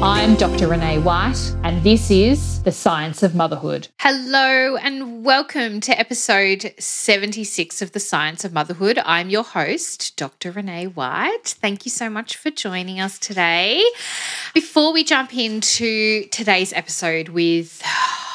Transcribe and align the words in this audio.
I'm 0.00 0.36
Dr. 0.36 0.68
Renee 0.68 1.00
White, 1.00 1.56
and 1.64 1.82
this 1.82 2.08
is 2.08 2.62
The 2.62 2.70
Science 2.70 3.24
of 3.24 3.34
Motherhood. 3.34 3.88
Hello, 3.98 4.76
and 4.76 5.24
welcome 5.24 5.80
to 5.80 5.98
episode 5.98 6.72
76 6.78 7.82
of 7.82 7.90
The 7.90 7.98
Science 7.98 8.44
of 8.44 8.52
Motherhood. 8.52 9.00
I'm 9.04 9.28
your 9.28 9.42
host, 9.42 10.16
Dr. 10.16 10.52
Renee 10.52 10.86
White. 10.86 11.48
Thank 11.48 11.84
you 11.84 11.90
so 11.90 12.08
much 12.08 12.36
for 12.36 12.52
joining 12.52 13.00
us 13.00 13.18
today. 13.18 13.82
Before 14.54 14.92
we 14.92 15.02
jump 15.02 15.36
into 15.36 16.28
today's 16.28 16.72
episode 16.74 17.30
with 17.30 17.82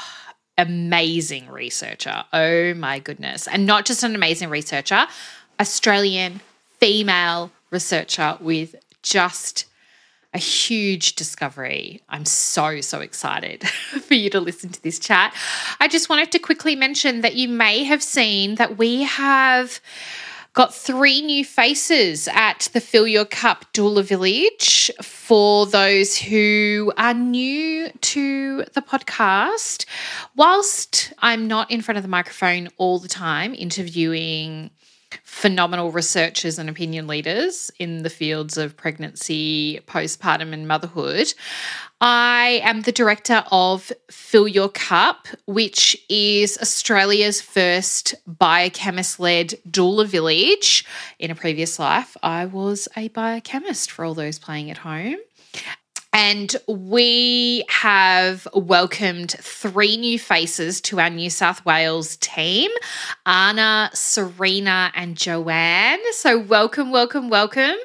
amazing 0.57 1.47
researcher, 1.47 2.25
oh 2.33 2.73
my 2.73 2.99
goodness, 2.99 3.47
and 3.47 3.65
not 3.65 3.85
just 3.85 4.03
an 4.03 4.15
amazing 4.15 4.49
researcher, 4.49 5.07
Australian 5.61 6.41
female 6.81 7.51
researcher 7.71 8.37
with 8.41 8.75
just 9.01 9.63
a 10.33 10.39
huge 10.39 11.15
discovery. 11.15 12.01
I'm 12.09 12.25
so, 12.25 12.81
so 12.81 12.99
excited 12.99 13.67
for 13.67 14.13
you 14.15 14.29
to 14.31 14.39
listen 14.39 14.69
to 14.71 14.81
this 14.81 14.99
chat. 14.99 15.35
I 15.79 15.87
just 15.87 16.09
wanted 16.09 16.31
to 16.31 16.39
quickly 16.39 16.75
mention 16.75 17.21
that 17.21 17.35
you 17.35 17.47
may 17.47 17.83
have 17.83 18.01
seen 18.01 18.55
that 18.55 18.77
we 18.77 19.03
have 19.03 19.79
got 20.53 20.73
three 20.73 21.21
new 21.21 21.43
faces 21.43 22.27
at 22.31 22.69
the 22.73 22.79
Fill 22.79 23.07
Your 23.07 23.25
Cup 23.25 23.65
Doula 23.73 24.03
Village. 24.03 24.91
For 25.01 25.65
those 25.65 26.15
who 26.15 26.93
are 26.97 27.13
new 27.13 27.89
to 27.89 28.63
the 28.73 28.81
podcast, 28.81 29.85
whilst 30.35 31.11
I'm 31.19 31.47
not 31.47 31.71
in 31.71 31.81
front 31.81 31.97
of 31.97 32.03
the 32.03 32.09
microphone 32.09 32.69
all 32.77 32.99
the 32.99 33.07
time 33.07 33.55
interviewing 33.55 34.69
phenomenal 35.23 35.91
researchers 35.91 36.59
and 36.59 36.69
opinion 36.69 37.07
leaders 37.07 37.71
in 37.79 38.03
the 38.03 38.09
fields 38.09 38.57
of 38.57 38.77
pregnancy, 38.77 39.79
postpartum, 39.87 40.53
and 40.53 40.67
motherhood. 40.67 41.33
I 42.01 42.61
am 42.63 42.81
the 42.81 42.91
director 42.91 43.43
of 43.51 43.91
Fill 44.11 44.47
Your 44.47 44.69
Cup, 44.69 45.27
which 45.45 45.95
is 46.09 46.57
Australia's 46.57 47.41
first 47.41 48.15
biochemist 48.27 49.19
led 49.19 49.53
doula 49.69 50.05
village. 50.05 50.85
In 51.19 51.31
a 51.31 51.35
previous 51.35 51.79
life, 51.79 52.17
I 52.21 52.45
was 52.45 52.87
a 52.97 53.07
biochemist 53.07 53.89
for 53.89 54.03
all 54.03 54.13
those 54.13 54.39
playing 54.39 54.69
at 54.69 54.79
home. 54.79 55.17
And 56.15 56.55
we 56.67 57.65
have 57.69 58.47
welcomed 58.53 59.31
three 59.31 59.97
new 59.97 60.19
faces 60.19 60.79
to 60.81 60.99
our 60.99 61.09
New 61.09 61.31
South 61.31 61.65
Wales 61.65 62.17
team 62.17 62.69
Anna, 63.25 63.89
Serena, 63.95 64.91
and 64.93 65.17
Joanne. 65.17 65.99
So, 66.11 66.37
welcome, 66.37 66.91
welcome, 66.91 67.29
welcome. 67.29 67.77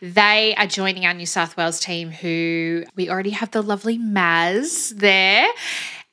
They 0.00 0.54
are 0.56 0.66
joining 0.66 1.04
our 1.04 1.12
New 1.12 1.26
South 1.26 1.58
Wales 1.58 1.78
team, 1.78 2.10
who 2.10 2.84
we 2.96 3.10
already 3.10 3.30
have 3.30 3.50
the 3.50 3.62
lovely 3.62 3.98
Maz 3.98 4.96
there. 4.96 5.46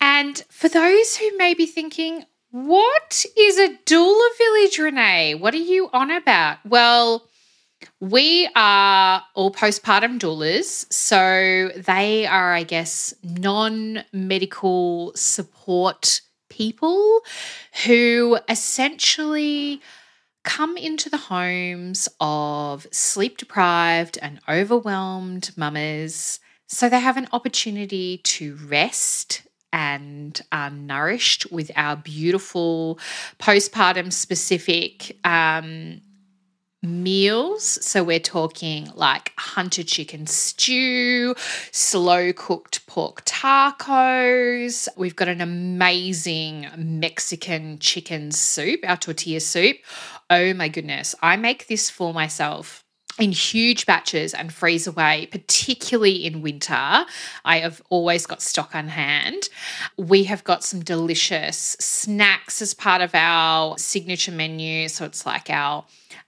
And 0.02 0.44
for 0.50 0.68
those 0.68 1.16
who 1.16 1.38
may 1.38 1.54
be 1.54 1.66
thinking, 1.66 2.26
what 2.50 3.26
is 3.38 3.58
a 3.58 3.78
doula 3.86 4.30
village, 4.38 4.78
Renee? 4.78 5.36
What 5.36 5.54
are 5.54 5.58
you 5.58 5.90
on 5.94 6.12
about? 6.12 6.58
Well, 6.66 7.30
we 8.00 8.50
are 8.56 9.24
all 9.36 9.52
postpartum 9.52 10.20
doulas. 10.20 10.92
So 10.92 11.70
they 11.76 12.26
are, 12.26 12.54
I 12.54 12.64
guess, 12.64 13.14
non 13.24 14.04
medical 14.12 15.14
support 15.16 16.22
people 16.50 17.22
who 17.86 18.38
essentially 18.50 19.82
come 20.44 20.76
into 20.76 21.10
the 21.10 21.18
homes 21.18 22.10
of 22.20 22.88
sleep 22.92 23.38
deprived 23.38 24.18
and 24.22 24.40
overwhelmed 24.50 25.52
mamas. 25.56 26.40
So 26.68 26.90
they 26.90 27.00
have 27.00 27.18
an 27.18 27.28
opportunity 27.32 28.18
to 28.18 28.56
rest 28.68 29.44
and 29.74 30.40
are 30.52 30.70
nourished 30.70 31.52
with 31.52 31.72
our 31.76 31.96
beautiful 31.96 33.00
postpartum 33.40 34.12
specific 34.12 35.18
um, 35.24 36.02
meals. 36.82 37.64
So 37.86 38.04
we're 38.04 38.20
talking 38.20 38.90
like 38.96 39.34
hunter 39.38 39.84
chicken 39.84 40.28
stew, 40.28 41.36
slow 41.72 42.34
cooked 42.34 42.86
pork 42.88 43.24
tacos. 43.26 44.88
We've 44.98 45.16
got 45.16 45.28
an 45.28 45.42
amazing 45.42 46.68
Mexican 46.78 47.80
chicken 47.80 48.32
soup, 48.32 48.80
our 48.84 48.98
tortilla 48.98 49.40
soup. 49.40 49.78
Oh 50.30 50.54
my 50.54 50.70
goodness, 50.70 51.14
I 51.22 51.38
make 51.38 51.68
this 51.68 51.90
for 51.90 52.14
myself 52.14 52.84
in 53.20 53.32
huge 53.32 53.86
batches 53.86 54.34
and 54.34 54.52
freeze 54.54 54.88
away, 54.88 55.28
particularly 55.32 56.26
in 56.26 56.42
winter. 56.42 57.06
I 57.46 57.60
have 57.60 57.82
always 57.90 58.26
got 58.26 58.42
stock 58.42 58.74
on 58.74 58.88
hand. 58.88 59.50
We 59.98 60.24
have 60.24 60.44
got 60.44 60.64
some 60.64 60.80
delicious 60.80 61.76
snacks 61.80 62.62
as 62.62 62.74
part 62.74 63.02
of 63.02 63.14
our 63.14 63.78
signature 63.78 64.32
menu. 64.32 64.88
So 64.88 65.06
it's 65.06 65.26
like 65.26 65.50
our 65.50 65.86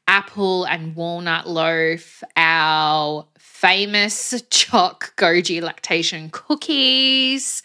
apple 0.08 0.66
and 0.66 0.96
walnut 0.96 1.47
loaf, 1.47 2.24
our 2.36 3.25
famous 3.38 4.41
choc 4.50 5.16
goji 5.16 5.62
lactation 5.62 6.30
cookies. 6.31 7.64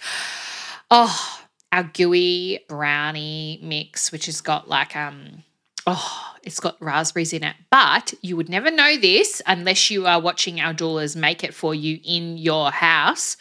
Oh, 0.90 1.40
our 1.72 1.84
gooey 1.84 2.60
brownie 2.68 3.60
mix, 3.62 4.12
which 4.12 4.26
has 4.26 4.40
got 4.40 4.68
like 4.68 4.96
um 4.96 5.42
oh, 5.86 6.34
it's 6.42 6.60
got 6.60 6.80
raspberries 6.80 7.32
in 7.32 7.42
it. 7.44 7.56
But 7.70 8.14
you 8.22 8.36
would 8.36 8.48
never 8.48 8.70
know 8.70 8.96
this 8.96 9.42
unless 9.46 9.90
you 9.90 10.06
are 10.06 10.20
watching 10.20 10.60
our 10.60 10.74
doulas 10.74 11.16
make 11.16 11.42
it 11.42 11.54
for 11.54 11.74
you 11.74 11.98
in 12.04 12.36
your 12.36 12.70
house. 12.70 13.36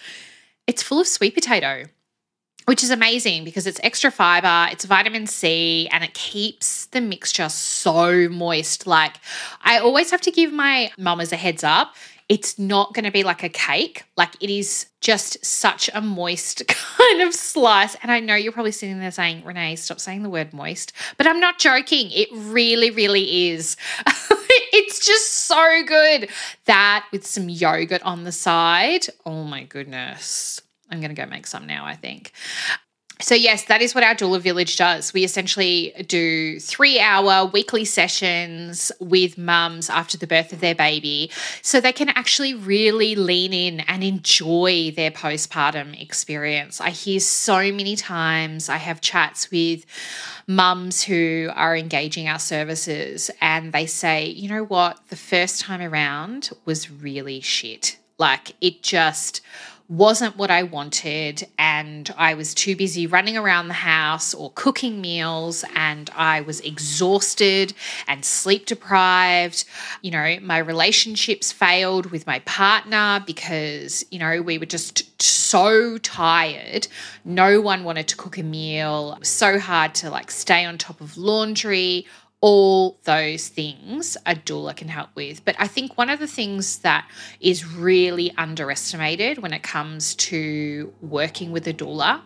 It's 0.65 0.83
full 0.83 0.99
of 0.99 1.07
sweet 1.07 1.33
potato 1.33 1.85
which 2.67 2.83
is 2.83 2.89
amazing 2.89 3.45
because 3.45 3.65
it's 3.65 3.79
extra 3.81 4.11
fiber, 4.11 4.69
it's 4.69 4.83
vitamin 4.83 5.25
C, 5.25 5.87
and 5.89 6.03
it 6.03 6.13
keeps 6.13 6.87
the 6.87 6.99
mixture 6.99 7.47
so 7.47 8.27
moist. 8.27 8.85
Like, 8.85 9.15
I 9.61 9.79
always 9.79 10.11
have 10.11 10.19
to 10.21 10.31
give 10.31 10.51
my 10.51 10.91
mamas 10.97 11.31
a 11.31 11.37
heads 11.37 11.63
up. 11.63 11.95
It's 12.27 12.59
not 12.59 12.93
going 12.93 13.05
to 13.05 13.11
be 13.11 13.23
like 13.23 13.41
a 13.41 13.47
cake. 13.47 14.03
Like, 14.17 14.35
it 14.41 14.49
is 14.49 14.87
just 14.99 15.45
such 15.45 15.89
a 15.93 16.01
moist 16.01 16.67
kind 16.67 17.21
of 17.21 17.33
slice. 17.33 17.95
And 18.03 18.11
I 18.11 18.19
know 18.19 18.35
you're 18.35 18.51
probably 18.51 18.73
sitting 18.73 18.99
there 18.99 19.11
saying, 19.11 19.45
Renee, 19.45 19.77
stop 19.77 20.01
saying 20.01 20.23
the 20.23 20.29
word 20.29 20.53
moist. 20.53 20.91
But 21.15 21.25
I'm 21.25 21.39
not 21.39 21.59
joking. 21.59 22.11
It 22.11 22.27
really, 22.33 22.91
really 22.91 23.47
is. 23.47 23.77
it's 24.73 25.05
just 25.05 25.31
so 25.31 25.83
good. 25.85 26.29
That 26.65 27.05
with 27.13 27.25
some 27.25 27.47
yogurt 27.47 28.01
on 28.03 28.25
the 28.25 28.33
side. 28.33 29.07
Oh 29.25 29.45
my 29.45 29.63
goodness. 29.63 30.61
I'm 30.89 30.99
going 30.99 31.13
to 31.13 31.21
go 31.21 31.27
make 31.27 31.47
some 31.47 31.67
now, 31.67 31.85
I 31.85 31.95
think. 31.95 32.31
So, 33.19 33.33
yes, 33.33 33.63
that 33.63 33.81
is 33.81 33.95
what 33.95 34.03
our 34.03 34.13
doula 34.13 34.39
village 34.39 34.77
does. 34.77 35.11
We 35.11 35.23
essentially 35.23 35.91
do 36.07 36.59
three 36.59 36.99
hour 36.99 37.47
weekly 37.47 37.83
sessions 37.83 38.91
with 38.99 39.39
mums 39.39 39.89
after 39.89 40.19
the 40.19 40.27
birth 40.27 40.53
of 40.53 40.59
their 40.59 40.75
baby 40.75 41.31
so 41.63 41.81
they 41.81 41.91
can 41.91 42.09
actually 42.09 42.53
really 42.53 43.15
lean 43.15 43.53
in 43.53 43.79
and 43.81 44.03
enjoy 44.03 44.91
their 44.95 45.09
postpartum 45.09 45.99
experience. 45.99 46.79
I 46.79 46.91
hear 46.91 47.19
so 47.19 47.71
many 47.71 47.95
times, 47.95 48.69
I 48.69 48.77
have 48.77 49.01
chats 49.01 49.49
with 49.49 49.85
mums 50.47 51.01
who 51.01 51.49
are 51.55 51.75
engaging 51.75 52.27
our 52.27 52.39
services 52.39 53.31
and 53.41 53.73
they 53.73 53.87
say, 53.87 54.27
you 54.27 54.47
know 54.47 54.63
what, 54.63 54.99
the 55.09 55.15
first 55.15 55.61
time 55.61 55.81
around 55.81 56.51
was 56.65 56.91
really 56.91 57.41
shit. 57.41 57.97
Like, 58.19 58.53
it 58.61 58.83
just 58.83 59.41
wasn't 59.89 60.35
what 60.35 60.51
I 60.51 60.63
wanted, 60.63 61.47
and 61.57 62.13
I 62.17 62.33
was 62.33 62.53
too 62.53 62.75
busy 62.75 63.07
running 63.07 63.37
around 63.37 63.69
the 63.69 63.73
house 63.73 64.33
or 64.33 64.51
cooking 64.53 64.99
meals, 64.99 65.63
and 65.75 66.09
I 66.15 66.41
was 66.41 66.59
exhausted 66.59 67.73
and 68.07 68.25
sleep 68.25 68.65
deprived. 68.65 69.63
You 70.01 70.11
know, 70.11 70.37
my 70.41 70.57
relationships 70.57 71.51
failed 71.51 72.11
with 72.11 72.27
my 72.27 72.39
partner 72.39 73.23
because, 73.25 74.05
you 74.11 74.19
know, 74.19 74.41
we 74.41 74.57
were 74.57 74.65
just 74.65 75.21
so 75.21 75.97
tired. 75.99 76.87
No 77.23 77.61
one 77.61 77.85
wanted 77.85 78.09
to 78.09 78.17
cook 78.17 78.37
a 78.37 78.43
meal. 78.43 79.13
It 79.13 79.19
was 79.19 79.29
so 79.29 79.57
hard 79.57 79.95
to 79.95 80.09
like 80.09 80.31
stay 80.31 80.65
on 80.65 80.77
top 80.77 80.99
of 80.99 81.17
laundry 81.17 82.05
all 82.41 82.99
those 83.03 83.47
things 83.47 84.15
a 84.25 84.35
doula 84.35 84.75
can 84.75 84.87
help 84.87 85.09
with. 85.15 85.43
But 85.43 85.55
I 85.57 85.67
think 85.67 85.97
one 85.97 86.09
of 86.09 86.19
the 86.19 86.27
things 86.27 86.79
that 86.79 87.09
is 87.39 87.65
really 87.65 88.31
underestimated 88.37 89.39
when 89.39 89.53
it 89.53 89.63
comes 89.63 90.15
to 90.15 90.93
working 91.01 91.51
with 91.51 91.67
a 91.67 91.73
doula 91.73 92.21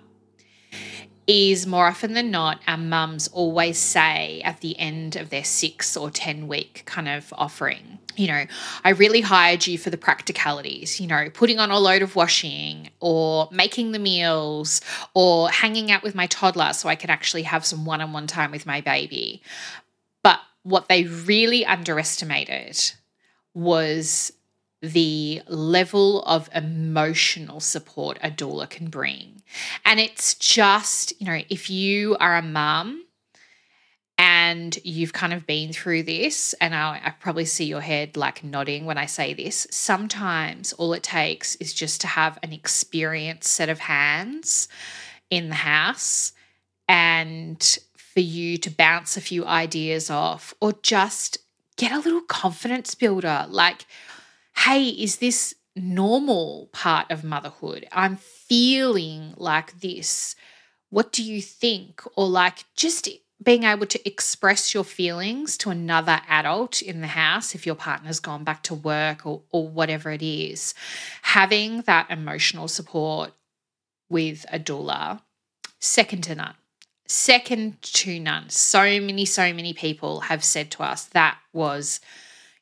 is 1.28 1.66
more 1.66 1.88
often 1.88 2.14
than 2.14 2.30
not, 2.32 2.60
our 2.68 2.78
mums 2.78 3.28
always 3.30 3.78
say 3.78 4.42
at 4.44 4.60
the 4.60 4.78
end 4.78 5.16
of 5.16 5.30
their 5.30 5.44
six 5.44 5.96
or 5.96 6.10
10 6.10 6.48
week 6.48 6.84
kind 6.86 7.08
of 7.08 7.34
offering, 7.38 8.00
you 8.16 8.28
know, 8.28 8.46
I 8.84 8.90
really 8.90 9.22
hired 9.22 9.66
you 9.66 9.78
for 9.78 9.90
the 9.90 9.98
practicalities, 9.98 11.00
you 11.00 11.08
know, 11.08 11.30
putting 11.34 11.60
on 11.60 11.72
a 11.72 11.80
load 11.80 12.02
of 12.02 12.16
washing 12.16 12.90
or 13.00 13.48
making 13.52 13.92
the 13.92 14.00
meals 14.00 14.82
or 15.14 15.50
hanging 15.50 15.92
out 15.92 16.04
with 16.04 16.16
my 16.16 16.28
toddler 16.28 16.74
so 16.74 16.90
I 16.90 16.96
can 16.96 17.10
actually 17.10 17.44
have 17.44 17.66
some 17.66 17.86
one 17.86 18.02
on 18.02 18.14
one 18.14 18.28
time 18.28 18.52
with 18.52 18.66
my 18.66 18.82
baby. 18.82 19.42
What 20.64 20.88
they 20.88 21.04
really 21.04 21.66
underestimated 21.66 22.94
was 23.54 24.32
the 24.82 25.42
level 25.48 26.24
of 26.24 26.50
emotional 26.56 27.60
support 27.60 28.18
a 28.24 28.32
doula 28.32 28.70
can 28.70 28.90
bring. 28.90 29.44
And 29.86 30.00
it's 30.00 30.34
just, 30.36 31.20
you 31.22 31.28
know, 31.28 31.42
if 31.50 31.70
you 31.70 32.18
are 32.20 32.38
a 32.38 32.42
mum 32.42 33.06
and 34.18 34.78
you've 34.84 35.14
kind 35.14 35.34
of 35.34 35.46
been 35.46 35.72
through 35.74 36.04
this, 36.04 36.54
and 36.62 36.74
I, 36.74 37.02
I, 37.04 37.10
probably 37.12 37.46
see 37.46 37.66
your 37.66 37.82
head 37.82 38.18
like 38.18 38.44
nodding 38.44 38.86
when 38.86 38.98
I 38.98 39.06
say 39.06 39.34
this, 39.34 39.68
sometimes 39.72 40.74
all 40.74 40.94
it 40.94 41.04
takes 41.04 41.56
is 41.56 41.74
just 41.74 42.02
to 42.02 42.08
have 42.08 42.38
an 42.44 42.54
experienced 42.54 43.52
set 43.52 43.70
of 43.70 43.80
hands 43.80 44.68
in 45.30 45.50
the 45.50 45.56
house 45.56 46.34
and 46.88 47.80
for 48.14 48.20
you 48.20 48.58
to 48.58 48.70
bounce 48.70 49.16
a 49.16 49.22
few 49.22 49.46
ideas 49.46 50.10
off 50.10 50.54
or 50.60 50.74
just 50.82 51.38
get 51.78 51.92
a 51.92 52.00
little 52.00 52.22
confidence 52.22 52.94
builder. 52.96 53.46
Like, 53.50 53.86
hey, 54.58 54.88
is 54.90 55.18
this 55.18 55.56
normal 55.76 56.70
part 56.74 57.10
of 57.10 57.24
motherhood? 57.24 57.88
I'm 57.92 58.18
feeling 58.18 59.34
like 59.38 59.80
this. 59.80 60.36
What 60.90 61.12
do 61.12 61.24
you 61.24 61.42
think? 61.42 62.02
Or 62.16 62.28
like 62.28 62.66
just 62.76 63.08
being 63.42 63.64
able 63.64 63.88
to 63.88 64.08
express 64.08 64.74
your 64.74 64.84
feelings 64.84 65.58
to 65.58 65.70
another 65.70 66.22
adult 66.28 66.82
in 66.82 67.02
the 67.02 67.08
house 67.08 67.56
if 67.56 67.66
your 67.66 67.76
partner's 67.76 68.20
gone 68.20 68.44
back 68.44 68.62
to 68.64 68.76
work 68.76 69.26
or, 69.26 69.42
or 69.52 69.68
whatever 69.68 70.12
it 70.12 70.22
is. 70.22 70.76
Having 71.24 71.82
that 71.84 72.12
emotional 72.12 72.68
support 72.68 73.32
with 74.10 74.46
a 74.52 74.60
doula, 74.60 75.22
second 75.80 76.24
to 76.26 76.36
none. 76.36 76.54
Second 77.12 77.82
to 77.82 78.22
none. 78.22 78.50
So 78.50 78.80
many, 78.80 79.26
so 79.26 79.52
many 79.52 79.74
people 79.74 80.22
have 80.22 80.46
said 80.46 80.72
to 80.72 80.84
us 80.84 81.08
that 81.08 81.38
was 81.52 82.00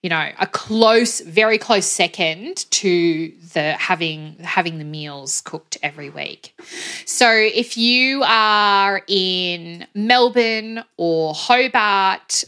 you 0.02 0.10
know 0.10 0.32
a 0.40 0.48
close 0.48 1.20
very 1.20 1.60
close 1.60 1.86
second 1.86 2.66
to 2.72 3.32
the 3.54 3.74
having 3.74 4.38
having 4.40 4.80
the 4.80 4.86
meals 4.86 5.42
cooked 5.42 5.78
every 5.84 6.10
week 6.10 6.58
so 7.06 7.30
if 7.30 7.76
you 7.76 8.24
are 8.24 9.02
in 9.10 9.86
melbourne 9.94 10.86
or 10.96 11.34
hobart 11.34 12.46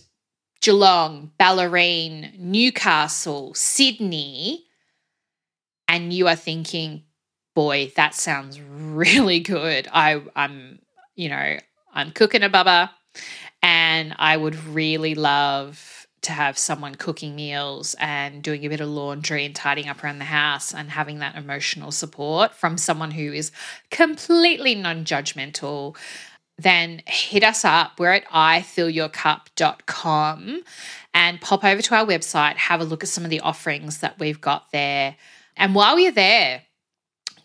geelong 0.62 1.30
bellarine 1.38 2.40
newcastle 2.40 3.54
sydney 3.54 4.64
and 5.90 6.14
you 6.14 6.26
are 6.30 6.38
thinking 6.38 7.04
boy 7.54 7.92
that 7.98 8.16
sounds 8.16 8.62
really 8.72 9.42
good 9.42 9.90
i 9.92 10.22
i'm 10.38 10.80
you 11.16 11.28
know 11.28 11.58
i'm 11.94 12.12
cooking 12.12 12.44
a 12.44 12.50
bubba 12.50 12.90
and 13.62 14.16
i 14.18 14.36
would 14.36 14.56
really 14.66 15.16
love 15.16 16.02
to 16.22 16.32
have 16.32 16.58
someone 16.58 16.96
cooking 16.96 17.36
meals 17.36 17.96
and 18.00 18.42
doing 18.44 18.66
a 18.66 18.70
bit 18.70 18.80
of 18.80 18.88
laundry 18.90 19.46
and 19.46 19.54
tidying 19.56 19.90
up 19.90 20.04
around 20.04 20.18
the 20.20 20.26
house 20.26 20.72
and 20.74 20.92
having 20.92 21.20
that 21.20 21.36
emotional 21.36 21.92
support 21.92 22.54
from 22.54 22.78
someone 22.78 23.12
who 23.12 23.34
is 23.34 23.52
completely 23.90 24.76
non 24.76 25.04
judgmental, 25.04 25.98
then 26.58 27.02
hit 27.08 27.44
us 27.44 27.66
up. 27.66 28.00
We're 28.00 28.12
at 28.12 28.26
ifillyourcup.com 28.26 30.62
and 31.14 31.42
pop 31.42 31.64
over 31.64 31.82
to 31.82 31.96
our 31.96 32.06
website, 32.06 32.56
have 32.56 32.82
a 32.82 32.86
look 32.86 33.04
at 33.04 33.10
some 33.10 33.24
of 33.24 33.32
the 33.32 33.40
offerings 33.40 33.98
that 34.00 34.20
we've 34.20 34.42
got 34.42 34.72
there. 34.72 35.16
And 35.58 35.74
while 35.74 35.98
you're 35.98 36.12
there, 36.12 36.62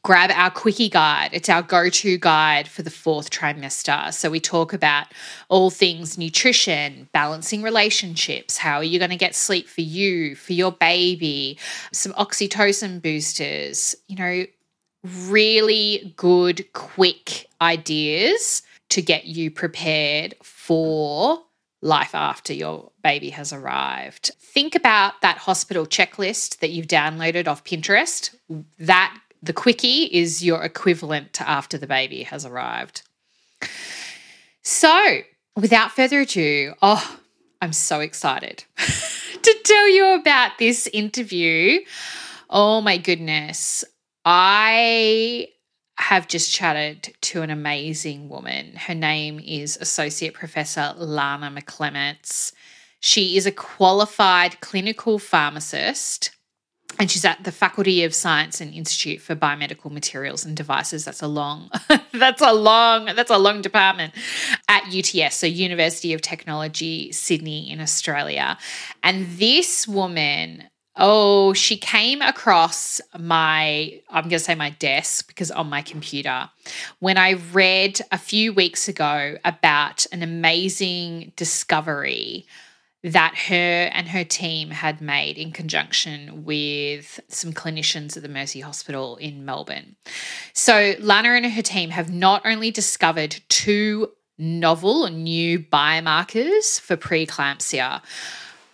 grab 0.06 0.30
our 0.32 0.52
quickie 0.52 0.88
guide. 0.88 1.30
It's 1.32 1.48
our 1.48 1.62
go 1.62 1.88
to 1.88 2.18
guide 2.18 2.68
for 2.68 2.82
the 2.82 2.92
fourth 2.92 3.28
trimester. 3.28 4.14
So 4.14 4.30
we 4.30 4.38
talk 4.38 4.72
about 4.72 5.08
all 5.48 5.68
things 5.68 6.16
nutrition, 6.16 7.08
balancing 7.12 7.60
relationships, 7.60 8.56
how 8.56 8.76
are 8.76 8.84
you 8.84 9.00
going 9.00 9.10
to 9.10 9.16
get 9.16 9.34
sleep 9.34 9.66
for 9.66 9.80
you, 9.80 10.36
for 10.36 10.52
your 10.52 10.70
baby, 10.70 11.58
some 11.92 12.12
oxytocin 12.12 13.02
boosters, 13.02 13.96
you 14.06 14.14
know, 14.14 14.46
really 15.26 16.14
good, 16.16 16.72
quick 16.72 17.48
ideas 17.60 18.62
to 18.90 19.02
get 19.02 19.24
you 19.24 19.50
prepared 19.50 20.36
for 20.40 21.42
life 21.82 22.14
after 22.14 22.52
your 22.52 22.92
baby 23.02 23.30
has 23.30 23.52
arrived. 23.52 24.30
Think 24.38 24.76
about 24.76 25.20
that 25.22 25.38
hospital 25.38 25.84
checklist 25.84 26.58
that 26.60 26.70
you've 26.70 26.86
downloaded 26.86 27.48
off 27.48 27.64
Pinterest. 27.64 28.32
That 28.78 29.18
the 29.42 29.52
quickie 29.52 30.04
is 30.04 30.44
your 30.44 30.62
equivalent 30.62 31.32
to 31.34 31.48
after 31.48 31.78
the 31.78 31.86
baby 31.86 32.22
has 32.24 32.44
arrived. 32.44 33.02
So, 34.62 35.18
without 35.54 35.92
further 35.92 36.20
ado, 36.20 36.74
oh, 36.82 37.18
I'm 37.62 37.72
so 37.72 38.00
excited 38.00 38.64
to 38.76 39.56
tell 39.64 39.88
you 39.88 40.14
about 40.14 40.52
this 40.58 40.86
interview. 40.92 41.80
Oh 42.50 42.80
my 42.80 42.98
goodness. 42.98 43.84
I 44.24 45.48
have 45.98 46.28
just 46.28 46.52
chatted 46.52 47.14
to 47.22 47.42
an 47.42 47.50
amazing 47.50 48.28
woman. 48.28 48.74
Her 48.74 48.94
name 48.94 49.40
is 49.40 49.78
Associate 49.80 50.34
Professor 50.34 50.92
Lana 50.96 51.50
McClements. 51.50 52.52
She 53.00 53.36
is 53.36 53.46
a 53.46 53.52
qualified 53.52 54.60
clinical 54.60 55.18
pharmacist 55.18 56.35
and 56.98 57.10
she's 57.10 57.24
at 57.24 57.44
the 57.44 57.52
Faculty 57.52 58.04
of 58.04 58.14
Science 58.14 58.60
and 58.60 58.72
Institute 58.72 59.20
for 59.20 59.36
Biomedical 59.36 59.90
Materials 59.90 60.44
and 60.44 60.56
Devices. 60.56 61.04
That's 61.04 61.22
a 61.22 61.28
long, 61.28 61.70
that's 62.12 62.40
a 62.40 62.52
long, 62.52 63.06
that's 63.06 63.30
a 63.30 63.38
long 63.38 63.60
department 63.60 64.14
at 64.68 64.84
UTS, 64.86 65.36
so 65.36 65.46
University 65.46 66.14
of 66.14 66.22
Technology 66.22 67.12
Sydney 67.12 67.70
in 67.70 67.80
Australia. 67.80 68.56
And 69.02 69.26
this 69.36 69.86
woman, 69.86 70.64
oh, 70.96 71.52
she 71.52 71.76
came 71.76 72.22
across 72.22 73.00
my, 73.18 74.00
I'm 74.08 74.24
going 74.24 74.30
to 74.30 74.38
say 74.38 74.54
my 74.54 74.70
desk 74.70 75.28
because 75.28 75.50
on 75.50 75.68
my 75.68 75.82
computer, 75.82 76.48
when 77.00 77.18
I 77.18 77.32
read 77.52 78.00
a 78.10 78.18
few 78.18 78.54
weeks 78.54 78.88
ago 78.88 79.36
about 79.44 80.06
an 80.12 80.22
amazing 80.22 81.32
discovery 81.36 82.46
that 83.02 83.36
her 83.48 83.90
and 83.92 84.08
her 84.08 84.24
team 84.24 84.70
had 84.70 85.00
made 85.00 85.38
in 85.38 85.52
conjunction 85.52 86.44
with 86.44 87.20
some 87.28 87.52
clinicians 87.52 88.16
at 88.16 88.22
the 88.22 88.28
Mercy 88.28 88.60
Hospital 88.60 89.16
in 89.16 89.44
Melbourne. 89.44 89.96
So, 90.52 90.94
Lana 90.98 91.30
and 91.30 91.46
her 91.46 91.62
team 91.62 91.90
have 91.90 92.12
not 92.12 92.42
only 92.44 92.70
discovered 92.70 93.36
two 93.48 94.10
novel 94.38 95.08
new 95.08 95.60
biomarkers 95.60 96.80
for 96.80 96.96
preeclampsia, 96.96 98.02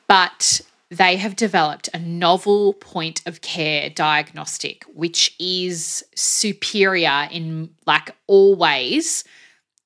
but 0.09 0.61
they 0.91 1.17
have 1.17 1.37
developed 1.37 1.89
a 1.95 1.99
novel 1.99 2.75
point 2.75 3.23
of 3.27 3.41
care 3.41 3.91
diagnostic, 3.91 4.85
which 4.95 5.35
is 5.39 6.05
superior 6.15 7.29
in 7.31 7.71
like 7.87 8.15
all 8.27 8.55
ways 8.55 9.25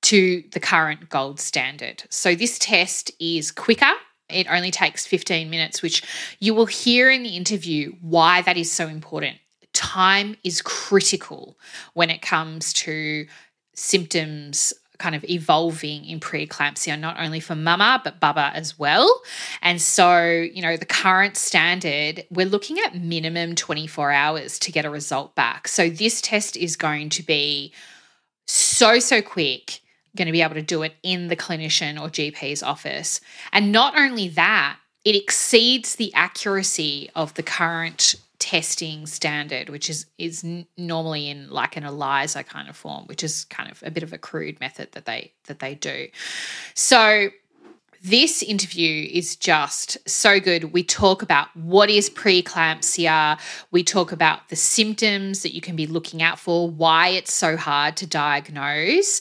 to 0.02 0.44
the 0.52 0.60
current 0.60 1.08
gold 1.08 1.40
standard. 1.40 2.04
So, 2.10 2.34
this 2.34 2.58
test 2.58 3.10
is 3.18 3.50
quicker 3.50 3.92
it 4.28 4.46
only 4.50 4.70
takes 4.70 5.06
15 5.06 5.48
minutes, 5.48 5.82
which 5.82 6.02
you 6.40 6.54
will 6.54 6.66
hear 6.66 7.10
in 7.10 7.22
the 7.22 7.36
interview 7.36 7.92
why 8.00 8.42
that 8.42 8.56
is 8.56 8.70
so 8.70 8.88
important. 8.88 9.38
Time 9.72 10.36
is 10.42 10.62
critical 10.62 11.58
when 11.94 12.10
it 12.10 12.22
comes 12.22 12.72
to 12.72 13.26
symptoms 13.74 14.72
kind 14.98 15.14
of 15.14 15.24
evolving 15.24 16.06
in 16.06 16.20
preeclampsia, 16.20 16.98
not 16.98 17.20
only 17.20 17.40
for 17.40 17.54
mama, 17.54 18.00
but 18.02 18.18
baba 18.18 18.50
as 18.54 18.78
well. 18.78 19.20
And 19.60 19.80
so, 19.80 20.22
you 20.22 20.62
know, 20.62 20.76
the 20.76 20.86
current 20.86 21.36
standard, 21.36 22.24
we're 22.30 22.46
looking 22.46 22.78
at 22.78 22.96
minimum 22.96 23.54
24 23.54 24.10
hours 24.10 24.58
to 24.60 24.72
get 24.72 24.84
a 24.84 24.90
result 24.90 25.34
back. 25.34 25.68
So, 25.68 25.90
this 25.90 26.20
test 26.20 26.56
is 26.56 26.76
going 26.76 27.10
to 27.10 27.22
be 27.22 27.74
so, 28.46 28.98
so 28.98 29.20
quick 29.20 29.80
going 30.16 30.26
to 30.26 30.32
be 30.32 30.42
able 30.42 30.54
to 30.54 30.62
do 30.62 30.82
it 30.82 30.94
in 31.02 31.28
the 31.28 31.36
clinician 31.36 32.00
or 32.00 32.08
GP's 32.08 32.62
office. 32.62 33.20
And 33.52 33.72
not 33.72 33.98
only 33.98 34.28
that, 34.30 34.78
it 35.04 35.14
exceeds 35.14 35.96
the 35.96 36.12
accuracy 36.14 37.10
of 37.14 37.34
the 37.34 37.42
current 37.42 38.16
testing 38.38 39.06
standard, 39.06 39.68
which 39.68 39.88
is 39.88 40.06
is 40.18 40.44
normally 40.76 41.30
in 41.30 41.50
like 41.50 41.76
an 41.76 41.84
ELISA 41.84 42.44
kind 42.44 42.68
of 42.68 42.76
form, 42.76 43.04
which 43.06 43.24
is 43.24 43.44
kind 43.46 43.70
of 43.70 43.82
a 43.84 43.90
bit 43.90 44.02
of 44.02 44.12
a 44.12 44.18
crude 44.18 44.60
method 44.60 44.92
that 44.92 45.06
they 45.06 45.32
that 45.46 45.60
they 45.60 45.74
do. 45.74 46.08
So 46.74 47.30
this 48.02 48.42
interview 48.42 49.08
is 49.10 49.36
just 49.36 49.98
so 50.08 50.40
good. 50.40 50.72
We 50.72 50.82
talk 50.82 51.22
about 51.22 51.48
what 51.56 51.90
is 51.90 52.10
preeclampsia. 52.10 53.38
We 53.70 53.82
talk 53.82 54.12
about 54.12 54.48
the 54.48 54.56
symptoms 54.56 55.42
that 55.42 55.54
you 55.54 55.60
can 55.60 55.76
be 55.76 55.86
looking 55.86 56.22
out 56.22 56.38
for, 56.38 56.70
why 56.70 57.08
it's 57.08 57.32
so 57.32 57.56
hard 57.56 57.96
to 57.98 58.06
diagnose, 58.06 59.20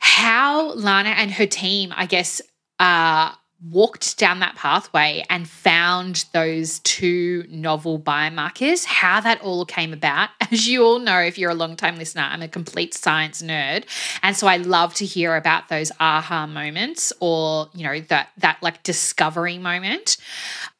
how 0.00 0.72
Lana 0.72 1.10
and 1.10 1.30
her 1.32 1.46
team, 1.46 1.92
I 1.96 2.06
guess, 2.06 2.40
uh, 2.78 3.32
walked 3.70 4.18
down 4.18 4.40
that 4.40 4.56
pathway 4.56 5.24
and 5.30 5.48
found 5.48 6.24
those 6.32 6.80
two 6.80 7.44
novel 7.48 7.98
biomarkers, 7.98 8.84
how 8.84 9.20
that 9.20 9.40
all 9.40 9.64
came 9.64 9.92
about. 9.92 10.30
As 10.50 10.66
you 10.66 10.82
all 10.84 10.98
know, 10.98 11.20
if 11.20 11.38
you're 11.38 11.50
a 11.50 11.54
long 11.54 11.76
time 11.76 11.96
listener, 11.96 12.22
I'm 12.22 12.42
a 12.42 12.48
complete 12.48 12.94
science 12.94 13.42
nerd. 13.42 13.84
And 14.22 14.36
so 14.36 14.46
I 14.46 14.56
love 14.56 14.94
to 14.94 15.06
hear 15.06 15.36
about 15.36 15.68
those 15.68 15.92
aha 16.00 16.46
moments 16.46 17.12
or, 17.20 17.68
you 17.74 17.84
know, 17.84 18.00
that 18.00 18.30
that 18.38 18.62
like 18.62 18.82
discovery 18.82 19.58
moment. 19.58 20.16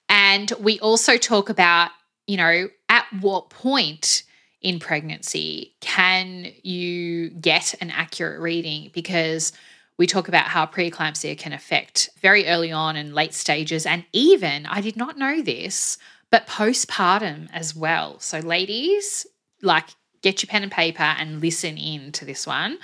And 0.09 0.53
we 0.59 0.81
also 0.81 1.17
talk 1.17 1.49
about, 1.49 1.91
you 2.27 2.37
know, 2.37 2.69
at 2.89 3.07
what 3.21 3.51
point 3.51 4.25
in 4.61 4.79
pregnancy 4.79 5.75
can 5.81 6.47
you 6.63 7.31
get 7.31 7.75
an 7.81 7.91
accurate 7.91 8.41
reading 8.41 8.91
because 8.93 9.53
we 9.99 10.07
talk 10.07 10.29
about 10.29 10.47
how 10.47 10.67
preeclampsia 10.67 11.39
can 11.39 11.53
affect 11.53 12.11
very 12.21 12.47
early 12.49 12.73
on 12.73 12.97
and 12.97 13.15
late 13.15 13.35
stages, 13.35 13.87
and 13.87 14.05
even, 14.13 14.67
I 14.67 14.81
did 14.81 14.97
not 14.97 15.19
know 15.19 15.43
this, 15.43 15.99
but 16.31 16.47
postpartum 16.47 17.49
as 17.53 17.75
well. 17.75 18.19
So, 18.21 18.39
ladies, 18.39 19.27
like, 19.61 19.91
get 20.23 20.43
your 20.43 20.49
pen 20.49 20.63
and 20.63 20.73
paper 20.73 21.03
and 21.03 21.41
listen 21.41 21.77
in 21.77 22.13
to 22.13 22.25
this 22.25 22.47
one. 22.47 22.79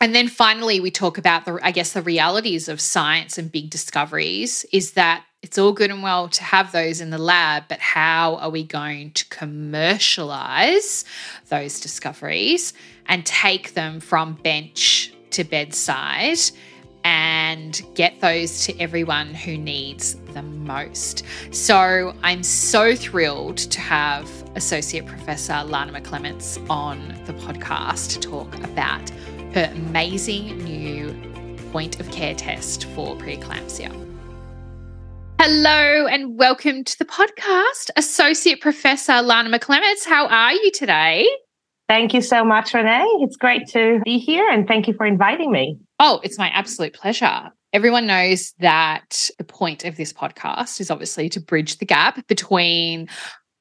And 0.00 0.14
then 0.14 0.28
finally, 0.28 0.78
we 0.80 0.90
talk 0.90 1.16
about 1.18 1.44
the, 1.44 1.58
I 1.62 1.70
guess, 1.70 1.92
the 1.92 2.02
realities 2.02 2.68
of 2.68 2.80
science 2.80 3.38
and 3.38 3.50
big 3.50 3.70
discoveries 3.70 4.64
is 4.72 4.92
that 4.92 5.24
it's 5.42 5.58
all 5.58 5.72
good 5.72 5.90
and 5.90 6.02
well 6.02 6.28
to 6.28 6.42
have 6.42 6.72
those 6.72 7.00
in 7.00 7.10
the 7.10 7.18
lab, 7.18 7.64
but 7.68 7.78
how 7.78 8.36
are 8.36 8.50
we 8.50 8.64
going 8.64 9.12
to 9.12 9.24
commercialize 9.28 11.04
those 11.48 11.80
discoveries 11.80 12.72
and 13.06 13.24
take 13.24 13.74
them 13.74 14.00
from 14.00 14.34
bench 14.34 15.12
to 15.36 15.44
bedside 15.44 16.38
and 17.04 17.82
get 17.94 18.20
those 18.20 18.64
to 18.66 18.76
everyone 18.80 19.32
who 19.32 19.56
needs 19.56 20.14
the 20.32 20.42
most. 20.42 21.22
So 21.52 22.16
I'm 22.24 22.42
so 22.42 22.96
thrilled 22.96 23.58
to 23.58 23.80
have 23.80 24.28
Associate 24.56 25.06
Professor 25.06 25.62
Lana 25.62 26.00
McClements 26.00 26.58
on 26.68 27.08
the 27.26 27.32
podcast 27.34 28.14
to 28.14 28.20
talk 28.20 28.52
about 28.64 29.08
her 29.54 29.70
amazing 29.72 30.58
new 30.64 31.14
point 31.70 32.00
of 32.00 32.10
care 32.10 32.34
test 32.34 32.86
for 32.86 33.14
preeclampsia. 33.16 33.92
Hello 35.38 36.06
and 36.06 36.36
welcome 36.38 36.82
to 36.82 36.98
the 36.98 37.04
podcast, 37.04 37.90
Associate 37.96 38.60
Professor 38.60 39.22
Lana 39.22 39.56
McClements. 39.56 40.06
How 40.06 40.26
are 40.26 40.54
you 40.54 40.70
today? 40.72 41.28
Thank 41.88 42.14
you 42.14 42.20
so 42.20 42.44
much, 42.44 42.74
Renee. 42.74 43.06
It's 43.20 43.36
great 43.36 43.68
to 43.68 44.00
be 44.04 44.18
here 44.18 44.48
and 44.48 44.66
thank 44.66 44.88
you 44.88 44.94
for 44.94 45.06
inviting 45.06 45.52
me. 45.52 45.78
Oh, 46.00 46.20
it's 46.24 46.38
my 46.38 46.48
absolute 46.48 46.94
pleasure. 46.94 47.50
Everyone 47.72 48.06
knows 48.06 48.52
that 48.58 49.30
the 49.38 49.44
point 49.44 49.84
of 49.84 49.96
this 49.96 50.12
podcast 50.12 50.80
is 50.80 50.90
obviously 50.90 51.28
to 51.28 51.40
bridge 51.40 51.78
the 51.78 51.84
gap 51.84 52.26
between 52.26 53.08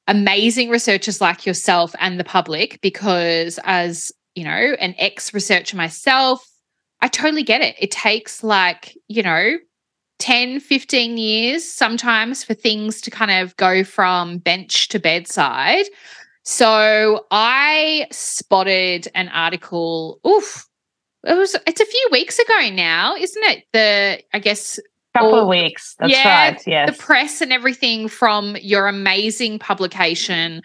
amazing 0.07 0.69
researchers 0.69 1.21
like 1.21 1.45
yourself 1.45 1.93
and 1.99 2.19
the 2.19 2.23
public 2.23 2.79
because 2.81 3.59
as, 3.63 4.11
you 4.33 4.43
know, 4.43 4.75
an 4.79 4.95
ex 4.97 5.33
researcher 5.33 5.77
myself, 5.77 6.43
I 7.01 7.07
totally 7.07 7.43
get 7.43 7.61
it. 7.61 7.75
It 7.79 7.91
takes 7.91 8.43
like, 8.43 8.97
you 9.07 9.21
know, 9.21 9.57
10, 10.19 10.61
15 10.61 11.17
years 11.17 11.69
sometimes 11.69 12.43
for 12.43 12.53
things 12.53 13.01
to 13.01 13.11
kind 13.11 13.31
of 13.31 13.55
go 13.57 13.83
from 13.83 14.37
bench 14.37 14.87
to 14.89 14.99
bedside. 14.99 15.85
So 16.45 17.25
I 17.31 18.07
spotted 18.11 19.07
an 19.15 19.29
article. 19.29 20.19
Oof, 20.25 20.67
it 21.23 21.35
was. 21.35 21.55
It's 21.65 21.81
a 21.81 21.85
few 21.85 22.09
weeks 22.11 22.37
ago 22.37 22.69
now, 22.71 23.15
isn't 23.15 23.43
it? 23.43 23.63
The 23.73 24.23
I 24.31 24.39
guess 24.39 24.79
couple 25.15 25.33
all, 25.33 25.41
of 25.41 25.47
weeks. 25.47 25.95
That's 25.97 26.11
yeah, 26.11 26.49
right. 26.49 26.67
Yes. 26.67 26.95
The 26.95 27.03
press 27.03 27.41
and 27.41 27.51
everything 27.51 28.07
from 28.07 28.57
your 28.61 28.87
amazing 28.87 29.59
publication 29.59 30.61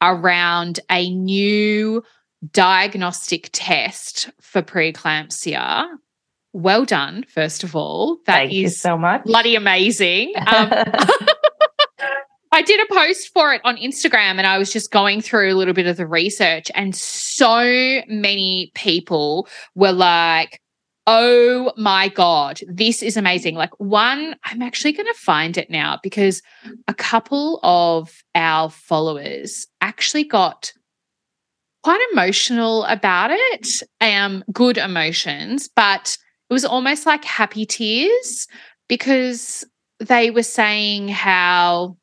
around 0.00 0.80
a 0.90 1.10
new 1.10 2.04
diagnostic 2.52 3.48
test 3.52 4.30
for 4.40 4.62
preeclampsia. 4.62 5.86
Well 6.52 6.84
done, 6.84 7.24
first 7.28 7.64
of 7.64 7.74
all. 7.74 8.18
That 8.26 8.34
Thank 8.34 8.52
is 8.52 8.56
you 8.56 8.68
so 8.68 8.96
much. 8.96 9.24
Bloody 9.24 9.56
amazing. 9.56 10.34
Um, 10.46 10.70
I 12.54 12.62
did 12.62 12.78
a 12.80 12.94
post 12.94 13.32
for 13.34 13.52
it 13.52 13.60
on 13.64 13.76
Instagram 13.78 14.38
and 14.38 14.46
I 14.46 14.58
was 14.58 14.72
just 14.72 14.92
going 14.92 15.20
through 15.20 15.52
a 15.52 15.58
little 15.58 15.74
bit 15.74 15.88
of 15.88 15.96
the 15.96 16.06
research, 16.06 16.70
and 16.76 16.94
so 16.94 18.00
many 18.06 18.70
people 18.76 19.48
were 19.74 19.90
like, 19.90 20.60
Oh 21.06 21.72
my 21.76 22.08
God, 22.08 22.60
this 22.68 23.02
is 23.02 23.16
amazing. 23.16 23.56
Like, 23.56 23.78
one, 23.78 24.36
I'm 24.44 24.62
actually 24.62 24.92
going 24.92 25.12
to 25.12 25.20
find 25.20 25.58
it 25.58 25.68
now 25.68 25.98
because 26.02 26.40
a 26.86 26.94
couple 26.94 27.58
of 27.64 28.22
our 28.36 28.70
followers 28.70 29.66
actually 29.80 30.24
got 30.24 30.72
quite 31.82 32.00
emotional 32.12 32.84
about 32.84 33.32
it. 33.32 33.82
Um, 34.00 34.44
good 34.52 34.78
emotions, 34.78 35.68
but 35.74 36.16
it 36.48 36.52
was 36.52 36.64
almost 36.64 37.04
like 37.04 37.24
happy 37.24 37.66
tears 37.66 38.46
because 38.88 39.64
they 39.98 40.30
were 40.30 40.44
saying 40.44 41.08
how 41.08 41.96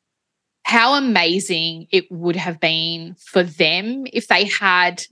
how 0.72 0.94
amazing 0.94 1.86
it 1.92 2.10
would 2.10 2.34
have 2.34 2.58
been 2.58 3.14
for 3.26 3.42
them 3.42 4.06
if 4.10 4.28
they 4.28 4.46
had 4.46 5.04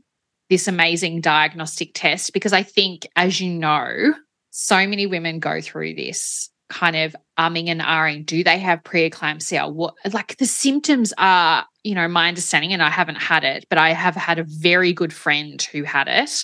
this 0.48 0.66
amazing 0.66 1.20
diagnostic 1.20 1.90
test. 1.92 2.32
Because 2.32 2.54
I 2.54 2.62
think, 2.62 3.06
as 3.14 3.42
you 3.42 3.52
know, 3.52 4.14
so 4.48 4.86
many 4.86 5.06
women 5.06 5.38
go 5.38 5.60
through 5.60 5.96
this 5.96 6.48
kind 6.70 6.96
of 6.96 7.14
umming 7.38 7.68
and 7.68 7.82
ahhing. 7.82 8.24
Do 8.24 8.42
they 8.42 8.58
have 8.58 8.84
preeclampsia? 8.84 9.70
What 9.70 9.96
like 10.10 10.38
the 10.38 10.46
symptoms 10.46 11.12
are, 11.18 11.66
you 11.84 11.94
know, 11.94 12.08
my 12.08 12.28
understanding, 12.28 12.72
and 12.72 12.82
I 12.82 12.88
haven't 12.88 13.16
had 13.16 13.44
it, 13.44 13.66
but 13.68 13.76
I 13.76 13.92
have 13.92 14.16
had 14.16 14.38
a 14.38 14.46
very 14.46 14.94
good 14.94 15.12
friend 15.12 15.60
who 15.60 15.82
had 15.82 16.08
it. 16.08 16.42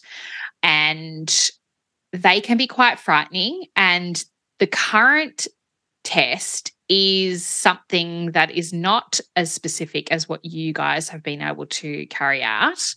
And 0.62 1.34
they 2.12 2.42
can 2.42 2.58
be 2.58 2.66
quite 2.66 3.00
frightening. 3.00 3.64
And 3.76 4.22
the 4.58 4.66
current 4.66 5.46
test 6.06 6.72
is 6.88 7.44
something 7.44 8.30
that 8.30 8.52
is 8.52 8.72
not 8.72 9.18
as 9.34 9.52
specific 9.52 10.12
as 10.12 10.28
what 10.28 10.44
you 10.44 10.72
guys 10.72 11.08
have 11.08 11.22
been 11.22 11.42
able 11.42 11.66
to 11.66 12.06
carry 12.06 12.44
out. 12.44 12.94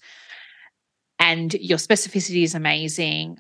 And 1.18 1.52
your 1.56 1.80
specificity 1.80 2.44
is 2.44 2.54
amazing. 2.54 3.40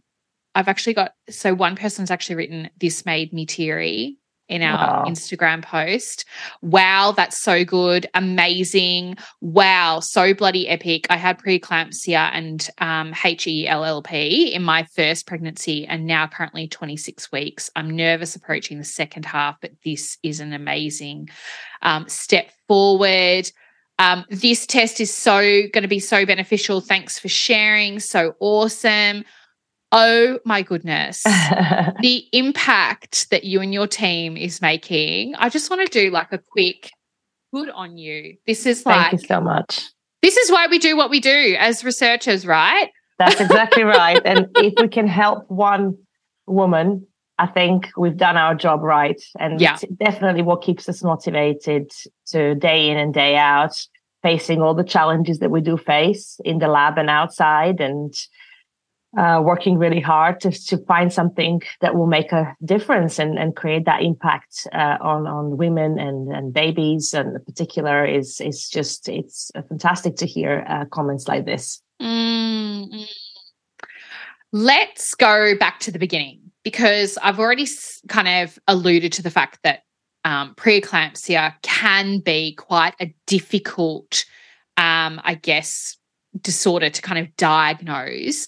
I've 0.56 0.68
actually 0.68 0.96
got 0.96 1.12
so 1.30 1.54
one 1.54 1.76
person's 1.76 2.10
actually 2.10 2.36
written, 2.36 2.72
This 2.80 3.06
made 3.06 3.32
me 3.32 3.46
teary 3.46 4.18
in 4.50 4.64
our 4.64 5.04
wow. 5.04 5.06
Instagram 5.08 5.64
post. 5.64 6.26
Wow, 6.62 7.14
that's 7.16 7.40
so 7.40 7.64
good. 7.64 8.08
Amazing. 8.14 9.18
Wow, 9.42 10.00
so 10.02 10.34
bloody 10.34 10.68
epic. 10.68 11.08
I 11.10 11.18
had 11.18 11.40
preeclampsia 11.40 12.32
and 12.34 12.68
um, 12.80 13.14
HELLP 13.14 14.12
in 14.52 14.64
my 14.64 14.84
first 14.96 15.28
pregnancy 15.28 15.86
and 15.86 16.06
now 16.06 16.28
currently 16.28 16.68
26 16.68 17.32
weeks. 17.32 17.70
I'm 17.76 17.90
nervous 17.90 18.36
approaching 18.36 18.80
the 18.80 18.84
second 18.84 19.26
half, 19.26 19.62
but 19.62 19.72
this 19.86 20.18
is 20.24 20.40
an 20.40 20.54
amazing 20.54 21.30
um, 21.82 22.10
step 22.10 22.52
forward. 22.68 23.50
Um, 24.00 24.26
this 24.30 24.66
test 24.66 25.02
is 25.02 25.14
so 25.14 25.42
going 25.42 25.82
to 25.82 25.88
be 25.90 26.00
so 26.00 26.26
beneficial. 26.26 26.80
Thanks 26.80 27.20
for 27.20 27.28
sharing. 27.28 28.00
So 28.00 28.36
awesome. 28.40 29.26
Oh 29.92 30.40
my 30.46 30.62
goodness. 30.62 31.24
the 32.02 32.26
impact 32.32 33.30
that 33.32 33.44
you 33.44 33.62
and 33.62 33.74
your 33.74 33.88
team 33.88 34.38
is 34.38 34.62
making. 34.62 35.36
I 35.36 35.50
just 35.50 35.70
want 35.70 35.86
to 35.86 35.92
do 35.92 36.12
like 36.12 36.32
a 36.32 36.38
quick 36.38 36.92
good 37.54 37.70
on 37.70 37.98
you. 37.98 38.38
This 38.46 38.66
is 38.66 38.86
like 38.86 39.12
Thank 39.12 39.22
you 39.22 39.28
so 39.28 39.42
much. 39.42 39.90
This 40.22 40.38
is 40.38 40.52
why 40.52 40.68
we 40.68 40.80
do 40.80 40.96
what 40.96 41.10
we 41.10 41.20
do 41.20 41.56
as 41.58 41.84
researchers, 41.84 42.46
right? 42.46 42.90
That's 43.18 43.40
exactly 43.40 43.84
right. 43.84 44.22
And 44.24 44.48
if 44.58 44.74
we 44.80 44.88
can 44.88 45.08
help 45.08 45.50
one 45.50 45.98
woman, 46.46 47.08
I 47.38 47.48
think 47.48 47.90
we've 47.98 48.18
done 48.18 48.38
our 48.38 48.54
job 48.54 48.82
right. 48.82 49.20
And 49.40 49.62
yeah. 49.62 49.78
definitely 49.98 50.42
what 50.42 50.62
keeps 50.62 50.90
us 50.90 51.04
motivated 51.04 51.92
to 52.28 52.54
day 52.56 52.90
in 52.90 52.98
and 52.98 53.14
day 53.14 53.38
out, 53.38 53.88
facing 54.22 54.62
all 54.62 54.74
the 54.74 54.84
challenges 54.84 55.40
that 55.40 55.50
we 55.50 55.62
do 55.62 55.78
face 55.78 56.40
in 56.44 56.60
the 56.60 56.68
lab 56.68 56.98
and 56.98 57.10
outside 57.10 57.80
and 57.80 58.14
uh, 59.18 59.42
working 59.44 59.78
really 59.78 60.00
hard 60.00 60.40
to, 60.42 60.52
to 60.52 60.78
find 60.86 61.12
something 61.12 61.62
that 61.82 61.96
will 61.96 62.08
make 62.08 62.32
a 62.32 62.56
difference 62.64 63.18
and, 63.18 63.40
and 63.40 63.56
create 63.56 63.86
that 63.86 64.04
impact 64.04 64.68
uh, 64.74 64.98
on 65.02 65.26
on 65.26 65.58
women 65.58 65.98
and, 65.98 66.32
and 66.32 66.54
babies 66.54 67.14
and 67.14 67.36
in 67.36 67.44
particular 67.44 68.06
is 68.06 68.40
is 68.40 68.70
just 68.70 69.10
it's 69.10 69.52
fantastic 69.68 70.16
to 70.18 70.26
hear 70.26 70.64
uh, 70.68 70.86
comments 70.86 71.28
like 71.28 71.46
this. 71.46 71.82
Mm-hmm. 72.02 73.04
Let's 74.52 75.14
go 75.16 75.56
back 75.58 75.80
to 75.82 75.92
the 75.92 76.00
beginning 76.00 76.42
because 76.64 77.18
I've 77.22 77.40
already 77.40 77.68
kind 78.08 78.28
of 78.28 78.60
alluded 78.68 79.14
to 79.14 79.22
the 79.22 79.30
fact 79.30 79.60
that 79.64 79.84
um, 80.26 80.56
preeclampsia 80.56 81.54
can 81.62 82.20
be 82.20 82.54
quite 82.56 82.94
a 83.00 83.14
difficult, 83.26 84.26
um, 84.78 85.22
I 85.24 85.36
guess, 85.36 85.98
disorder 86.42 86.90
to 86.90 87.02
kind 87.02 87.20
of 87.20 87.36
diagnose. 87.38 88.46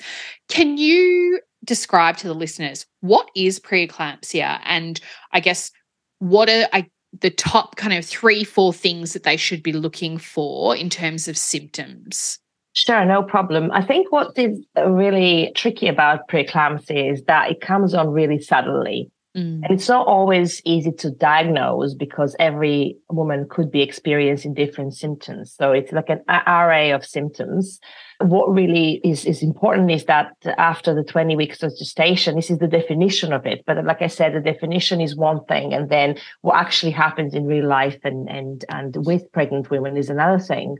Can 0.50 0.78
you 0.78 1.40
describe 1.64 2.18
to 2.18 2.28
the 2.28 2.34
listeners 2.34 2.86
what 3.02 3.30
is 3.36 3.60
preeclampsia 3.60 4.60
and 4.66 5.00
I 5.32 5.40
guess 5.40 5.72
what 6.20 6.50
are 6.50 6.68
I, 6.74 6.90
the 7.20 7.30
top 7.30 7.76
kind 7.76 7.94
of 7.94 8.06
three, 8.06 8.44
four 8.44 8.74
things 8.74 9.14
that 9.14 9.24
they 9.24 9.38
should 9.38 9.64
be 9.64 9.74
looking 9.74 10.18
for 10.18 10.76
in 10.76 10.90
terms 10.90 11.28
of 11.28 11.38
symptoms? 11.38 12.40
Sure, 12.74 13.04
no 13.04 13.22
problem. 13.22 13.70
I 13.72 13.84
think 13.84 14.12
what 14.12 14.38
is 14.38 14.66
really 14.86 15.52
tricky 15.56 15.88
about 15.88 16.30
preeclampsia 16.30 17.12
is 17.12 17.24
that 17.24 17.52
it 17.52 17.60
comes 17.60 17.94
on 17.94 18.10
really 18.10 18.40
suddenly. 18.40 19.12
Mm. 19.36 19.62
And 19.64 19.72
it's 19.72 19.88
not 19.88 20.08
always 20.08 20.62
easy 20.66 20.92
to 20.92 21.12
diagnose 21.12 21.94
because 21.94 22.36
every 22.38 22.98
woman 23.10 23.48
could 23.50 23.72
be 23.72 23.82
experiencing 23.82 24.54
different 24.54 24.94
symptoms. 24.94 25.54
So 25.58 25.72
it's 25.72 25.94
like 25.94 26.10
an 26.10 26.22
array 26.48 26.92
of 26.92 27.06
symptoms. 27.06 27.80
What 28.20 28.52
really 28.52 29.00
is, 29.06 29.26
is 29.26 29.42
important 29.42 29.90
is 29.90 30.06
that 30.06 30.36
after 30.58 30.94
the 30.94 31.04
20 31.04 31.38
weeks 31.38 31.64
of 31.64 31.72
gestation, 31.78 32.36
this 32.36 32.52
is 32.52 32.58
the 32.58 32.68
definition 32.68 33.32
of 33.32 33.46
it. 33.46 33.64
But 33.66 33.86
like 33.86 34.02
I 34.02 34.08
said, 34.08 34.34
the 34.34 34.42
definition 34.42 35.00
is 35.00 35.16
one 35.16 35.46
thing. 35.46 35.74
And 35.74 35.90
then 35.90 36.18
what 36.42 36.58
actually 36.58 36.92
happens 36.92 37.34
in 37.34 37.46
real 37.46 37.68
life 37.68 38.00
and, 38.04 38.28
and, 38.30 38.66
and 38.68 38.96
with 39.06 39.32
pregnant 39.32 39.72
women 39.72 39.96
is 39.96 40.10
another 40.10 40.40
thing. 40.40 40.76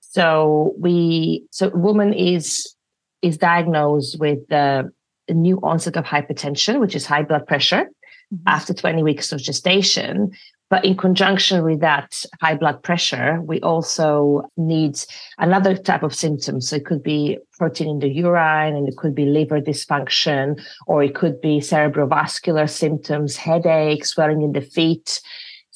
So 0.00 0.74
we, 0.78 1.44
so 1.50 1.68
woman 1.68 2.14
is, 2.14 2.74
is 3.20 3.36
diagnosed 3.36 4.18
with 4.18 4.50
uh, 4.50 4.84
a 5.30 5.34
new 5.34 5.58
onset 5.62 5.96
of 5.96 6.04
hypertension, 6.04 6.80
which 6.80 6.94
is 6.94 7.06
high 7.06 7.22
blood 7.22 7.46
pressure 7.46 7.84
mm-hmm. 7.84 8.48
after 8.48 8.74
20 8.74 9.02
weeks 9.02 9.32
of 9.32 9.40
gestation. 9.40 10.32
But 10.70 10.84
in 10.84 10.96
conjunction 10.96 11.64
with 11.64 11.80
that 11.80 12.24
high 12.40 12.54
blood 12.54 12.84
pressure, 12.84 13.40
we 13.42 13.60
also 13.60 14.48
need 14.56 15.00
another 15.38 15.76
type 15.76 16.04
of 16.04 16.14
symptoms. 16.14 16.68
So 16.68 16.76
it 16.76 16.86
could 16.86 17.02
be 17.02 17.38
protein 17.58 17.88
in 17.88 17.98
the 17.98 18.08
urine 18.08 18.76
and 18.76 18.88
it 18.88 18.96
could 18.96 19.12
be 19.12 19.26
liver 19.26 19.60
dysfunction, 19.60 20.62
or 20.86 21.02
it 21.02 21.16
could 21.16 21.40
be 21.40 21.58
cerebrovascular 21.58 22.70
symptoms, 22.70 23.36
headache, 23.36 24.06
swelling 24.06 24.42
in 24.42 24.52
the 24.52 24.60
feet. 24.60 25.20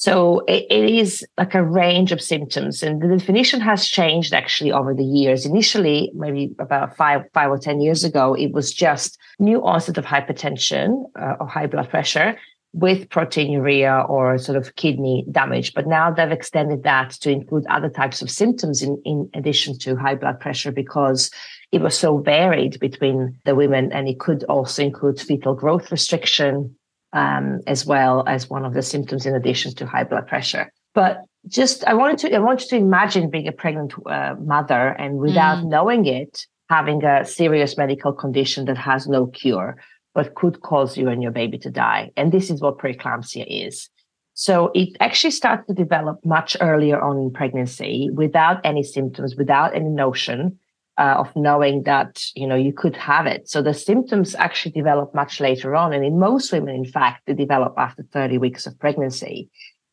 So 0.04 0.40
it, 0.40 0.66
it 0.68 0.84
is 0.90 1.26
like 1.38 1.54
a 1.54 1.64
range 1.64 2.12
of 2.12 2.20
symptoms, 2.20 2.82
and 2.82 3.00
the 3.00 3.16
definition 3.16 3.58
has 3.62 3.88
changed 3.88 4.34
actually 4.34 4.70
over 4.70 4.92
the 4.92 5.02
years. 5.02 5.46
Initially, 5.46 6.12
maybe 6.14 6.54
about 6.58 6.94
five, 6.94 7.22
five 7.32 7.50
or 7.50 7.56
ten 7.56 7.80
years 7.80 8.04
ago, 8.04 8.34
it 8.34 8.52
was 8.52 8.70
just 8.70 9.18
new 9.38 9.64
onset 9.64 9.96
of 9.96 10.04
hypertension 10.04 11.04
uh, 11.18 11.36
or 11.40 11.46
high 11.46 11.66
blood 11.66 11.88
pressure 11.88 12.36
with 12.74 13.08
proteinuria 13.08 14.06
or 14.10 14.36
sort 14.36 14.58
of 14.58 14.74
kidney 14.74 15.24
damage. 15.30 15.72
But 15.72 15.86
now 15.86 16.10
they've 16.10 16.30
extended 16.30 16.82
that 16.82 17.12
to 17.22 17.30
include 17.30 17.64
other 17.70 17.88
types 17.88 18.20
of 18.20 18.30
symptoms 18.30 18.82
in, 18.82 19.00
in 19.06 19.30
addition 19.32 19.78
to 19.78 19.96
high 19.96 20.16
blood 20.16 20.38
pressure 20.38 20.70
because 20.70 21.30
it 21.72 21.80
was 21.80 21.98
so 21.98 22.18
varied 22.18 22.78
between 22.78 23.38
the 23.46 23.54
women 23.54 23.90
and 23.90 24.06
it 24.06 24.20
could 24.20 24.44
also 24.50 24.82
include 24.82 25.18
fetal 25.18 25.54
growth 25.54 25.90
restriction, 25.90 26.76
um, 27.14 27.60
as 27.66 27.86
well 27.86 28.24
as 28.26 28.50
one 28.50 28.64
of 28.64 28.74
the 28.74 28.82
symptoms 28.82 29.24
in 29.24 29.34
addition 29.34 29.74
to 29.76 29.86
high 29.86 30.04
blood 30.04 30.26
pressure. 30.26 30.70
But 30.94 31.22
just 31.48 31.84
I 31.84 31.94
wanted 31.94 32.18
to 32.18 32.34
I 32.34 32.38
want 32.40 32.62
you 32.62 32.68
to 32.68 32.76
imagine 32.76 33.30
being 33.30 33.48
a 33.48 33.52
pregnant 33.52 33.94
uh, 34.06 34.34
mother 34.40 34.88
and 34.98 35.18
without 35.18 35.64
mm. 35.64 35.68
knowing 35.68 36.06
it, 36.06 36.46
having 36.68 37.04
a 37.04 37.24
serious 37.24 37.76
medical 37.78 38.12
condition 38.12 38.66
that 38.66 38.76
has 38.76 39.06
no 39.06 39.26
cure 39.26 39.76
but 40.14 40.34
could 40.36 40.60
cause 40.62 40.96
you 40.96 41.08
and 41.08 41.22
your 41.22 41.32
baby 41.32 41.58
to 41.58 41.70
die. 41.70 42.10
And 42.16 42.30
this 42.30 42.48
is 42.48 42.60
what 42.60 42.78
preeclampsia 42.78 43.46
is. 43.48 43.90
So 44.34 44.70
it 44.74 44.96
actually 45.00 45.32
starts 45.32 45.66
to 45.66 45.74
develop 45.74 46.24
much 46.24 46.56
earlier 46.60 47.00
on 47.00 47.18
in 47.18 47.32
pregnancy 47.32 48.10
without 48.14 48.60
any 48.64 48.82
symptoms, 48.82 49.36
without 49.36 49.74
any 49.74 49.88
notion 49.88 50.58
uh, 50.96 51.16
of 51.18 51.34
knowing 51.34 51.82
that 51.84 52.24
you 52.34 52.46
know 52.46 52.54
you 52.54 52.72
could 52.72 52.96
have 52.96 53.26
it. 53.26 53.48
So 53.48 53.62
the 53.62 53.74
symptoms 53.74 54.34
actually 54.34 54.72
develop 54.72 55.14
much 55.14 55.40
later 55.40 55.74
on. 55.74 55.92
And 55.92 56.04
in 56.04 56.18
most 56.18 56.52
women 56.52 56.74
in 56.74 56.84
fact 56.84 57.22
they 57.26 57.34
develop 57.34 57.74
after 57.76 58.02
30 58.02 58.38
weeks 58.38 58.66
of 58.66 58.78
pregnancy. 58.78 59.50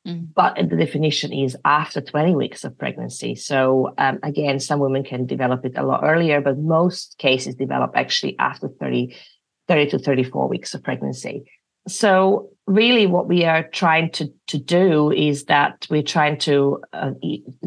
Mm. 0.07 0.33
but 0.33 0.55
the 0.55 0.77
definition 0.77 1.31
is 1.31 1.55
after 1.63 2.01
20 2.01 2.33
weeks 2.33 2.63
of 2.63 2.75
pregnancy. 2.75 3.35
So 3.35 3.93
um, 3.99 4.17
again 4.23 4.59
some 4.59 4.79
women 4.79 5.03
can 5.03 5.27
develop 5.27 5.63
it 5.63 5.77
a 5.77 5.85
lot 5.85 6.01
earlier 6.03 6.41
but 6.41 6.57
most 6.57 7.19
cases 7.19 7.53
develop 7.53 7.91
actually 7.95 8.35
after 8.39 8.67
30 8.67 9.15
30 9.67 9.91
to 9.91 9.99
34 9.99 10.47
weeks 10.49 10.73
of 10.73 10.83
pregnancy 10.83 11.43
so 11.87 12.49
really 12.67 13.07
what 13.07 13.27
we 13.27 13.43
are 13.43 13.67
trying 13.69 14.11
to, 14.11 14.31
to 14.47 14.57
do 14.57 15.11
is 15.11 15.45
that 15.45 15.87
we're 15.89 16.03
trying 16.03 16.37
to 16.39 16.81
uh, 16.93 17.11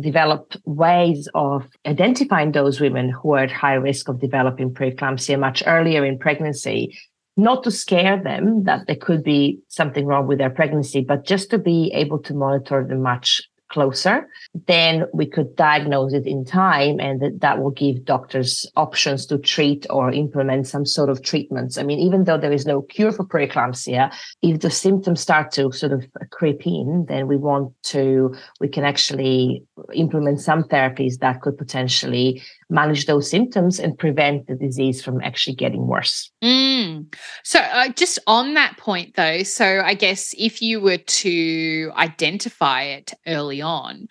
develop 0.00 0.54
ways 0.64 1.28
of 1.34 1.68
identifying 1.86 2.52
those 2.52 2.80
women 2.80 3.10
who 3.10 3.32
are 3.32 3.44
at 3.44 3.50
high 3.50 3.74
risk 3.74 4.08
of 4.08 4.20
developing 4.20 4.72
preeclampsia 4.72 5.38
much 5.38 5.62
earlier 5.66 6.04
in 6.04 6.18
pregnancy. 6.18 6.96
Not 7.36 7.64
to 7.64 7.70
scare 7.70 8.22
them 8.22 8.64
that 8.64 8.86
there 8.86 8.96
could 8.96 9.24
be 9.24 9.58
something 9.68 10.06
wrong 10.06 10.26
with 10.26 10.38
their 10.38 10.50
pregnancy 10.50 11.00
but 11.00 11.26
just 11.26 11.50
to 11.50 11.58
be 11.58 11.90
able 11.92 12.20
to 12.20 12.34
monitor 12.34 12.86
them 12.88 13.02
much 13.02 13.42
closer, 13.74 14.28
then 14.66 15.04
we 15.12 15.26
could 15.26 15.56
diagnose 15.56 16.12
it 16.12 16.26
in 16.26 16.44
time 16.44 17.00
and 17.00 17.20
that, 17.20 17.40
that 17.40 17.60
will 17.60 17.72
give 17.72 18.04
doctors 18.04 18.64
options 18.76 19.26
to 19.26 19.36
treat 19.36 19.84
or 19.90 20.12
implement 20.12 20.68
some 20.68 20.86
sort 20.86 21.10
of 21.10 21.22
treatments. 21.22 21.76
I 21.76 21.82
mean, 21.82 21.98
even 21.98 22.22
though 22.22 22.38
there 22.38 22.52
is 22.52 22.66
no 22.66 22.82
cure 22.82 23.10
for 23.10 23.24
preeclampsia, 23.24 24.14
if 24.42 24.60
the 24.60 24.70
symptoms 24.70 25.20
start 25.20 25.50
to 25.52 25.72
sort 25.72 25.92
of 25.92 26.06
creep 26.30 26.64
in, 26.64 27.06
then 27.08 27.26
we 27.26 27.36
want 27.36 27.72
to, 27.94 28.32
we 28.60 28.68
can 28.68 28.84
actually 28.84 29.64
implement 29.92 30.40
some 30.40 30.62
therapies 30.62 31.18
that 31.18 31.40
could 31.40 31.58
potentially 31.58 32.40
manage 32.70 33.06
those 33.06 33.30
symptoms 33.30 33.78
and 33.78 33.98
prevent 33.98 34.46
the 34.46 34.54
disease 34.54 35.02
from 35.02 35.20
actually 35.22 35.56
getting 35.56 35.86
worse. 35.86 36.30
Mm. 36.42 37.14
So, 37.42 37.60
uh, 37.60 37.88
just 37.90 38.18
on 38.26 38.54
that 38.54 38.76
point, 38.78 39.16
though, 39.16 39.42
so 39.42 39.82
I 39.84 39.94
guess 39.94 40.34
if 40.38 40.62
you 40.62 40.80
were 40.80 40.98
to 40.98 41.92
identify 41.96 42.82
it 42.82 43.12
early 43.26 43.62
on, 43.62 44.08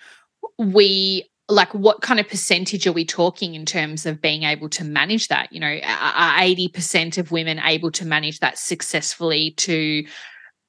we 0.57 1.29
like 1.49 1.73
what 1.73 2.01
kind 2.01 2.19
of 2.19 2.27
percentage 2.27 2.87
are 2.87 2.93
we 2.93 3.05
talking 3.05 3.53
in 3.53 3.65
terms 3.65 4.05
of 4.05 4.21
being 4.21 4.43
able 4.43 4.69
to 4.69 4.83
manage 4.83 5.27
that 5.27 5.51
you 5.51 5.59
know 5.59 5.67
are 5.85 6.39
80% 6.39 7.17
of 7.17 7.31
women 7.31 7.59
able 7.59 7.91
to 7.91 8.05
manage 8.05 8.39
that 8.39 8.57
successfully 8.57 9.51
to 9.57 10.05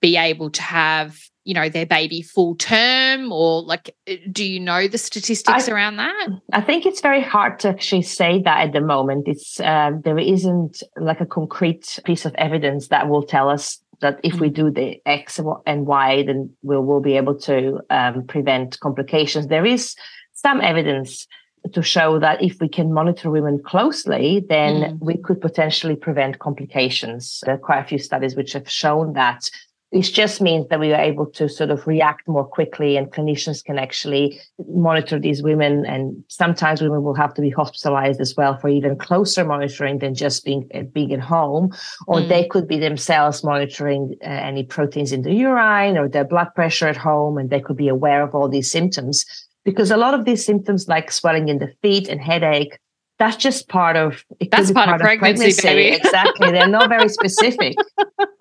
be 0.01 0.17
able 0.17 0.51
to 0.51 0.63
have 0.63 1.19
you 1.45 1.55
know 1.55 1.69
their 1.69 1.87
baby 1.87 2.23
full 2.23 2.55
term 2.57 3.31
or 3.31 3.63
like 3.63 3.95
uh, 4.09 4.15
do 4.33 4.45
you 4.45 4.59
know 4.59 4.89
the 4.89 4.99
statistics 4.99 5.69
I, 5.69 5.73
around 5.73 5.97
that 5.97 6.29
i 6.53 6.61
think 6.61 6.87
it's 6.87 7.01
very 7.01 7.23
hard 7.23 7.59
to 7.61 7.69
actually 7.69 8.03
say 8.03 8.43
that 8.43 8.67
at 8.67 8.73
the 8.73 8.81
moment 8.81 9.29
it's 9.29 9.61
uh, 9.61 9.93
there 10.03 10.19
isn't 10.19 10.83
like 10.97 11.21
a 11.21 11.27
concrete 11.27 11.99
piece 12.05 12.25
of 12.25 12.35
evidence 12.37 12.89
that 12.89 13.09
will 13.09 13.23
tell 13.23 13.49
us 13.49 13.79
that 14.01 14.19
if 14.23 14.41
we 14.41 14.51
mm. 14.51 14.55
do 14.55 14.71
the 14.71 15.01
x 15.07 15.39
and 15.67 15.87
y 15.87 16.25
then 16.25 16.51
we'll, 16.63 16.83
we'll 16.83 17.01
be 17.01 17.17
able 17.17 17.39
to 17.39 17.81
um, 17.91 18.27
prevent 18.27 18.81
complications 18.81 19.47
there 19.47 19.67
is 19.67 19.95
some 20.33 20.61
evidence 20.61 21.27
to 21.73 21.83
show 21.83 22.19
that 22.19 22.43
if 22.43 22.61
we 22.61 22.69
can 22.69 22.93
monitor 22.93 23.31
women 23.31 23.59
closely, 23.65 24.45
then 24.49 24.75
mm. 24.75 24.99
we 25.01 25.17
could 25.17 25.41
potentially 25.41 25.97
prevent 25.97 26.39
complications. 26.39 27.41
There 27.45 27.55
are 27.55 27.59
quite 27.59 27.79
a 27.79 27.85
few 27.85 27.99
studies 27.99 28.37
which 28.37 28.53
have 28.53 28.69
shown 28.69 29.15
that 29.15 29.51
it 29.95 30.03
just 30.03 30.41
means 30.41 30.67
that 30.69 30.81
we 30.81 30.93
are 30.93 31.01
able 31.01 31.27
to 31.27 31.49
sort 31.49 31.71
of 31.71 31.87
react 31.87 32.27
more 32.27 32.45
quickly 32.45 32.97
and 32.97 33.13
clinicians 33.13 33.65
can 33.65 33.79
actually 33.79 34.41
monitor 34.69 35.21
these 35.21 35.41
women. 35.41 35.87
And 35.87 36.25
sometimes 36.27 36.83
women 36.83 37.05
will 37.05 37.15
have 37.15 37.33
to 37.35 37.41
be 37.41 37.51
hospitalized 37.51 38.21
as 38.21 38.35
well 38.37 38.59
for 38.59 38.69
even 38.69 38.99
closer 38.99 39.45
monitoring 39.45 40.01
than 40.01 40.17
just 40.17 40.45
being, 40.45 40.69
being 40.93 41.13
at 41.13 41.21
home. 41.21 41.73
Or 42.09 42.19
mm. 42.19 42.29
they 42.29 42.45
could 42.45 42.67
be 42.67 42.77
themselves 42.77 43.45
monitoring 43.45 44.17
uh, 44.21 44.27
any 44.27 44.65
proteins 44.65 45.13
in 45.13 45.23
the 45.23 45.33
urine 45.33 45.97
or 45.97 46.09
their 46.09 46.25
blood 46.25 46.49
pressure 46.57 46.89
at 46.89 46.97
home. 46.97 47.39
And 47.39 47.49
they 47.49 47.61
could 47.61 47.77
be 47.77 47.87
aware 47.87 48.25
of 48.25 48.35
all 48.35 48.49
these 48.49 48.73
symptoms 48.73 49.25
because 49.65 49.93
a 49.93 49.97
lot 49.97 50.13
of 50.13 50.25
these 50.25 50.45
symptoms 50.45 50.89
like 50.89 51.13
swelling 51.13 51.49
in 51.49 51.59
the 51.59 51.73
feet 51.83 52.09
and 52.09 52.21
headache 52.21 52.79
that's 53.19 53.37
just 53.37 53.69
part 53.69 53.97
of 53.97 54.25
that's 54.51 54.73
part, 54.73 54.87
part, 54.87 55.01
of 55.01 55.05
pregnancy, 55.05 55.61
pregnancy. 55.61 55.97
exactly. 56.05 56.51
They're 56.51 56.67
not 56.69 56.89
very 56.89 57.09
specific 57.09 57.77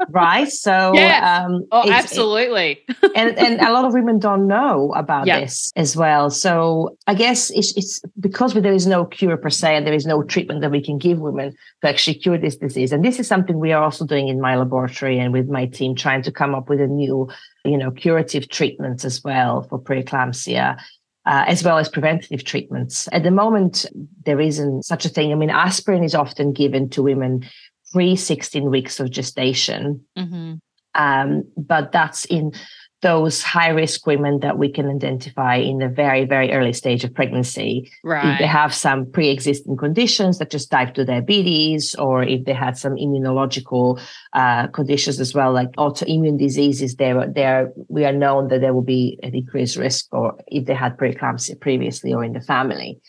right? 0.09 0.49
So 0.49 0.91
yes. 0.93 1.23
um 1.23 1.65
oh 1.71 1.89
absolutely 1.89 2.83
it, 2.87 3.11
and 3.15 3.37
and 3.37 3.61
a 3.61 3.71
lot 3.71 3.85
of 3.85 3.93
women 3.93 4.19
don't 4.19 4.47
know 4.47 4.93
about 4.95 5.27
yeah. 5.27 5.39
this 5.39 5.71
as 5.75 5.95
well. 5.95 6.29
So 6.29 6.97
i 7.07 7.13
guess 7.13 7.49
it's, 7.51 7.75
it's 7.75 8.01
because 8.19 8.53
there 8.53 8.73
is 8.73 8.87
no 8.87 9.05
cure 9.05 9.37
per 9.37 9.49
se 9.49 9.75
and 9.75 9.85
there 9.85 9.93
is 9.93 10.05
no 10.05 10.23
treatment 10.23 10.61
that 10.61 10.71
we 10.71 10.81
can 10.81 10.97
give 10.97 11.19
women 11.19 11.55
to 11.81 11.89
actually 11.89 12.15
cure 12.15 12.37
this 12.37 12.55
disease. 12.55 12.91
And 12.91 13.03
this 13.03 13.19
is 13.19 13.27
something 13.27 13.59
we 13.59 13.71
are 13.71 13.83
also 13.83 14.05
doing 14.05 14.27
in 14.27 14.39
my 14.39 14.55
laboratory 14.55 15.19
and 15.19 15.33
with 15.33 15.49
my 15.49 15.65
team 15.65 15.95
trying 15.95 16.21
to 16.23 16.31
come 16.31 16.55
up 16.55 16.69
with 16.69 16.79
a 16.79 16.87
new 16.87 17.29
you 17.65 17.77
know 17.77 17.91
curative 17.91 18.49
treatments 18.49 19.05
as 19.05 19.23
well 19.23 19.63
for 19.63 19.79
preeclampsia 19.79 20.77
uh, 21.25 21.45
as 21.47 21.63
well 21.63 21.77
as 21.77 21.89
preventative 21.89 22.43
treatments. 22.43 23.07
At 23.11 23.23
the 23.23 23.31
moment, 23.31 23.85
there 24.25 24.41
isn't 24.41 24.83
such 24.83 25.05
a 25.05 25.09
thing. 25.09 25.31
I 25.31 25.35
mean, 25.35 25.49
aspirin 25.49 26.03
is 26.03 26.15
often 26.15 26.53
given 26.53 26.89
to 26.89 27.03
women 27.03 27.45
pre 27.91 28.15
16 28.15 28.69
weeks 28.69 28.99
of 28.99 29.11
gestation, 29.11 30.05
mm-hmm. 30.17 30.55
um, 30.95 31.43
but 31.55 31.91
that's 31.91 32.25
in 32.25 32.53
those 33.03 33.43
high 33.43 33.69
risk 33.69 34.07
women 34.07 34.39
that 34.39 34.57
we 34.57 34.71
can 34.71 34.89
identify 34.89 35.57
in 35.57 35.77
the 35.77 35.89
very, 35.89 36.25
very 36.25 36.51
early 36.51 36.73
stage 36.73 37.03
of 37.03 37.13
pregnancy. 37.13 37.91
Right. 38.03 38.33
If 38.33 38.39
they 38.39 38.47
have 38.47 38.73
some 38.73 39.05
pre 39.05 39.29
existing 39.29 39.77
conditions 39.77 40.37
such 40.37 40.55
as 40.55 40.65
type 40.65 40.95
2 40.95 41.05
diabetes, 41.05 41.93
or 41.95 42.23
if 42.23 42.45
they 42.45 42.53
had 42.53 42.77
some 42.77 42.95
immunological 42.95 44.01
uh, 44.33 44.67
conditions 44.67 45.19
as 45.19 45.35
well, 45.35 45.53
like 45.53 45.71
autoimmune 45.73 46.39
diseases, 46.39 46.95
there, 46.95 47.27
there, 47.27 47.71
we 47.89 48.05
are 48.05 48.13
known 48.13 48.47
that 48.47 48.61
there 48.61 48.73
will 48.73 48.81
be 48.81 49.19
an 49.21 49.35
increased 49.35 49.75
risk, 49.77 50.07
or 50.11 50.35
if 50.47 50.65
they 50.65 50.73
had 50.73 50.97
preeclampsia 50.97 51.59
previously 51.59 52.13
or 52.13 52.23
in 52.23 52.33
the 52.33 52.41
family. 52.41 52.99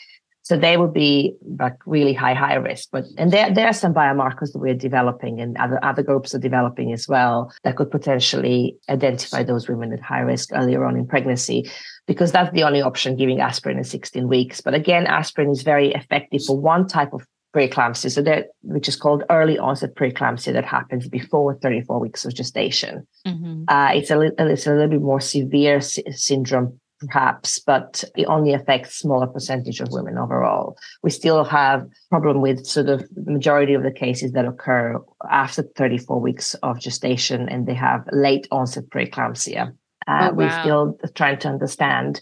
So 0.44 0.58
they 0.58 0.76
would 0.76 0.92
be 0.92 1.34
like 1.58 1.76
really 1.86 2.12
high, 2.12 2.34
high 2.34 2.54
risk. 2.54 2.90
But 2.92 3.04
and 3.16 3.32
there 3.32 3.52
there 3.52 3.66
are 3.66 3.72
some 3.72 3.94
biomarkers 3.94 4.52
that 4.52 4.58
we're 4.58 4.74
developing 4.74 5.40
and 5.40 5.56
other 5.56 5.82
other 5.82 6.02
groups 6.02 6.34
are 6.34 6.38
developing 6.38 6.92
as 6.92 7.08
well 7.08 7.50
that 7.62 7.76
could 7.76 7.90
potentially 7.90 8.76
identify 8.90 9.42
those 9.42 9.68
women 9.68 9.92
at 9.94 10.00
high 10.00 10.20
risk 10.20 10.50
earlier 10.52 10.84
on 10.84 10.96
in 10.96 11.06
pregnancy, 11.06 11.70
because 12.06 12.30
that's 12.30 12.52
the 12.52 12.62
only 12.62 12.82
option 12.82 13.16
giving 13.16 13.40
aspirin 13.40 13.78
in 13.78 13.84
16 13.84 14.28
weeks. 14.28 14.60
But 14.60 14.74
again, 14.74 15.06
aspirin 15.06 15.50
is 15.50 15.62
very 15.62 15.92
effective 15.94 16.44
for 16.44 16.60
one 16.60 16.86
type 16.86 17.14
of 17.14 17.26
preeclampsia, 17.54 18.10
so 18.10 18.20
that 18.20 18.48
which 18.62 18.88
is 18.88 18.96
called 18.96 19.22
early 19.30 19.58
onset 19.58 19.94
preeclampsia 19.94 20.52
that 20.52 20.64
happens 20.66 21.08
before 21.08 21.58
34 21.62 22.00
weeks 22.00 22.24
of 22.26 22.34
gestation. 22.34 23.06
Mm-hmm. 23.26 23.64
Uh, 23.68 23.92
it's 23.94 24.10
a 24.10 24.20
it's 24.20 24.66
a 24.66 24.72
little 24.72 24.88
bit 24.88 25.00
more 25.00 25.20
severe 25.20 25.80
sy- 25.80 26.02
syndrome 26.10 26.78
perhaps, 27.06 27.58
but 27.58 28.04
it 28.16 28.26
only 28.26 28.52
affects 28.52 28.96
smaller 28.96 29.26
percentage 29.26 29.80
of 29.80 29.92
women 29.92 30.18
overall. 30.18 30.76
We 31.02 31.10
still 31.10 31.44
have 31.44 31.86
problem 32.10 32.40
with 32.40 32.66
sort 32.66 32.88
of 32.88 33.00
the 33.14 33.30
majority 33.30 33.74
of 33.74 33.82
the 33.82 33.92
cases 33.92 34.32
that 34.32 34.44
occur 34.44 34.98
after 35.30 35.62
34 35.62 36.20
weeks 36.20 36.54
of 36.62 36.80
gestation 36.80 37.48
and 37.48 37.66
they 37.66 37.74
have 37.74 38.04
late 38.12 38.46
onset 38.50 38.84
preeclampsia. 38.90 39.74
Uh, 40.06 40.28
oh, 40.30 40.30
wow. 40.30 40.32
We're 40.32 40.60
still 40.60 40.98
trying 41.14 41.38
to 41.40 41.48
understand 41.48 42.20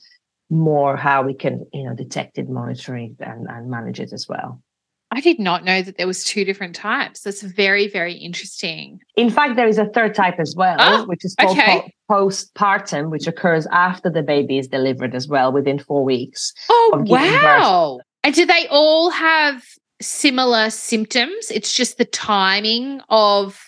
more 0.50 0.96
how 0.96 1.22
we 1.22 1.34
can, 1.34 1.66
you 1.72 1.84
know, 1.84 1.94
detect 1.94 2.38
it, 2.38 2.48
monitor 2.48 2.96
it, 2.96 3.12
and, 3.20 3.46
and 3.48 3.70
manage 3.70 4.00
it 4.00 4.12
as 4.12 4.28
well. 4.28 4.62
I 5.12 5.20
did 5.20 5.38
not 5.38 5.62
know 5.62 5.82
that 5.82 5.98
there 5.98 6.06
was 6.06 6.24
two 6.24 6.44
different 6.44 6.74
types. 6.74 7.20
That's 7.20 7.42
very, 7.42 7.86
very 7.86 8.14
interesting. 8.14 9.00
In 9.14 9.28
fact, 9.28 9.56
there 9.56 9.68
is 9.68 9.76
a 9.78 9.84
third 9.86 10.14
type 10.14 10.40
as 10.40 10.54
well, 10.56 10.76
oh, 10.80 11.04
which 11.04 11.22
is 11.22 11.34
called 11.34 11.58
okay. 11.58 11.92
po- 12.08 12.26
postpartum, 12.26 13.10
which 13.10 13.26
occurs 13.26 13.66
after 13.70 14.08
the 14.08 14.22
baby 14.22 14.56
is 14.56 14.68
delivered 14.68 15.14
as 15.14 15.28
well, 15.28 15.52
within 15.52 15.78
four 15.78 16.02
weeks. 16.02 16.54
Oh, 16.70 17.04
wow. 17.06 17.98
Birth. 17.98 18.06
And 18.24 18.34
do 18.34 18.46
they 18.46 18.66
all 18.70 19.10
have 19.10 19.62
similar 20.00 20.70
symptoms? 20.70 21.50
It's 21.50 21.74
just 21.74 21.98
the 21.98 22.06
timing 22.06 23.02
of 23.10 23.60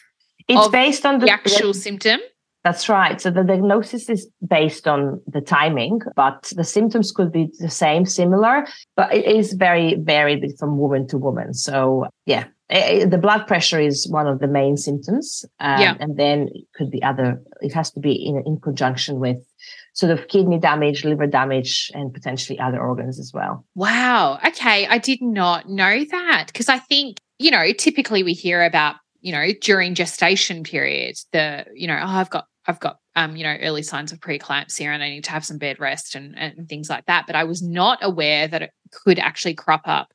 it's 0.48 0.66
of 0.66 0.72
based 0.72 1.04
on 1.04 1.18
the, 1.18 1.26
the 1.26 1.32
actual 1.32 1.72
the, 1.72 1.78
symptom. 1.78 2.20
That's 2.64 2.88
right. 2.88 3.20
So 3.20 3.30
the 3.30 3.44
diagnosis 3.44 4.08
is 4.08 4.26
based 4.46 4.88
on 4.88 5.20
the 5.26 5.42
timing, 5.42 6.00
but 6.16 6.50
the 6.56 6.64
symptoms 6.64 7.12
could 7.12 7.30
be 7.30 7.50
the 7.60 7.68
same, 7.68 8.06
similar, 8.06 8.66
but 8.96 9.14
it 9.14 9.26
is 9.26 9.52
very 9.52 9.96
varied 9.96 10.50
from 10.58 10.78
woman 10.78 11.06
to 11.08 11.18
woman. 11.18 11.52
So 11.52 12.06
yeah, 12.24 12.44
it, 12.70 13.02
it, 13.02 13.10
the 13.10 13.18
blood 13.18 13.46
pressure 13.46 13.78
is 13.78 14.08
one 14.08 14.26
of 14.26 14.38
the 14.38 14.46
main 14.48 14.78
symptoms. 14.78 15.44
Um, 15.60 15.78
yeah. 15.78 15.96
And 16.00 16.16
then 16.16 16.48
it 16.54 16.64
could 16.74 16.90
be 16.90 17.02
other, 17.02 17.42
it 17.60 17.74
has 17.74 17.90
to 17.92 18.00
be 18.00 18.12
in, 18.14 18.42
in 18.46 18.58
conjunction 18.58 19.20
with 19.20 19.44
sort 19.92 20.10
of 20.10 20.28
kidney 20.28 20.58
damage, 20.58 21.04
liver 21.04 21.26
damage, 21.26 21.90
and 21.92 22.14
potentially 22.14 22.58
other 22.58 22.80
organs 22.80 23.20
as 23.20 23.30
well. 23.34 23.66
Wow. 23.74 24.38
Okay. 24.46 24.86
I 24.86 24.96
did 24.96 25.20
not 25.20 25.68
know 25.68 26.02
that 26.02 26.46
because 26.46 26.70
I 26.70 26.78
think, 26.78 27.18
you 27.38 27.50
know, 27.50 27.72
typically 27.74 28.22
we 28.22 28.32
hear 28.32 28.64
about 28.64 28.96
you 29.20 29.32
know 29.32 29.48
during 29.62 29.94
gestation 29.94 30.62
period 30.62 31.16
the 31.32 31.64
you 31.72 31.86
know 31.86 31.94
oh 31.94 32.06
i've 32.06 32.28
got 32.28 32.46
I've 32.66 32.80
got 32.80 32.98
um, 33.16 33.36
you 33.36 33.44
know, 33.44 33.56
early 33.60 33.82
signs 33.82 34.12
of 34.12 34.20
preeclampsia 34.20 34.78
here 34.78 34.92
and 34.92 35.02
I 35.02 35.10
need 35.10 35.24
to 35.24 35.30
have 35.30 35.44
some 35.44 35.58
bed 35.58 35.78
rest 35.78 36.14
and, 36.14 36.36
and 36.36 36.68
things 36.68 36.90
like 36.90 37.06
that. 37.06 37.26
But 37.26 37.36
I 37.36 37.44
was 37.44 37.62
not 37.62 37.98
aware 38.02 38.48
that 38.48 38.62
it 38.62 38.70
could 38.90 39.18
actually 39.18 39.54
crop 39.54 39.82
up 39.84 40.12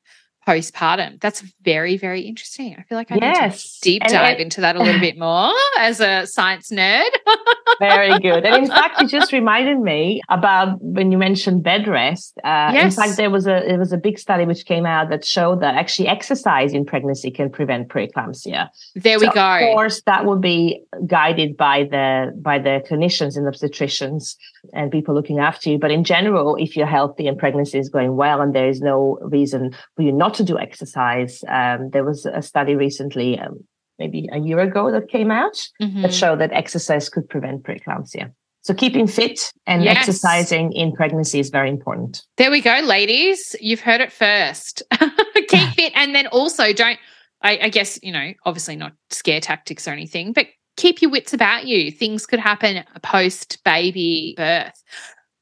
postpartum. 0.50 1.20
That's 1.20 1.42
very, 1.62 1.98
very 1.98 2.22
interesting. 2.22 2.76
I 2.78 2.84
feel 2.84 2.98
like 2.98 3.12
I 3.12 3.18
yes. 3.22 3.80
need 3.86 4.00
to 4.02 4.08
deep 4.08 4.12
dive 4.12 4.34
and, 4.34 4.42
into 4.42 4.62
that 4.62 4.76
a 4.76 4.82
little 4.82 5.00
bit 5.00 5.18
more 5.18 5.54
as 5.80 6.00
a 6.00 6.26
science 6.26 6.72
nerd. 6.72 7.10
very 7.80 8.18
good. 8.20 8.46
And 8.46 8.64
in 8.64 8.68
fact, 8.68 9.02
it 9.02 9.10
just 9.10 9.32
reminded 9.32 9.80
me 9.80 10.22
about 10.30 10.82
when 10.82 11.12
you 11.12 11.18
mentioned 11.18 11.64
bed 11.64 11.88
rest. 11.88 12.34
Uh, 12.44 12.72
yes. 12.74 12.98
In 12.98 13.04
fact, 13.04 13.18
there 13.18 13.30
was 13.30 13.46
a 13.46 13.64
there 13.68 13.78
was 13.78 13.94
a 13.94 13.98
big 13.98 14.18
study 14.18 14.46
which 14.46 14.66
came 14.66 14.86
out 14.86 15.10
that 15.10 15.24
showed 15.24 15.62
that 15.62 15.76
actually 15.76 16.08
exercise 16.08 16.74
in 16.74 16.84
pregnancy 16.86 17.30
can 17.30 17.50
prevent 17.50 17.90
preeclampsia. 17.90 18.70
There 18.96 19.20
we 19.20 19.30
go. 19.30 19.42
Of 19.42 19.76
course, 19.76 20.02
that 20.08 20.26
would 20.26 20.42
be 20.42 20.84
guided 21.06 21.56
by 21.58 21.84
the 21.84 22.34
by 22.42 22.58
the 22.58 22.84
clinicians 22.90 23.38
and 23.38 23.46
obstetricians 23.48 24.36
and 24.74 24.92
people 24.92 25.14
looking 25.14 25.40
after 25.40 25.70
you. 25.70 25.78
But 25.78 25.92
in 25.92 26.04
general, 26.04 26.56
if 26.56 26.76
you're 26.76 26.88
healthy 26.88 27.28
and 27.28 27.38
pregnancy 27.38 27.78
is 27.78 27.90
going 27.90 28.16
well 28.16 28.42
and 28.42 28.56
there 28.56 28.68
is 28.68 28.82
no 28.82 29.20
reason 29.22 29.76
for 29.96 30.02
you 30.02 30.12
not 30.12 30.39
to 30.40 30.44
do 30.44 30.58
exercise, 30.58 31.44
um, 31.48 31.92
there 31.92 32.04
was 32.04 32.26
a 32.26 32.42
study 32.42 32.76
recently, 32.76 33.40
um, 33.40 33.60
maybe 33.98 34.28
a 34.32 34.40
year 34.40 34.60
ago, 34.60 34.92
that 34.92 35.10
came 35.10 35.32
out 35.32 35.56
mm-hmm. 35.82 36.02
that 36.02 36.14
showed 36.14 36.40
that 36.40 36.52
exercise 36.52 37.10
could 37.10 37.30
prevent 37.30 37.64
preeclampsia. 37.64 38.34
So 38.62 38.74
keeping 38.74 39.08
fit 39.08 39.54
and 39.68 39.84
yes. 39.84 39.98
exercising 39.98 40.74
in 40.74 40.92
pregnancy 40.94 41.40
is 41.40 41.50
very 41.50 41.70
important. 41.70 42.24
There 42.38 42.52
we 42.52 42.62
go, 42.62 42.82
ladies. 42.84 43.56
You've 43.62 43.80
heard 43.80 44.02
it 44.02 44.12
first. 44.12 44.84
Keep 45.48 45.70
fit 45.76 45.94
and 45.96 46.14
then 46.14 46.28
also 46.28 46.74
don't 46.74 47.00
I, 47.42 47.58
I, 47.64 47.70
guess, 47.70 48.00
you 48.04 48.12
know, 48.12 48.34
obviously 48.46 48.76
not 48.76 48.94
scare 49.12 49.40
tactics 49.40 49.88
or 49.88 49.92
anything, 49.92 50.34
but 50.34 50.48
keep 50.78 51.02
your 51.02 51.12
wits 51.12 51.34
about 51.34 51.66
you. 51.66 51.92
Things 51.92 52.26
could 52.26 52.40
happen 52.40 52.84
post 53.02 53.64
baby 53.64 54.34
birth. 54.36 54.84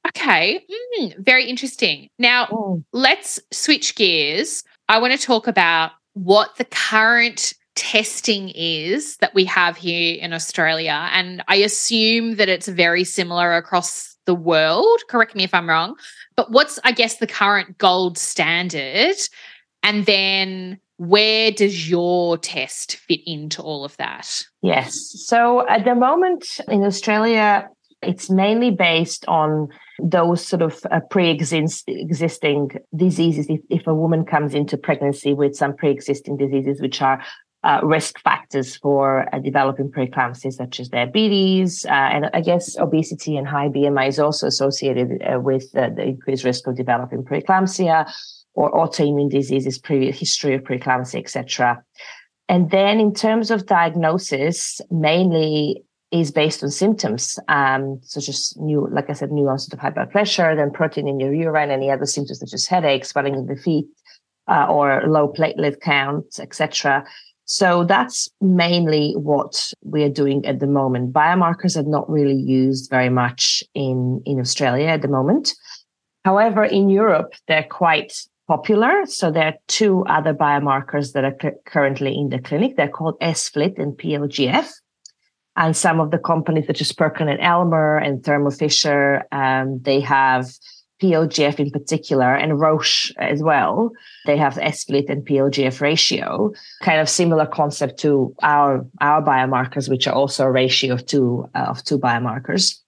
Okay, 0.10 0.64
mm, 1.00 1.26
very 1.26 1.46
interesting. 1.50 2.10
Now, 2.18 2.48
oh. 2.52 2.84
let's 2.94 3.40
switch 3.52 3.96
gears. 3.96 4.64
I 4.90 5.00
want 5.00 5.14
to 5.14 5.26
talk 5.26 5.48
about 5.48 5.92
what 6.14 6.56
the 6.58 6.66
current 6.66 7.54
testing 7.76 8.50
is 8.56 9.18
that 9.18 9.36
we 9.36 9.46
have 9.46 9.78
here 9.78 10.18
in 10.20 10.34
Australia. 10.34 11.10
And 11.12 11.44
I 11.48 11.58
assume 11.58 12.38
that 12.38 12.50
it's 12.50 12.68
very 12.68 13.04
similar 13.04 13.56
across 13.56 14.18
the 14.26 14.36
world. 14.36 15.00
Correct 15.10 15.36
me 15.36 15.44
if 15.44 15.54
I'm 15.54 15.70
wrong. 15.70 15.96
But 16.36 16.52
what's, 16.52 16.80
I 16.84 16.92
guess, 16.92 17.18
the 17.18 17.28
current 17.28 17.78
gold 17.78 18.18
standard? 18.18 19.16
And 19.84 20.06
then 20.06 20.80
where 20.98 21.52
does 21.52 21.90
your 21.90 22.38
test 22.38 22.96
fit 22.96 23.20
into 23.28 23.62
all 23.62 23.86
of 23.86 23.96
that? 23.98 24.44
Yes. 24.64 24.96
So 25.28 25.68
at 25.68 25.86
the 25.86 25.94
moment 25.94 26.60
in 26.68 26.84
Australia, 26.84 27.70
it's 28.02 28.30
mainly 28.30 28.72
based 28.72 29.26
on 29.28 29.70
those 30.00 30.46
sort 30.46 30.62
of 30.62 30.80
uh, 30.92 31.00
pre-existing 31.10 32.70
diseases. 32.96 33.48
If, 33.50 33.62
if, 33.70 33.88
a 33.88 33.94
woman 33.94 34.26
comes 34.26 34.54
into 34.54 34.78
pregnancy 34.78 35.34
with 35.34 35.56
some 35.56 35.76
pre-existing 35.76 36.38
diseases, 36.38 36.80
which 36.80 37.02
are 37.02 37.24
uh, 37.64 37.80
risk 37.84 38.20
factors 38.20 38.78
for 38.78 39.34
uh, 39.34 39.40
developing 39.40 39.90
preeclampsia, 39.90 40.54
such 40.54 40.80
as 40.80 40.90
diabetes, 40.90 41.86
uh, 41.86 41.90
and 41.90 42.30
I 42.34 42.42
guess 42.42 42.78
obesity 42.78 43.36
and 43.36 43.48
high 43.48 43.70
BMI 43.70 44.10
is 44.10 44.20
also 44.20 44.48
associated 44.48 45.22
uh, 45.24 45.40
with 45.40 45.72
the 45.72 46.02
increased 46.02 46.44
risk 46.44 46.68
of 46.68 46.76
developing 46.76 47.24
preeclampsia 47.24 48.12
or 48.54 48.72
autoimmune 48.72 49.30
diseases, 49.30 49.80
previous 49.80 50.20
history 50.20 50.54
of 50.54 50.62
preeclampsia, 50.62 51.20
etc. 51.20 51.84
And 52.48 52.70
then 52.72 53.00
in 53.00 53.14
terms 53.14 53.52
of 53.52 53.66
diagnosis, 53.66 54.80
mainly 54.90 55.84
is 56.12 56.32
based 56.32 56.64
on 56.64 56.70
symptoms, 56.70 57.38
um, 57.48 58.00
such 58.02 58.30
as 58.30 58.54
new, 58.58 58.88
like 58.92 59.10
I 59.10 59.14
said, 59.14 59.32
new 59.32 59.50
onset 59.50 59.74
of 59.74 59.80
high 59.80 59.90
blood 59.90 60.12
pressure, 60.12 60.56
then 60.56 60.72
protein 60.72 61.08
in 61.08 61.20
your 61.20 61.34
urine, 61.34 61.70
any 61.70 61.92
other 61.92 62.06
symptoms 62.06 62.40
such 62.40 62.54
as 62.54 62.66
headaches, 62.66 63.10
swelling 63.10 63.36
in 63.36 63.48
the 63.48 63.56
feet, 63.56 63.88
uh, 64.48 64.68
or 64.70 65.04
low 65.06 65.28
platelet 65.28 65.82
count, 65.82 66.40
etc. 66.40 67.06
So 67.44 67.84
that's 67.84 68.30
mainly 68.42 69.14
what 69.14 69.72
we 69.84 70.04
are 70.04 70.10
doing 70.10 70.46
at 70.46 70.60
the 70.60 70.68
moment. 70.68 71.14
Biomarkers 71.14 71.78
are 71.78 71.90
not 71.90 72.10
really 72.10 72.36
used 72.36 72.90
very 72.90 73.10
much 73.10 73.64
in, 73.74 74.22
in 74.26 74.40
Australia 74.40 74.88
at 74.88 75.02
the 75.02 75.08
moment. 75.08 75.54
However, 76.26 76.64
in 76.64 76.90
Europe, 76.90 77.34
they're 77.48 77.64
quite 77.64 78.14
popular. 78.48 79.06
So 79.06 79.32
there 79.32 79.48
are 79.48 79.58
two 79.68 80.04
other 80.06 80.34
biomarkers 80.34 81.14
that 81.14 81.24
are 81.24 81.36
currently 81.66 82.18
in 82.18 82.30
the 82.30 82.40
clinic. 82.40 82.76
They're 82.76 82.90
called 82.90 83.20
SFLT 83.22 83.80
and 83.80 83.94
PLGF. 83.98 84.70
And 85.58 85.76
some 85.76 86.00
of 86.00 86.12
the 86.12 86.20
companies 86.20 86.68
such 86.68 86.82
as 86.82 86.92
Perkin 86.92 87.28
and 87.28 87.42
Elmer 87.42 87.98
and 87.98 88.24
Thermo 88.24 88.52
Fisher, 88.52 89.26
um, 89.32 89.80
they 89.82 90.00
have 90.00 90.52
PLGF 91.02 91.60
in 91.60 91.72
particular 91.72 92.36
and 92.36 92.60
Roche 92.60 93.12
as 93.18 93.42
well. 93.42 93.92
They 94.26 94.38
have 94.38 94.54
SFLT 94.56 95.10
and 95.10 95.26
PLGF 95.26 95.82
ratio, 95.82 96.54
kind 96.82 97.02
of 97.02 97.10
similar 97.10 97.48
concept 97.48 98.00
to 98.02 98.36
our, 98.42 98.86
our 99.02 99.22
biomarkers, 99.22 99.90
which 99.90 100.08
are 100.08 100.14
also 100.14 100.46
a 100.46 100.52
ratio 100.52 100.94
of 100.94 101.06
two, 101.06 101.50
uh, 101.56 101.66
of 101.70 101.84
two 101.84 102.00
biomarkers. 102.00 102.80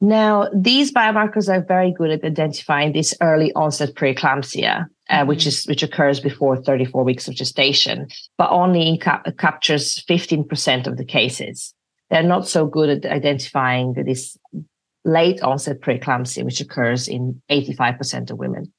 Now, 0.00 0.48
these 0.54 0.92
biomarkers 0.92 1.48
are 1.48 1.64
very 1.64 1.92
good 1.92 2.10
at 2.10 2.24
identifying 2.24 2.92
this 2.92 3.14
early 3.20 3.52
onset 3.54 3.94
preeclampsia, 3.94 4.86
uh, 5.10 5.14
mm-hmm. 5.14 5.28
which 5.28 5.46
is 5.46 5.64
which 5.66 5.82
occurs 5.82 6.20
before 6.20 6.56
34 6.56 7.02
weeks 7.02 7.26
of 7.26 7.34
gestation, 7.34 8.06
but 8.36 8.50
only 8.50 8.98
cap- 8.98 9.26
captures 9.38 10.04
15% 10.08 10.86
of 10.86 10.96
the 10.96 11.04
cases. 11.04 11.74
They're 12.10 12.22
not 12.22 12.48
so 12.48 12.66
good 12.66 13.04
at 13.04 13.10
identifying 13.10 13.92
this 13.92 14.36
late 15.04 15.42
onset 15.42 15.80
preeclampsia, 15.80 16.44
which 16.44 16.60
occurs 16.60 17.08
in 17.08 17.40
85% 17.50 18.30
of 18.30 18.38
women, 18.38 18.72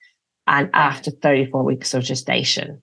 and 0.48 0.70
after 0.74 1.12
34 1.12 1.64
weeks 1.64 1.94
of 1.94 2.04
gestation. 2.04 2.82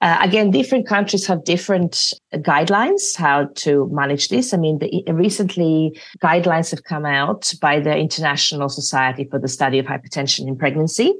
Uh, 0.00 0.18
again, 0.20 0.50
different 0.50 0.86
countries 0.86 1.26
have 1.26 1.44
different 1.44 2.12
guidelines 2.34 3.16
how 3.16 3.48
to 3.54 3.88
manage 3.90 4.28
this. 4.28 4.52
I 4.52 4.58
mean, 4.58 4.78
the, 4.78 5.02
recently 5.10 5.98
guidelines 6.22 6.70
have 6.72 6.84
come 6.84 7.06
out 7.06 7.50
by 7.60 7.80
the 7.80 7.96
International 7.96 8.68
Society 8.68 9.26
for 9.30 9.38
the 9.38 9.48
Study 9.48 9.78
of 9.78 9.86
Hypertension 9.86 10.46
in 10.46 10.58
Pregnancy, 10.58 11.14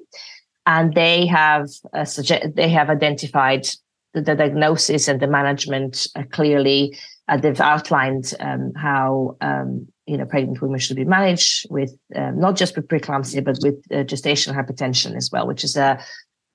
and 0.66 0.92
they 0.94 1.26
have 1.26 1.70
uh, 1.94 2.04
suggest- 2.04 2.54
they 2.56 2.68
have 2.68 2.90
identified 2.90 3.66
the, 4.12 4.20
the, 4.20 4.34
diagnosis 4.34 5.08
and 5.08 5.18
the 5.18 5.28
management 5.28 6.06
uh, 6.14 6.24
clearly. 6.30 6.94
Uh, 7.28 7.36
they've 7.36 7.60
outlined 7.60 8.34
um, 8.40 8.72
how 8.74 9.36
um, 9.40 9.86
you 10.06 10.16
know 10.16 10.26
pregnant 10.26 10.60
women 10.60 10.78
should 10.78 10.96
be 10.96 11.04
managed 11.04 11.66
with 11.70 11.96
um, 12.14 12.38
not 12.38 12.56
just 12.56 12.76
with 12.76 12.88
preeclampsia 12.88 13.42
but 13.42 13.58
with 13.62 13.76
uh, 13.90 14.04
gestational 14.04 14.54
hypertension 14.54 15.16
as 15.16 15.30
well, 15.32 15.46
which 15.46 15.64
is 15.64 15.76
a 15.76 15.98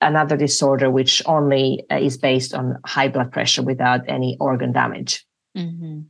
another 0.00 0.36
disorder 0.36 0.90
which 0.90 1.22
only 1.26 1.84
uh, 1.90 1.96
is 1.96 2.16
based 2.16 2.54
on 2.54 2.76
high 2.86 3.08
blood 3.08 3.30
pressure 3.32 3.62
without 3.62 4.00
any 4.08 4.36
organ 4.40 4.72
damage. 4.72 5.26
Mm-hmm. 5.56 6.00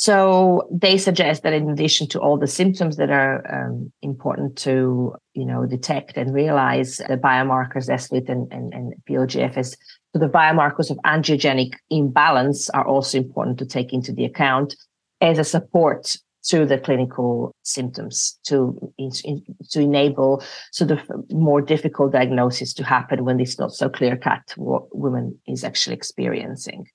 So 0.00 0.66
they 0.72 0.96
suggest 0.96 1.42
that 1.42 1.52
in 1.52 1.68
addition 1.68 2.08
to 2.08 2.20
all 2.20 2.38
the 2.38 2.46
symptoms 2.46 2.96
that 2.96 3.10
are 3.10 3.44
um, 3.54 3.92
important 4.00 4.56
to, 4.60 5.14
you 5.34 5.44
know, 5.44 5.66
detect 5.66 6.16
and 6.16 6.32
realize 6.32 6.96
the 6.96 7.18
biomarkers 7.18 7.90
SFLT 7.90 8.30
and, 8.30 8.50
and, 8.50 8.72
and 8.72 8.94
PLGFs, 9.06 9.76
so 10.12 10.18
the 10.18 10.28
biomarkers 10.28 10.90
of 10.90 10.98
angiogenic 10.98 11.74
imbalance 11.88 12.68
are 12.70 12.86
also 12.86 13.18
important 13.18 13.58
to 13.58 13.66
take 13.66 13.92
into 13.92 14.12
the 14.12 14.24
account 14.24 14.74
as 15.20 15.38
a 15.38 15.44
support 15.44 16.16
to 16.42 16.64
the 16.64 16.78
clinical 16.78 17.54
symptoms 17.62 18.38
to 18.44 18.92
to 19.70 19.80
enable 19.80 20.42
sort 20.72 20.90
of 20.90 21.00
more 21.30 21.60
difficult 21.60 22.12
diagnosis 22.12 22.72
to 22.74 22.84
happen 22.84 23.24
when 23.24 23.38
it's 23.38 23.58
not 23.58 23.72
so 23.72 23.88
clear 23.88 24.16
cut 24.16 24.42
what 24.56 24.96
woman 24.96 25.38
is 25.46 25.64
actually 25.64 25.94
experiencing. 25.94 26.86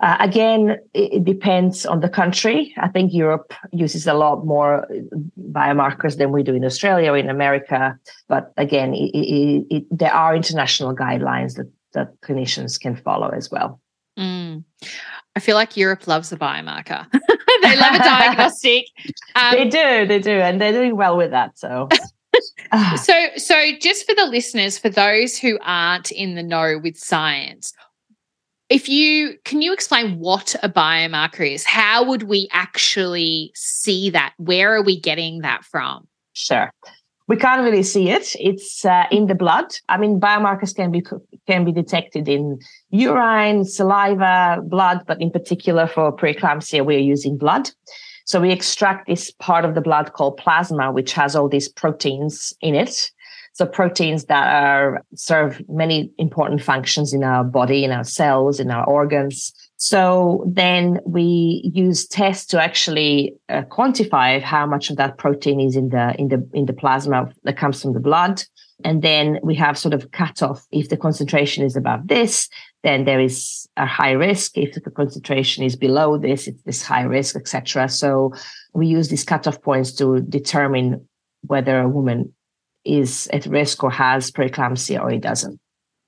Uh, 0.00 0.16
again, 0.20 0.78
it, 0.94 1.12
it, 1.14 1.24
depends 1.24 1.84
on 1.84 1.98
the 1.98 2.08
country. 2.08 2.72
I 2.78 2.86
think 2.86 3.12
Europe 3.12 3.52
uses 3.72 4.06
a 4.06 4.14
lot 4.14 4.46
more 4.46 4.86
biomarkers 5.50 6.18
than 6.18 6.30
we 6.30 6.44
do 6.44 6.54
in 6.54 6.64
Australia 6.64 7.10
or 7.10 7.16
in 7.16 7.28
America. 7.28 7.98
But 8.28 8.52
again, 8.56 8.92
it, 8.94 9.86
there 9.90 10.14
are 10.14 10.36
international 10.36 10.94
guidelines 10.94 11.56
that, 11.56 11.68
that 11.92 12.20
clinicians 12.20 12.80
can 12.80 12.96
follow 12.96 13.28
as 13.28 13.50
well. 13.50 13.80
Mm. 14.18 14.64
I 15.36 15.40
feel 15.40 15.54
like 15.54 15.76
Europe 15.76 16.06
loves 16.06 16.32
a 16.32 16.36
biomarker. 16.36 17.06
they 17.62 17.76
love 17.76 17.94
a 17.94 17.98
diagnostic. 17.98 18.86
Um, 19.36 19.52
they 19.52 19.68
do, 19.68 20.06
they 20.06 20.18
do, 20.18 20.32
and 20.32 20.60
they're 20.60 20.72
doing 20.72 20.96
well 20.96 21.16
with 21.16 21.30
that. 21.30 21.58
So. 21.58 21.88
so 22.96 23.28
so 23.36 23.72
just 23.80 24.06
for 24.06 24.14
the 24.14 24.26
listeners 24.26 24.78
for 24.78 24.90
those 24.90 25.38
who 25.38 25.58
aren't 25.62 26.10
in 26.10 26.34
the 26.34 26.42
know 26.42 26.78
with 26.82 26.96
science 26.96 27.72
if 28.68 28.88
you 28.88 29.38
can 29.44 29.62
you 29.62 29.72
explain 29.72 30.18
what 30.18 30.54
a 30.62 30.68
biomarker 30.68 31.50
is 31.50 31.64
how 31.64 32.04
would 32.04 32.24
we 32.24 32.48
actually 32.52 33.50
see 33.54 34.10
that 34.10 34.34
where 34.36 34.74
are 34.74 34.82
we 34.82 35.00
getting 35.00 35.40
that 35.40 35.64
from 35.64 36.06
sure 36.34 36.70
we 37.28 37.36
can't 37.36 37.62
really 37.62 37.82
see 37.82 38.08
it. 38.08 38.34
It's 38.36 38.84
uh, 38.84 39.04
in 39.10 39.26
the 39.26 39.34
blood. 39.34 39.66
I 39.88 39.98
mean, 39.98 40.18
biomarkers 40.18 40.74
can 40.74 40.90
be 40.90 41.02
can 41.46 41.64
be 41.64 41.72
detected 41.72 42.26
in 42.26 42.58
urine, 42.90 43.64
saliva, 43.64 44.60
blood, 44.64 45.02
but 45.06 45.20
in 45.20 45.30
particular 45.30 45.86
for 45.86 46.10
preeclampsia, 46.16 46.84
we 46.84 46.96
are 46.96 47.10
using 47.14 47.36
blood. 47.36 47.70
So 48.24 48.40
we 48.40 48.50
extract 48.50 49.06
this 49.06 49.30
part 49.30 49.64
of 49.64 49.74
the 49.74 49.80
blood 49.80 50.12
called 50.14 50.38
plasma, 50.38 50.90
which 50.90 51.12
has 51.12 51.36
all 51.36 51.48
these 51.48 51.68
proteins 51.68 52.54
in 52.60 52.74
it. 52.74 53.10
So 53.52 53.66
proteins 53.66 54.26
that 54.26 54.46
are 54.62 55.02
serve 55.14 55.62
many 55.68 56.10
important 56.18 56.62
functions 56.62 57.12
in 57.12 57.24
our 57.24 57.44
body, 57.44 57.84
in 57.84 57.90
our 57.90 58.04
cells, 58.04 58.60
in 58.60 58.70
our 58.70 58.86
organs. 58.86 59.52
So 59.80 60.44
then 60.44 60.98
we 61.06 61.70
use 61.72 62.06
tests 62.06 62.46
to 62.46 62.60
actually 62.60 63.34
uh, 63.48 63.62
quantify 63.62 64.42
how 64.42 64.66
much 64.66 64.90
of 64.90 64.96
that 64.96 65.18
protein 65.18 65.60
is 65.60 65.76
in 65.76 65.90
the 65.90 66.14
in 66.18 66.28
the 66.28 66.48
in 66.52 66.66
the 66.66 66.72
plasma 66.72 67.30
that 67.44 67.56
comes 67.56 67.80
from 67.80 67.92
the 67.92 68.00
blood. 68.00 68.42
And 68.84 69.02
then 69.02 69.38
we 69.42 69.54
have 69.54 69.78
sort 69.78 69.94
of 69.94 70.10
cutoff. 70.10 70.66
If 70.72 70.88
the 70.88 70.96
concentration 70.96 71.64
is 71.64 71.76
above 71.76 72.08
this, 72.08 72.48
then 72.82 73.04
there 73.04 73.20
is 73.20 73.68
a 73.76 73.86
high 73.86 74.12
risk. 74.12 74.58
If 74.58 74.74
the 74.74 74.90
concentration 74.90 75.64
is 75.64 75.76
below 75.76 76.18
this, 76.18 76.48
it's 76.48 76.62
this 76.62 76.82
high 76.82 77.02
risk, 77.02 77.36
etc. 77.36 77.88
So 77.88 78.32
we 78.74 78.88
use 78.88 79.08
these 79.08 79.24
cutoff 79.24 79.62
points 79.62 79.92
to 79.94 80.20
determine 80.20 81.08
whether 81.42 81.80
a 81.80 81.88
woman 81.88 82.34
is 82.84 83.28
at 83.32 83.46
risk 83.46 83.84
or 83.84 83.90
has 83.90 84.30
preeclampsia 84.30 85.00
or 85.00 85.10
it 85.10 85.22
doesn't. 85.22 85.60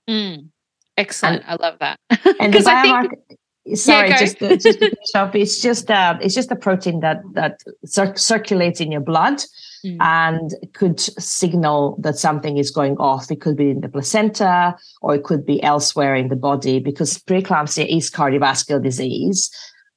Mm, 0.08 0.48
excellent. 0.96 1.44
And, 1.46 1.60
I 1.60 1.64
love 1.64 1.78
that. 1.80 1.98
and 2.40 2.52
the 2.54 2.58
biomarker, 2.58 3.10
think, 3.28 3.39
sorry 3.74 4.08
yeah, 4.08 4.18
just, 4.18 4.38
to, 4.38 4.56
just 4.56 4.78
to 4.80 4.96
up, 5.14 5.34
it's 5.34 5.60
just 5.60 5.90
uh, 5.90 6.18
it's 6.20 6.34
just 6.34 6.50
a 6.50 6.56
protein 6.56 7.00
that 7.00 7.22
that 7.32 7.62
cir- 7.84 8.16
circulates 8.16 8.80
in 8.80 8.90
your 8.92 9.00
blood 9.00 9.42
mm. 9.84 9.96
and 10.00 10.54
could 10.72 11.00
signal 11.00 11.96
that 12.00 12.18
something 12.18 12.58
is 12.58 12.70
going 12.70 12.96
off 12.98 13.30
it 13.30 13.40
could 13.40 13.56
be 13.56 13.70
in 13.70 13.80
the 13.80 13.88
placenta 13.88 14.76
or 15.02 15.14
it 15.14 15.24
could 15.24 15.44
be 15.44 15.62
elsewhere 15.62 16.14
in 16.14 16.28
the 16.28 16.36
body 16.36 16.78
because 16.78 17.18
preeclampsia 17.18 17.86
is 17.88 18.10
cardiovascular 18.10 18.82
disease 18.82 19.50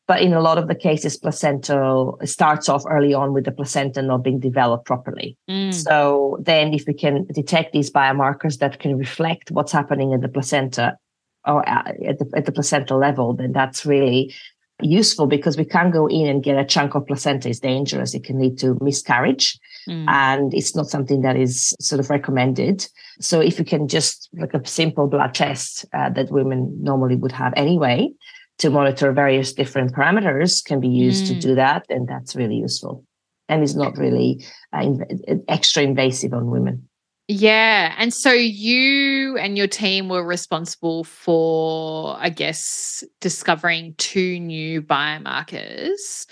but 0.05 0.21
in 0.21 0.33
a 0.33 0.41
lot 0.41 0.57
of 0.57 0.67
the 0.67 0.75
cases 0.75 1.17
placental 1.17 2.19
starts 2.25 2.67
off 2.67 2.83
early 2.89 3.13
on 3.13 3.33
with 3.33 3.45
the 3.45 3.51
placenta 3.51 4.01
not 4.01 4.23
being 4.23 4.39
developed 4.39 4.85
properly 4.85 5.37
mm. 5.49 5.73
so 5.73 6.37
then 6.41 6.73
if 6.73 6.85
we 6.87 6.93
can 6.93 7.25
detect 7.33 7.73
these 7.73 7.91
biomarkers 7.91 8.59
that 8.59 8.79
can 8.79 8.97
reflect 8.97 9.51
what's 9.51 9.71
happening 9.71 10.11
in 10.11 10.21
the 10.21 10.29
placenta 10.29 10.97
or 11.45 11.67
at 11.67 12.19
the, 12.19 12.29
at 12.35 12.45
the 12.45 12.51
placental 12.51 12.97
level, 12.97 13.33
then 13.33 13.51
that's 13.51 13.85
really 13.85 14.33
useful 14.81 15.27
because 15.27 15.57
we 15.57 15.65
can't 15.65 15.93
go 15.93 16.07
in 16.07 16.27
and 16.27 16.43
get 16.43 16.57
a 16.57 16.65
chunk 16.65 16.95
of 16.95 17.05
placenta. 17.05 17.49
It's 17.49 17.59
dangerous. 17.59 18.13
It 18.13 18.23
can 18.23 18.39
lead 18.39 18.57
to 18.59 18.77
miscarriage. 18.81 19.59
Mm. 19.87 20.05
And 20.07 20.53
it's 20.53 20.75
not 20.75 20.87
something 20.87 21.21
that 21.21 21.35
is 21.35 21.75
sort 21.79 21.99
of 21.99 22.09
recommended. 22.09 22.87
So 23.19 23.39
if 23.39 23.59
you 23.59 23.65
can 23.65 23.87
just 23.87 24.29
like 24.33 24.53
a 24.53 24.65
simple 24.65 25.07
blood 25.07 25.33
test 25.33 25.85
uh, 25.93 26.09
that 26.11 26.31
women 26.31 26.75
normally 26.81 27.15
would 27.15 27.31
have 27.31 27.53
anyway 27.55 28.11
to 28.59 28.69
monitor 28.69 29.11
various 29.11 29.53
different 29.53 29.93
parameters 29.93 30.63
can 30.63 30.79
be 30.79 30.87
used 30.87 31.25
mm. 31.25 31.27
to 31.29 31.39
do 31.39 31.55
that. 31.55 31.85
And 31.89 32.07
that's 32.07 32.35
really 32.35 32.55
useful. 32.55 33.03
And 33.49 33.61
it's 33.61 33.75
not 33.75 33.97
really 33.97 34.45
uh, 34.71 34.79
inv- 34.79 35.43
extra 35.47 35.83
invasive 35.83 36.33
on 36.33 36.49
women. 36.49 36.87
Yeah. 37.27 37.95
And 37.97 38.13
so 38.13 38.31
you 38.31 39.37
and 39.37 39.57
your 39.57 39.67
team 39.67 40.09
were 40.09 40.25
responsible 40.25 41.05
for, 41.05 42.17
I 42.19 42.29
guess, 42.29 43.03
discovering 43.21 43.95
two 43.97 44.39
new 44.39 44.81
biomarkers. 44.81 46.25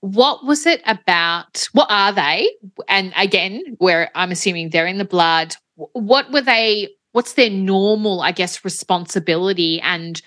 What 0.00 0.44
was 0.44 0.66
it 0.66 0.82
about? 0.84 1.68
What 1.72 1.86
are 1.90 2.12
they? 2.12 2.52
And 2.88 3.12
again, 3.16 3.76
where 3.78 4.10
I'm 4.14 4.32
assuming 4.32 4.70
they're 4.70 4.86
in 4.86 4.98
the 4.98 5.04
blood, 5.04 5.56
what 5.76 6.32
were 6.32 6.42
they? 6.42 6.90
What's 7.12 7.34
their 7.34 7.50
normal, 7.50 8.20
I 8.20 8.32
guess, 8.32 8.64
responsibility? 8.64 9.80
And 9.80 10.20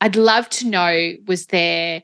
I'd 0.00 0.16
love 0.16 0.48
to 0.50 0.68
know 0.68 1.14
was 1.26 1.46
there 1.46 2.02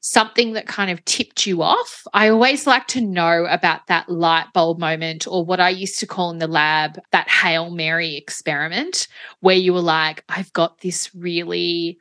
something 0.00 0.54
that 0.54 0.66
kind 0.66 0.90
of 0.90 1.04
tipped 1.04 1.46
you 1.46 1.62
off. 1.62 2.06
I 2.14 2.28
always 2.28 2.66
like 2.66 2.86
to 2.88 3.00
know 3.00 3.44
about 3.46 3.86
that 3.88 4.08
light 4.08 4.46
bulb 4.54 4.78
moment 4.78 5.26
or 5.28 5.44
what 5.44 5.60
I 5.60 5.68
used 5.68 6.00
to 6.00 6.06
call 6.06 6.30
in 6.30 6.38
the 6.38 6.46
lab 6.46 6.98
that 7.12 7.28
Hail 7.28 7.70
Mary 7.70 8.16
experiment 8.16 9.08
where 9.40 9.56
you 9.56 9.74
were 9.74 9.80
like, 9.80 10.24
I've 10.28 10.52
got 10.54 10.80
this 10.80 11.14
really, 11.14 11.98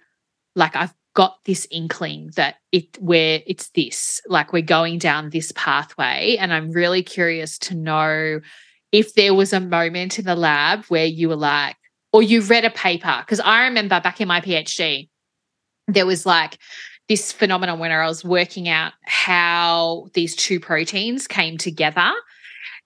like, 0.56 0.76
I've 0.76 0.94
got 1.14 1.38
this 1.44 1.68
inkling 1.72 2.32
that 2.36 2.56
it 2.72 2.98
where 3.02 3.42
it's 3.46 3.70
this 3.72 4.22
like 4.28 4.54
we're 4.54 4.62
going 4.62 4.98
down 4.98 5.32
this 5.32 5.52
pathway 5.56 6.38
and 6.40 6.54
i'm 6.54 6.72
really 6.72 7.02
curious 7.02 7.58
to 7.58 7.76
know 7.76 8.40
if 8.92 9.16
there 9.16 9.34
was 9.34 9.52
a 9.52 9.60
moment 9.60 10.20
in 10.20 10.26
the 10.26 10.36
lab 10.36 10.86
where 10.86 11.06
you 11.06 11.28
were 11.28 11.36
like 11.36 11.76
or 12.14 12.22
you 12.22 12.42
read 12.42 12.64
a 12.64 12.70
paper 12.70 13.18
because 13.22 13.40
i 13.42 13.66
remember 13.66 14.00
back 14.00 14.22
in 14.22 14.28
my 14.28 14.40
phd 14.40 15.10
there 15.88 16.06
was 16.06 16.26
like 16.26 16.58
this 17.10 17.32
phenomenon 17.32 17.80
when 17.80 17.92
I 17.92 18.08
was 18.08 18.24
working 18.24 18.70
out 18.70 18.94
how 19.04 20.08
these 20.14 20.36
two 20.36 20.60
proteins 20.60 21.28
came 21.28 21.58
together. 21.58 22.12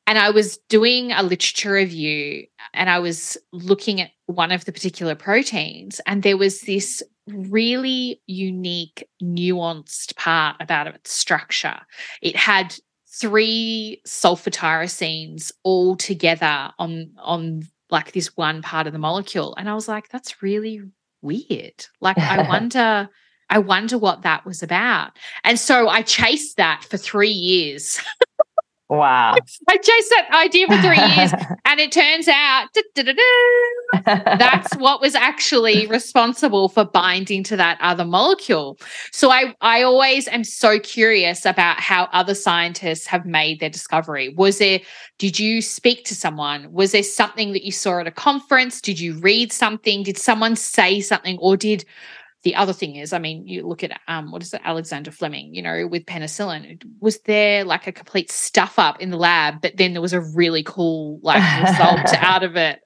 And 0.07 0.17
I 0.17 0.31
was 0.31 0.57
doing 0.69 1.11
a 1.11 1.21
literature 1.23 1.73
review 1.73 2.45
and 2.73 2.89
I 2.89 2.99
was 2.99 3.37
looking 3.51 4.01
at 4.01 4.11
one 4.25 4.51
of 4.51 4.65
the 4.65 4.71
particular 4.71 5.15
proteins, 5.15 6.01
and 6.07 6.23
there 6.23 6.37
was 6.37 6.61
this 6.61 7.03
really 7.27 8.21
unique, 8.25 9.07
nuanced 9.21 10.15
part 10.15 10.57
about 10.59 10.87
its 10.87 11.13
structure. 11.13 11.79
It 12.21 12.35
had 12.35 12.75
three 13.07 14.01
sulfotyrosines 14.07 15.51
all 15.63 15.95
together 15.95 16.71
on 16.79 17.11
on 17.17 17.63
like 17.89 18.11
this 18.13 18.35
one 18.35 18.61
part 18.63 18.87
of 18.87 18.93
the 18.93 18.97
molecule 18.97 19.53
and 19.55 19.69
i 19.69 19.75
was 19.75 19.87
like 19.87 20.09
that's 20.09 20.41
really 20.41 20.81
weird 21.21 21.85
like 22.01 22.17
i 22.17 22.41
wonder 22.49 23.07
I 23.53 23.59
wonder 23.59 23.99
what 23.99 24.23
that 24.23 24.47
was 24.47 24.63
about. 24.63 25.11
And 25.43 25.59
so 25.59 25.87
I 25.87 26.01
chased 26.01 26.57
that 26.57 26.83
for 26.89 26.97
three 26.97 27.29
years. 27.29 28.01
Wow. 28.89 29.35
I 29.69 29.77
chased 29.77 30.09
that 30.09 30.29
idea 30.33 30.65
for 30.65 30.77
three 30.77 30.97
years 30.97 31.31
and 31.65 31.79
it 31.79 31.91
turns 31.91 32.27
out 32.27 32.69
that's 34.05 34.75
what 34.77 35.01
was 35.01 35.13
actually 35.13 35.85
responsible 35.85 36.67
for 36.67 36.83
binding 36.83 37.43
to 37.43 37.55
that 37.57 37.77
other 37.79 38.05
molecule. 38.05 38.79
So 39.11 39.29
I, 39.29 39.53
I 39.61 39.83
always 39.83 40.27
am 40.27 40.43
so 40.43 40.79
curious 40.79 41.45
about 41.45 41.79
how 41.79 42.05
other 42.11 42.33
scientists 42.33 43.05
have 43.05 43.27
made 43.27 43.59
their 43.59 43.69
discovery. 43.69 44.33
Was 44.35 44.57
there, 44.57 44.79
did 45.19 45.39
you 45.39 45.61
speak 45.61 46.05
to 46.05 46.15
someone? 46.15 46.71
Was 46.71 46.91
there 46.91 47.03
something 47.03 47.53
that 47.53 47.63
you 47.63 47.71
saw 47.71 47.99
at 47.99 48.07
a 48.07 48.11
conference? 48.11 48.81
Did 48.81 48.99
you 48.99 49.13
read 49.19 49.53
something? 49.53 50.01
Did 50.01 50.17
someone 50.17 50.55
say 50.55 51.01
something 51.01 51.37
or 51.37 51.55
did 51.55 51.85
the 52.43 52.55
other 52.55 52.73
thing 52.73 52.97
is, 52.97 53.13
I 53.13 53.19
mean, 53.19 53.47
you 53.47 53.65
look 53.65 53.83
at 53.83 53.99
um, 54.07 54.31
what 54.31 54.41
is 54.41 54.53
it, 54.53 54.61
Alexander 54.63 55.11
Fleming, 55.11 55.55
you 55.55 55.61
know, 55.61 55.87
with 55.87 56.05
penicillin. 56.05 56.83
Was 56.99 57.19
there 57.21 57.63
like 57.63 57.87
a 57.87 57.91
complete 57.91 58.31
stuff 58.31 58.77
up 58.77 59.01
in 59.01 59.11
the 59.11 59.17
lab, 59.17 59.61
but 59.61 59.77
then 59.77 59.93
there 59.93 60.01
was 60.01 60.13
a 60.13 60.21
really 60.21 60.63
cool 60.63 61.19
like 61.23 61.41
result 61.61 62.13
out 62.17 62.43
of 62.43 62.57
it? 62.57 62.81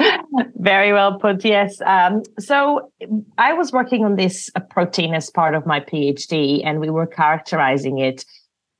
Very 0.54 0.92
well 0.92 1.18
put. 1.18 1.44
Yes. 1.44 1.80
Um, 1.84 2.22
so 2.38 2.90
I 3.36 3.52
was 3.52 3.72
working 3.72 4.04
on 4.04 4.16
this 4.16 4.50
uh, 4.54 4.60
protein 4.60 5.14
as 5.14 5.30
part 5.30 5.54
of 5.54 5.66
my 5.66 5.80
PhD, 5.80 6.62
and 6.64 6.80
we 6.80 6.88
were 6.88 7.06
characterizing 7.06 7.98
it 7.98 8.24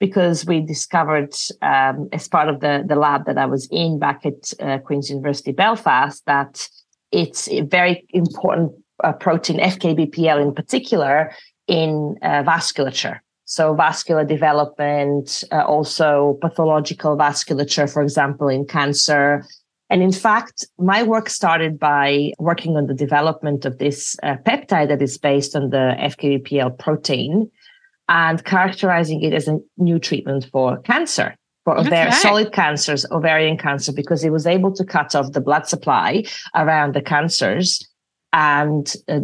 because 0.01 0.47
we 0.47 0.61
discovered, 0.61 1.35
um, 1.61 2.09
as 2.13 2.29
part 2.29 2.49
of 2.49 2.61
the 2.61 2.85
the 2.87 2.97
lab 2.97 3.27
that 3.27 3.37
I 3.37 3.47
was 3.47 3.69
in 3.71 3.99
back 3.99 4.25
at 4.25 4.53
uh, 4.61 4.79
Queen's 4.79 5.11
University 5.11 5.53
Belfast, 5.53 6.25
that 6.27 6.67
it's 7.13 7.49
a 7.49 7.63
very 7.63 8.07
important 8.11 8.73
uh, 9.05 9.13
protein, 9.13 9.59
FKBPL 9.59 10.43
in 10.43 10.55
particular, 10.55 11.33
in 11.67 12.17
uh, 12.23 12.43
vasculature. 12.43 13.21
So 13.45 13.75
vascular 13.75 14.25
development, 14.25 15.43
uh, 15.53 15.65
also 15.65 16.39
pathological 16.43 17.17
vasculature, 17.17 17.91
for 17.91 18.03
example, 18.03 18.49
in 18.49 18.67
cancer. 18.67 19.45
And 19.89 20.03
in 20.03 20.13
fact, 20.13 20.67
my 20.79 21.03
work 21.03 21.31
started 21.31 21.79
by 21.79 22.33
working 22.39 22.77
on 22.77 22.89
the 22.89 22.95
development 22.95 23.65
of 23.65 23.79
this 23.79 24.17
uh, 24.23 24.37
peptide 24.45 24.89
that 24.89 25.01
is 25.01 25.17
based 25.17 25.57
on 25.57 25.71
the 25.71 25.97
FKBPL 25.99 26.79
protein 26.79 27.51
and 28.09 28.45
characterizing 28.45 29.23
it 29.23 29.33
as 29.33 29.49
a 29.49 29.59
new 29.79 29.99
treatment 29.99 30.47
for 30.53 30.79
cancer 30.83 31.35
for 31.65 31.79
okay. 31.79 32.11
solid 32.11 32.53
cancers, 32.53 33.05
ovarian 33.11 33.57
cancer, 33.59 33.93
because 33.93 34.25
it 34.25 34.31
was 34.31 34.47
able 34.47 34.73
to 34.73 34.85
cut 34.85 35.15
off 35.15 35.33
the 35.33 35.41
blood 35.41 35.67
supply 35.67 36.25
around 36.55 36.95
the 36.95 37.03
cancers 37.03 37.87
and 38.33 38.95
uh, 39.09 39.21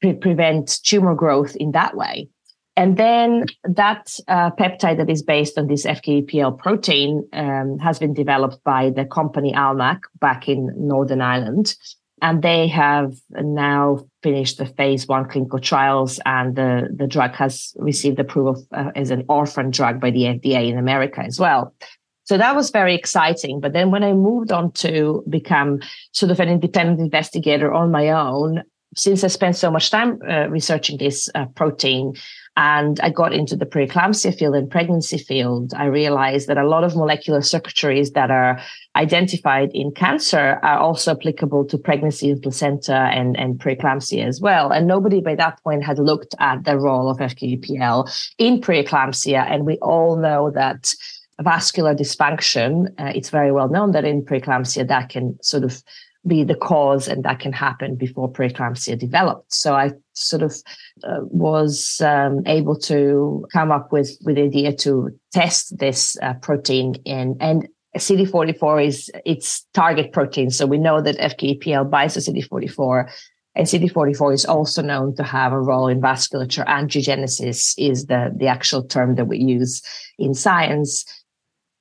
pre- 0.00 0.14
prevent 0.14 0.80
tumor 0.82 1.14
growth 1.14 1.56
in 1.56 1.72
that 1.72 1.96
way. 1.96 2.28
And 2.76 2.96
then 2.96 3.44
that 3.62 4.18
uh, 4.26 4.50
peptide 4.50 4.96
that 4.96 5.08
is 5.08 5.22
based 5.22 5.56
on 5.58 5.68
this 5.68 5.86
FKBPL 5.86 6.58
protein 6.58 7.26
um, 7.32 7.78
has 7.78 8.00
been 8.00 8.14
developed 8.14 8.62
by 8.64 8.90
the 8.90 9.04
company 9.04 9.52
Almac 9.54 10.00
back 10.18 10.48
in 10.48 10.72
Northern 10.76 11.20
Ireland. 11.20 11.76
And 12.20 12.42
they 12.42 12.68
have 12.68 13.14
now 13.30 14.06
finished 14.22 14.58
the 14.58 14.66
phase 14.66 15.06
one 15.06 15.28
clinical 15.28 15.58
trials, 15.58 16.18
and 16.24 16.56
the, 16.56 16.88
the 16.94 17.06
drug 17.06 17.34
has 17.34 17.74
received 17.76 18.18
approval 18.18 18.66
uh, 18.72 18.92
as 18.96 19.10
an 19.10 19.24
orphan 19.28 19.70
drug 19.70 20.00
by 20.00 20.10
the 20.10 20.22
FDA 20.22 20.70
in 20.70 20.78
America 20.78 21.20
as 21.20 21.38
well. 21.38 21.74
So 22.24 22.38
that 22.38 22.56
was 22.56 22.70
very 22.70 22.94
exciting. 22.94 23.60
But 23.60 23.72
then 23.72 23.90
when 23.90 24.02
I 24.02 24.12
moved 24.12 24.50
on 24.50 24.72
to 24.72 25.22
become 25.28 25.80
sort 26.12 26.32
of 26.32 26.40
an 26.40 26.48
independent 26.48 27.00
investigator 27.00 27.72
on 27.72 27.90
my 27.90 28.08
own, 28.10 28.62
since 28.96 29.24
I 29.24 29.28
spent 29.28 29.56
so 29.56 29.70
much 29.70 29.90
time 29.90 30.20
uh, 30.28 30.48
researching 30.48 30.98
this 30.98 31.28
uh, 31.34 31.46
protein 31.56 32.14
and 32.56 33.00
I 33.00 33.10
got 33.10 33.32
into 33.32 33.56
the 33.56 33.66
preeclampsia 33.66 34.38
field 34.38 34.54
and 34.54 34.70
pregnancy 34.70 35.18
field, 35.18 35.74
I 35.74 35.86
realized 35.86 36.46
that 36.46 36.56
a 36.56 36.66
lot 36.66 36.84
of 36.84 36.94
molecular 36.94 37.40
circuitries 37.40 38.12
that 38.12 38.30
are 38.30 38.60
identified 38.94 39.70
in 39.74 39.90
cancer 39.90 40.60
are 40.62 40.78
also 40.78 41.10
applicable 41.12 41.64
to 41.66 41.78
pregnancy 41.78 42.30
and 42.30 42.40
placenta 42.40 42.94
and, 42.94 43.36
and 43.36 43.58
preeclampsia 43.58 44.24
as 44.24 44.40
well. 44.40 44.70
And 44.70 44.86
nobody 44.86 45.20
by 45.20 45.34
that 45.34 45.60
point 45.64 45.82
had 45.82 45.98
looked 45.98 46.36
at 46.38 46.64
the 46.64 46.78
role 46.78 47.10
of 47.10 47.18
FKBPL 47.18 48.32
in 48.38 48.60
preeclampsia. 48.60 49.50
And 49.50 49.66
we 49.66 49.76
all 49.78 50.16
know 50.16 50.52
that 50.52 50.94
vascular 51.42 51.94
dysfunction, 51.94 52.88
uh, 52.98 53.12
it's 53.14 53.30
very 53.30 53.52
well 53.52 53.68
known 53.68 53.92
that 53.92 54.04
in 54.04 54.24
preeclampsia 54.24 54.86
that 54.88 55.08
can 55.08 55.38
sort 55.42 55.64
of 55.64 55.82
be 56.26 56.42
the 56.42 56.54
cause 56.54 57.06
and 57.06 57.22
that 57.24 57.38
can 57.38 57.52
happen 57.52 57.96
before 57.96 58.32
preeclampsia 58.32 58.98
developed. 58.98 59.52
So 59.52 59.74
I 59.74 59.92
sort 60.14 60.42
of 60.42 60.56
uh, 61.02 61.20
was 61.22 62.00
um, 62.00 62.40
able 62.46 62.78
to 62.80 63.46
come 63.52 63.70
up 63.70 63.92
with, 63.92 64.16
with 64.24 64.36
the 64.36 64.42
idea 64.42 64.74
to 64.76 65.10
test 65.32 65.78
this 65.78 66.16
uh, 66.22 66.34
protein 66.34 66.94
in, 67.04 67.36
and 67.40 67.68
CD44 67.96 68.86
is 68.86 69.10
its 69.24 69.66
target 69.74 70.12
protein. 70.12 70.50
So 70.50 70.66
we 70.66 70.78
know 70.78 71.00
that 71.00 71.18
FKBPL 71.18 71.90
binds 71.90 72.14
to 72.14 72.20
CD44 72.20 73.10
and 73.56 73.66
CD44 73.66 74.34
is 74.34 74.44
also 74.44 74.82
known 74.82 75.14
to 75.14 75.22
have 75.22 75.52
a 75.52 75.60
role 75.60 75.86
in 75.86 76.00
vasculature. 76.00 76.66
Angiogenesis 76.66 77.74
is 77.78 78.06
the, 78.06 78.32
the 78.36 78.48
actual 78.48 78.82
term 78.82 79.14
that 79.14 79.26
we 79.26 79.38
use 79.38 79.80
in 80.18 80.34
science. 80.34 81.04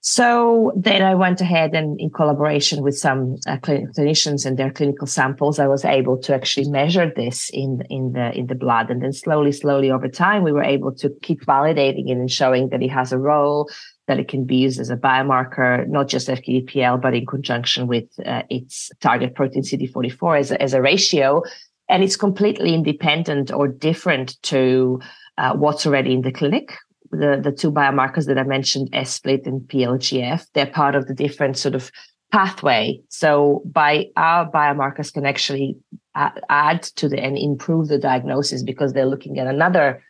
So 0.06 0.74
then 0.76 1.02
I 1.02 1.16
went 1.16 1.40
ahead 1.40 1.74
and 1.74 1.98
in 1.98 2.10
collaboration 2.10 2.84
with 2.84 2.98
some 2.98 3.38
uh, 3.48 3.56
clinicians 3.56 4.46
and 4.46 4.60
their 4.60 4.70
clinical 4.70 5.08
samples, 5.08 5.60
I 5.60 5.68
was 5.68 5.86
able 5.86 6.18
to 6.24 6.36
actually 6.36 6.70
measure 6.70 7.10
this 7.16 7.50
in, 7.52 7.84
in 7.90 8.12
the, 8.12 8.38
in 8.38 8.48
the 8.48 8.56
blood. 8.56 8.92
And 8.92 9.02
then 9.02 9.14
slowly, 9.14 9.54
slowly 9.54 9.90
over 9.90 10.10
time, 10.10 10.44
we 10.44 10.52
were 10.52 10.62
able 10.64 10.94
to 10.96 11.10
keep 11.22 11.46
validating 11.46 12.10
it 12.10 12.18
and 12.18 12.30
showing 12.30 12.68
that 12.70 12.84
it 12.84 12.90
has 12.90 13.14
a 13.14 13.18
role, 13.18 13.70
that 14.08 14.20
it 14.20 14.28
can 14.28 14.44
be 14.44 14.58
used 14.58 14.78
as 14.78 14.90
a 14.90 14.98
biomarker, 14.98 15.88
not 15.88 16.10
just 16.10 16.28
FKBPL, 16.28 17.02
but 17.02 17.16
in 17.16 17.26
conjunction 17.26 17.88
with 17.88 18.10
uh, 18.26 18.44
its 18.50 18.92
target 19.00 19.36
protein 19.36 19.64
CD44 19.64 20.38
as 20.38 20.52
a, 20.52 20.62
as 20.62 20.74
a 20.74 20.82
ratio. 20.82 21.44
And 21.88 22.04
it's 22.04 22.18
completely 22.18 22.74
independent 22.74 23.54
or 23.54 23.70
different 23.70 24.36
to 24.44 25.00
uh, 25.38 25.54
what's 25.56 25.86
already 25.86 26.14
in 26.14 26.24
the 26.24 26.32
clinic, 26.34 26.76
the, 27.18 27.40
the 27.42 27.52
two 27.52 27.72
biomarkers 27.72 28.26
that 28.28 28.38
I 28.38 28.44
mentioned, 28.44 28.92
SFLT 28.92 29.48
and 29.48 29.62
PLGF, 29.62 30.46
they're 30.54 30.66
part 30.66 30.96
of 30.96 31.08
the 31.08 31.14
different 31.14 31.58
sort 31.58 31.76
of 31.76 31.92
pathway. 32.32 33.00
So 33.10 33.62
by 33.66 34.08
our 34.18 34.50
biomarkers 34.50 35.14
can 35.14 35.26
actually 35.26 35.78
add 36.16 36.84
to 36.84 37.08
the 37.08 37.20
and 37.20 37.38
improve 37.38 37.88
the 37.88 38.00
diagnosis 38.00 38.64
because 38.64 38.94
they're 38.94 39.06
looking 39.06 39.40
at 39.40 39.48
another 39.48 40.04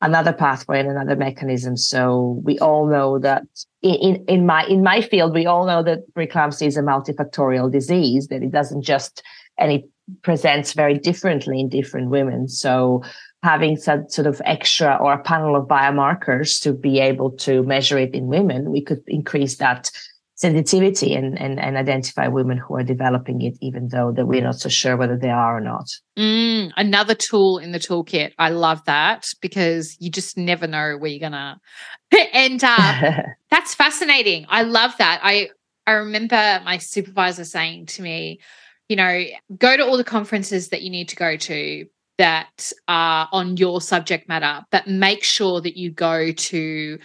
another 0.00 0.32
pathway 0.32 0.80
and 0.80 0.88
another 0.88 1.16
mechanism. 1.16 1.76
So 1.76 2.40
we 2.44 2.58
all 2.58 2.86
know 2.86 3.18
that 3.20 3.42
in, 3.82 4.24
in 4.28 4.46
my 4.46 4.64
in 4.66 4.82
my 4.82 5.00
field, 5.00 5.34
we 5.34 5.46
all 5.46 5.66
know 5.66 5.82
that 5.82 6.00
preeclampsia 6.14 6.66
is 6.66 6.76
a 6.76 6.82
multifactorial 6.82 7.72
disease, 7.72 8.28
that 8.28 8.42
it 8.42 8.52
doesn't 8.52 8.82
just 8.82 9.22
and 9.58 9.72
it 9.72 9.84
presents 10.22 10.74
very 10.74 10.98
differently 10.98 11.60
in 11.60 11.68
different 11.68 12.10
women. 12.10 12.48
So 12.48 13.02
having 13.44 13.76
some 13.76 14.08
sort 14.08 14.26
of 14.26 14.40
extra 14.46 14.96
or 14.98 15.12
a 15.12 15.22
panel 15.22 15.54
of 15.54 15.68
biomarkers 15.68 16.58
to 16.62 16.72
be 16.72 16.98
able 16.98 17.30
to 17.30 17.62
measure 17.64 17.98
it 17.98 18.14
in 18.14 18.26
women, 18.26 18.70
we 18.70 18.80
could 18.80 19.02
increase 19.06 19.58
that 19.58 19.90
sensitivity 20.36 21.14
and, 21.14 21.38
and, 21.38 21.60
and 21.60 21.76
identify 21.76 22.26
women 22.26 22.56
who 22.56 22.74
are 22.74 22.82
developing 22.82 23.42
it, 23.42 23.54
even 23.60 23.88
though 23.88 24.12
that 24.12 24.24
we're 24.24 24.42
not 24.42 24.54
so 24.54 24.70
sure 24.70 24.96
whether 24.96 25.18
they 25.18 25.28
are 25.28 25.58
or 25.58 25.60
not. 25.60 25.86
Mm, 26.18 26.72
another 26.78 27.14
tool 27.14 27.58
in 27.58 27.72
the 27.72 27.78
toolkit. 27.78 28.32
I 28.38 28.48
love 28.48 28.82
that 28.86 29.28
because 29.42 29.94
you 30.00 30.10
just 30.10 30.38
never 30.38 30.66
know 30.66 30.96
where 30.96 31.10
you're 31.10 31.20
gonna 31.20 31.60
end 32.32 32.64
up. 32.64 33.24
That's 33.50 33.74
fascinating. 33.74 34.46
I 34.48 34.62
love 34.62 34.92
that. 34.98 35.20
I 35.22 35.50
I 35.86 35.92
remember 35.92 36.62
my 36.64 36.78
supervisor 36.78 37.44
saying 37.44 37.86
to 37.86 38.02
me, 38.02 38.40
you 38.88 38.96
know, 38.96 39.24
go 39.58 39.76
to 39.76 39.84
all 39.84 39.98
the 39.98 40.04
conferences 40.04 40.70
that 40.70 40.80
you 40.80 40.88
need 40.88 41.10
to 41.10 41.16
go 41.16 41.36
to, 41.36 41.86
that 42.18 42.72
are 42.88 43.28
on 43.32 43.56
your 43.56 43.80
subject 43.80 44.28
matter, 44.28 44.64
but 44.70 44.86
make 44.86 45.24
sure 45.24 45.60
that 45.60 45.76
you 45.76 45.90
go 45.90 46.32
to 46.32 46.98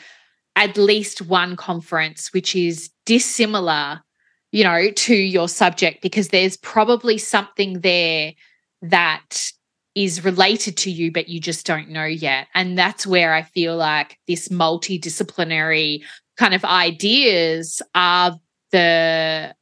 at 0.56 0.78
least 0.78 1.22
one 1.22 1.56
conference 1.56 2.34
which 2.34 2.56
is 2.56 2.90
dissimilar, 3.06 4.02
you 4.52 4.64
know, 4.64 4.92
to 4.92 5.16
your 5.16 5.48
subject, 5.48 6.02
because 6.02 6.30
there's 6.30 6.58
probably 6.58 7.18
something 7.18 7.80
there 7.82 8.34
that 8.82 9.52
is 9.96 10.24
related 10.24 10.78
to 10.78 10.92
you, 10.92 11.12
but 11.12 11.28
you 11.28 11.40
just 11.40 11.66
don't 11.66 11.90
know 11.90 12.06
yet. 12.06 12.48
And 12.54 12.78
that's 12.78 13.08
where 13.08 13.34
I 13.34 13.42
feel 13.42 13.76
like 13.76 14.18
this 14.28 14.48
multidisciplinary 14.50 16.04
kind 16.38 16.54
of 16.54 16.64
ideas 16.64 17.82
are 17.96 18.40
the 18.72 19.56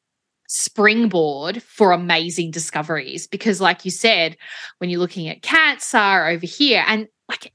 springboard 0.47 1.61
for 1.61 1.91
amazing 1.91 2.51
discoveries 2.51 3.27
because 3.27 3.59
like 3.59 3.83
you 3.83 3.91
said 3.91 4.37
when 4.77 4.89
you're 4.89 4.99
looking 4.99 5.27
at 5.27 5.41
cancer 5.41 6.25
over 6.25 6.45
here 6.45 6.83
and 6.87 7.07
like 7.27 7.53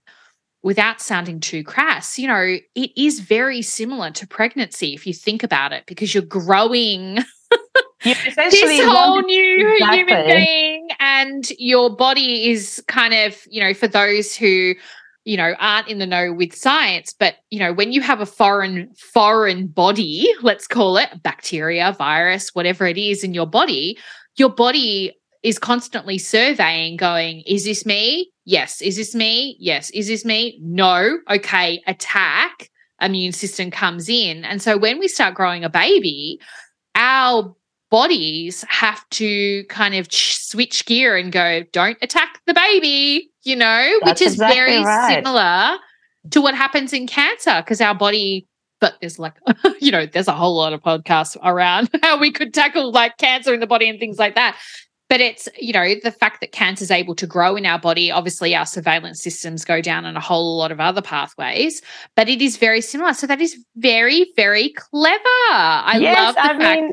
without 0.62 1.00
sounding 1.00 1.40
too 1.40 1.64
crass 1.64 2.18
you 2.18 2.28
know 2.28 2.58
it 2.74 2.90
is 2.94 3.20
very 3.20 3.62
similar 3.62 4.10
to 4.10 4.26
pregnancy 4.26 4.92
if 4.92 5.06
you 5.06 5.14
think 5.14 5.42
about 5.42 5.72
it 5.72 5.84
because 5.86 6.12
you're 6.12 6.22
growing 6.22 7.18
this 8.04 8.84
whole 8.84 9.22
new 9.22 9.72
exactly. 9.72 9.96
human 9.98 10.26
being 10.26 10.88
and 11.00 11.50
your 11.58 11.96
body 11.96 12.50
is 12.50 12.82
kind 12.88 13.14
of 13.14 13.40
you 13.48 13.62
know 13.62 13.72
for 13.72 13.88
those 13.88 14.36
who 14.36 14.74
you 15.24 15.36
know 15.36 15.54
aren't 15.58 15.88
in 15.88 15.98
the 15.98 16.06
know 16.06 16.32
with 16.32 16.54
science 16.54 17.14
but 17.18 17.36
you 17.50 17.58
know 17.58 17.72
when 17.72 17.92
you 17.92 18.00
have 18.00 18.20
a 18.20 18.26
foreign 18.26 18.92
foreign 18.94 19.66
body 19.66 20.32
let's 20.42 20.66
call 20.66 20.96
it 20.96 21.10
bacteria 21.22 21.94
virus 21.96 22.50
whatever 22.54 22.86
it 22.86 22.98
is 22.98 23.22
in 23.22 23.34
your 23.34 23.46
body 23.46 23.96
your 24.36 24.50
body 24.50 25.14
is 25.42 25.58
constantly 25.58 26.18
surveying 26.18 26.96
going 26.96 27.42
is 27.46 27.64
this 27.64 27.84
me? 27.84 28.30
Yes. 28.44 28.80
Is 28.80 28.96
this 28.96 29.14
me? 29.14 29.56
Yes. 29.58 29.90
Is 29.90 30.08
this 30.08 30.24
me? 30.24 30.58
No. 30.62 31.18
Okay 31.28 31.82
attack. 31.86 32.70
Immune 33.00 33.32
system 33.32 33.70
comes 33.70 34.08
in. 34.08 34.44
And 34.44 34.62
so 34.62 34.78
when 34.78 34.98
we 34.98 35.08
start 35.08 35.34
growing 35.34 35.64
a 35.64 35.70
baby 35.70 36.38
our 36.94 37.54
bodies 37.92 38.64
have 38.68 39.06
to 39.10 39.64
kind 39.64 39.94
of 39.94 40.10
switch 40.10 40.86
gear 40.86 41.14
and 41.14 41.30
go, 41.30 41.62
don't 41.72 41.98
attack 42.00 42.40
the 42.46 42.54
baby, 42.54 43.30
you 43.42 43.54
know, 43.54 43.98
That's 44.00 44.22
which 44.22 44.28
is 44.28 44.32
exactly 44.32 44.56
very 44.56 44.82
right. 44.82 45.22
similar 45.22 45.76
to 46.30 46.40
what 46.40 46.54
happens 46.54 46.94
in 46.94 47.06
cancer 47.06 47.60
because 47.60 47.82
our 47.82 47.94
body, 47.94 48.48
but 48.80 48.94
there's 49.02 49.18
like, 49.18 49.34
you 49.80 49.92
know, 49.92 50.06
there's 50.06 50.26
a 50.26 50.32
whole 50.32 50.56
lot 50.56 50.72
of 50.72 50.80
podcasts 50.80 51.36
around 51.44 51.90
how 52.02 52.18
we 52.18 52.32
could 52.32 52.54
tackle 52.54 52.92
like 52.92 53.18
cancer 53.18 53.52
in 53.52 53.60
the 53.60 53.66
body 53.66 53.90
and 53.90 54.00
things 54.00 54.18
like 54.18 54.36
that. 54.36 54.56
But 55.10 55.20
it's, 55.20 55.46
you 55.60 55.74
know, 55.74 55.94
the 56.02 56.10
fact 56.10 56.40
that 56.40 56.52
cancer 56.52 56.84
is 56.84 56.90
able 56.90 57.14
to 57.16 57.26
grow 57.26 57.56
in 57.56 57.66
our 57.66 57.78
body, 57.78 58.10
obviously 58.10 58.54
our 58.54 58.64
surveillance 58.64 59.22
systems 59.22 59.66
go 59.66 59.82
down 59.82 60.06
in 60.06 60.16
a 60.16 60.20
whole 60.20 60.56
lot 60.56 60.72
of 60.72 60.80
other 60.80 61.02
pathways, 61.02 61.82
but 62.16 62.30
it 62.30 62.40
is 62.40 62.56
very 62.56 62.80
similar. 62.80 63.12
So 63.12 63.26
that 63.26 63.42
is 63.42 63.62
very, 63.76 64.32
very 64.34 64.70
clever. 64.70 65.20
I 65.50 65.98
yes, 66.00 66.16
love 66.16 66.34
the 66.36 66.40
I 66.40 66.58
fact. 66.58 66.80
Mean- 66.80 66.92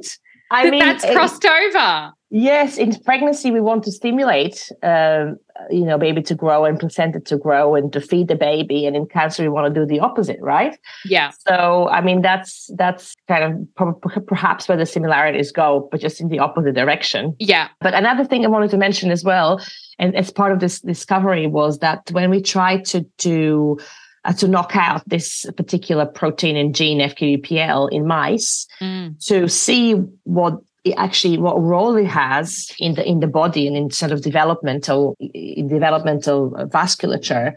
I 0.52 0.70
mean, 0.70 0.80
that's 0.80 1.06
crossed 1.06 1.45
it, 1.45 1.76
over. 1.76 2.14
Yes, 2.32 2.78
in 2.78 2.95
pregnancy, 3.04 3.50
we 3.50 3.60
want 3.60 3.84
to 3.86 3.91
stimulate, 3.91 4.72
um, 4.84 5.38
you 5.72 5.84
know, 5.84 5.97
baby 5.97 6.22
to 6.24 6.36
grow 6.36 6.64
and 6.64 6.80
placenta 6.80 7.20
to 7.22 7.38
grow 7.38 7.74
and 7.74 7.91
to 7.91 8.00
feed 8.00 8.28
the 8.28 8.36
baby. 8.36 8.86
And 8.86 8.95
in 8.95 9.08
cancer, 9.08 9.41
we 9.41 9.50
want 9.50 9.74
to 9.74 9.80
do 9.80 9.86
the 9.86 10.00
opposite, 10.00 10.38
right? 10.39 10.78
Yeah. 11.06 11.32
So, 11.47 11.89
I 11.89 12.02
mean, 12.02 12.22
that's 12.22 12.70
that's 12.78 13.16
kind 13.28 13.68
of 13.78 14.28
perhaps 14.28 14.68
where 14.68 14.78
the 14.78 14.86
similarities 14.86 15.52
go, 15.52 15.88
but 15.91 16.02
just 16.02 16.22
in 16.22 16.30
the 16.30 16.38
opposite 16.38 16.76
direction. 16.76 17.36
Yeah. 17.39 17.70
But 17.82 17.95
another 17.95 18.26
thing 18.26 18.45
I 18.45 18.47
wanted 18.47 18.70
to 18.72 18.78
mention 18.78 19.10
as 19.10 19.24
well, 19.24 19.60
and 19.97 20.16
as 20.16 20.30
part 20.30 20.52
of 20.52 20.60
this 20.60 20.82
discovery, 20.82 21.47
was 21.47 21.80
that 21.80 22.12
when 22.12 22.30
we 22.30 22.43
tried 22.43 22.86
to 22.86 23.02
do 23.18 23.80
uh, 24.26 24.34
to 24.34 24.48
knock 24.48 24.76
out 24.76 25.08
this 25.08 25.46
particular 25.56 26.06
protein 26.06 26.58
and 26.58 26.76
gene 26.76 27.00
FKBPL 27.00 27.92
in 27.92 28.08
mice 28.08 28.68
mm. 28.82 29.26
to 29.28 29.48
see 29.48 29.94
what 30.24 30.60
actually 30.98 31.38
what 31.38 31.62
role 31.62 31.96
it 31.96 32.08
has 32.08 32.72
in 32.80 32.96
the 32.96 33.08
in 33.08 33.20
the 33.20 33.28
body 33.28 33.68
and 33.68 33.76
in 33.76 33.92
sort 33.92 34.12
of 34.12 34.22
developmental 34.22 35.16
in 35.20 35.68
developmental 35.68 36.52
vasculature 36.52 37.54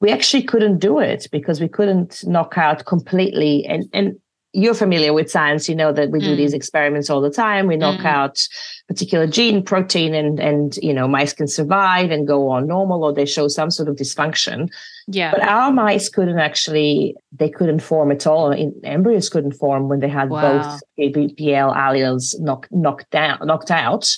we 0.00 0.10
actually 0.10 0.42
couldn't 0.42 0.78
do 0.78 0.98
it 0.98 1.28
because 1.30 1.60
we 1.60 1.68
couldn't 1.68 2.26
knock 2.26 2.56
out 2.56 2.84
completely 2.86 3.64
and 3.66 3.88
and 3.92 4.18
you're 4.54 4.74
familiar 4.74 5.12
with 5.12 5.30
science 5.30 5.68
you 5.68 5.74
know 5.74 5.92
that 5.92 6.10
we 6.10 6.18
do 6.18 6.34
mm. 6.34 6.36
these 6.36 6.54
experiments 6.54 7.08
all 7.08 7.20
the 7.20 7.30
time 7.30 7.66
we 7.66 7.76
knock 7.76 8.00
mm. 8.00 8.06
out 8.06 8.46
particular 8.88 9.26
gene 9.26 9.62
protein 9.62 10.14
and 10.14 10.40
and 10.40 10.76
you 10.78 10.92
know 10.94 11.06
mice 11.06 11.32
can 11.32 11.48
survive 11.48 12.10
and 12.10 12.26
go 12.26 12.48
on 12.48 12.66
normal 12.66 13.04
or 13.04 13.12
they 13.12 13.26
show 13.26 13.48
some 13.48 13.70
sort 13.70 13.88
of 13.88 13.96
dysfunction 13.96 14.68
yeah 15.06 15.32
but 15.32 15.42
our 15.42 15.72
mice 15.72 16.08
couldn't 16.08 16.38
actually 16.38 17.14
they 17.32 17.48
couldn't 17.48 17.80
form 17.80 18.10
at 18.10 18.26
all 18.26 18.50
in, 18.50 18.74
embryos 18.84 19.28
couldn't 19.28 19.52
form 19.52 19.88
when 19.88 20.00
they 20.00 20.08
had 20.08 20.30
wow. 20.30 20.40
both 20.40 20.82
FKBPL 20.98 21.74
alleles 21.74 22.38
knocked 22.40 22.70
knocked 22.72 23.10
down 23.10 23.38
knocked 23.42 23.70
out 23.70 24.08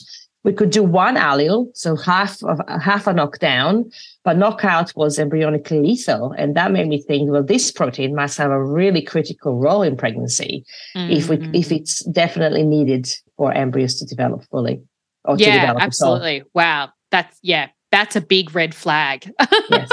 we 0.44 0.52
could 0.52 0.70
do 0.70 0.82
one 0.82 1.16
allele, 1.16 1.74
so 1.74 1.96
half 1.96 2.42
of 2.44 2.60
half 2.68 3.06
a 3.06 3.14
knockdown, 3.14 3.90
but 4.24 4.36
knockout 4.36 4.94
was 4.94 5.18
embryonically 5.18 5.82
lethal. 5.82 6.32
And 6.32 6.54
that 6.54 6.70
made 6.70 6.86
me 6.86 7.00
think, 7.00 7.30
well, 7.30 7.42
this 7.42 7.72
protein 7.72 8.14
must 8.14 8.36
have 8.36 8.50
a 8.50 8.62
really 8.62 9.00
critical 9.00 9.58
role 9.58 9.82
in 9.82 9.96
pregnancy 9.96 10.64
mm-hmm. 10.94 11.10
if 11.10 11.30
we 11.30 11.36
if 11.36 11.42
mm-hmm. 11.42 11.74
it's 11.76 12.04
definitely 12.04 12.62
needed 12.62 13.08
for 13.38 13.52
embryos 13.52 13.98
to 14.00 14.04
develop 14.04 14.44
fully. 14.50 14.82
Or 15.24 15.36
yeah, 15.38 15.60
develop 15.60 15.82
absolutely. 15.82 16.42
Wow. 16.52 16.90
That's 17.10 17.38
yeah, 17.42 17.68
that's 17.90 18.14
a 18.14 18.20
big 18.20 18.54
red 18.54 18.74
flag. 18.74 19.32
Yes. 19.70 19.88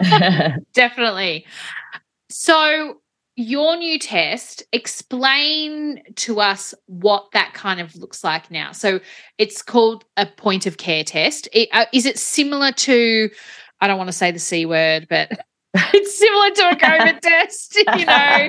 definitely. 0.74 1.46
So 2.28 3.00
your 3.36 3.76
new 3.76 3.98
test, 3.98 4.62
explain 4.72 6.02
to 6.16 6.40
us 6.40 6.74
what 6.86 7.26
that 7.32 7.52
kind 7.52 7.80
of 7.80 7.94
looks 7.96 8.24
like 8.24 8.50
now. 8.50 8.72
So 8.72 8.98
it's 9.36 9.60
called 9.60 10.04
a 10.16 10.24
point 10.24 10.66
of 10.66 10.78
care 10.78 11.04
test. 11.04 11.46
It, 11.52 11.68
uh, 11.72 11.84
is 11.92 12.06
it 12.06 12.18
similar 12.18 12.72
to, 12.72 13.30
I 13.80 13.86
don't 13.86 13.98
want 13.98 14.08
to 14.08 14.12
say 14.12 14.30
the 14.30 14.38
C 14.38 14.64
word, 14.64 15.06
but 15.10 15.30
it's 15.74 16.18
similar 16.18 16.50
to 16.50 16.70
a 16.70 16.76
COVID 16.76 17.20
test, 17.22 17.76
you 17.98 18.06
know? 18.06 18.48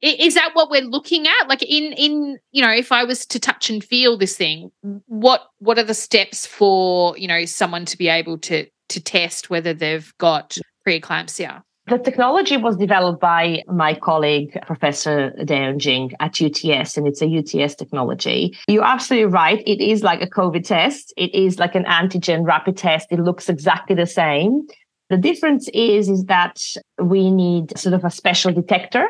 Is 0.00 0.34
that 0.34 0.50
what 0.54 0.70
we're 0.70 0.82
looking 0.82 1.28
at? 1.28 1.48
Like 1.48 1.62
in 1.62 1.92
in 1.92 2.36
you 2.50 2.60
know, 2.60 2.72
if 2.72 2.90
I 2.90 3.04
was 3.04 3.24
to 3.26 3.38
touch 3.38 3.70
and 3.70 3.84
feel 3.84 4.18
this 4.18 4.36
thing, 4.36 4.72
what 5.06 5.42
what 5.60 5.78
are 5.78 5.84
the 5.84 5.94
steps 5.94 6.44
for 6.44 7.16
you 7.16 7.28
know 7.28 7.44
someone 7.44 7.84
to 7.84 7.96
be 7.96 8.08
able 8.08 8.36
to 8.38 8.66
to 8.88 9.00
test 9.00 9.48
whether 9.48 9.72
they've 9.72 10.12
got 10.18 10.58
preeclampsia? 10.86 11.62
The 11.88 11.98
technology 11.98 12.56
was 12.56 12.76
developed 12.76 13.20
by 13.20 13.64
my 13.66 13.94
colleague, 13.94 14.56
Professor 14.66 15.32
Dayong 15.40 15.78
Jin 15.78 16.10
at 16.20 16.40
UTS, 16.40 16.96
and 16.96 17.08
it's 17.08 17.20
a 17.20 17.26
UTS 17.26 17.74
technology. 17.74 18.56
You're 18.68 18.84
absolutely 18.84 19.32
right. 19.32 19.60
It 19.66 19.80
is 19.80 20.04
like 20.04 20.22
a 20.22 20.28
COVID 20.28 20.64
test. 20.64 21.12
It 21.16 21.34
is 21.34 21.58
like 21.58 21.74
an 21.74 21.84
antigen 21.84 22.46
rapid 22.46 22.76
test. 22.76 23.08
It 23.10 23.18
looks 23.18 23.48
exactly 23.48 23.96
the 23.96 24.06
same. 24.06 24.62
The 25.10 25.16
difference 25.16 25.68
is, 25.74 26.08
is 26.08 26.24
that 26.26 26.62
we 27.02 27.32
need 27.32 27.76
sort 27.76 27.94
of 27.94 28.04
a 28.04 28.10
special 28.10 28.52
detector 28.52 29.06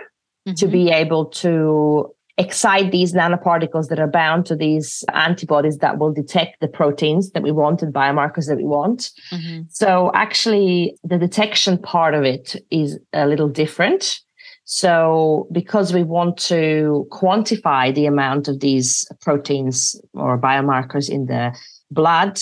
mm-hmm. 0.49 0.55
to 0.55 0.67
be 0.67 0.91
able 0.91 1.27
to 1.27 2.11
excite 2.39 2.91
these 2.91 3.13
nanoparticles 3.13 3.89
that 3.89 4.01
are 4.01 4.07
bound 4.07 4.47
to 4.47 4.57
these 4.57 5.05
antibodies 5.13 5.79
that 5.79 5.99
will 5.99 6.13
detect 6.13 6.61
the 6.61 6.69
proteins 6.69 7.31
that 7.33 7.43
we 7.43 7.53
want 7.53 7.83
and 7.83 7.93
biomarkers 7.93 8.47
that 8.49 8.57
we 8.57 8.65
want. 8.65 9.11
Mm-hmm. 9.31 9.63
So 9.69 10.11
actually 10.15 10.97
the 11.05 11.19
detection 11.19 11.79
part 11.79 12.15
of 12.15 12.25
it 12.25 12.57
is 12.71 12.99
a 13.13 13.27
little 13.27 13.49
different. 13.49 14.21
So 14.65 15.47
because 15.53 15.93
we 15.93 16.05
want 16.05 16.39
to 16.39 17.07
quantify 17.11 17.95
the 17.95 18.07
amount 18.07 18.49
of 18.49 18.61
these 18.61 19.07
proteins 19.21 20.01
or 20.15 20.39
biomarkers 20.39 21.11
in 21.11 21.27
the 21.27 21.55
blood, 21.91 22.41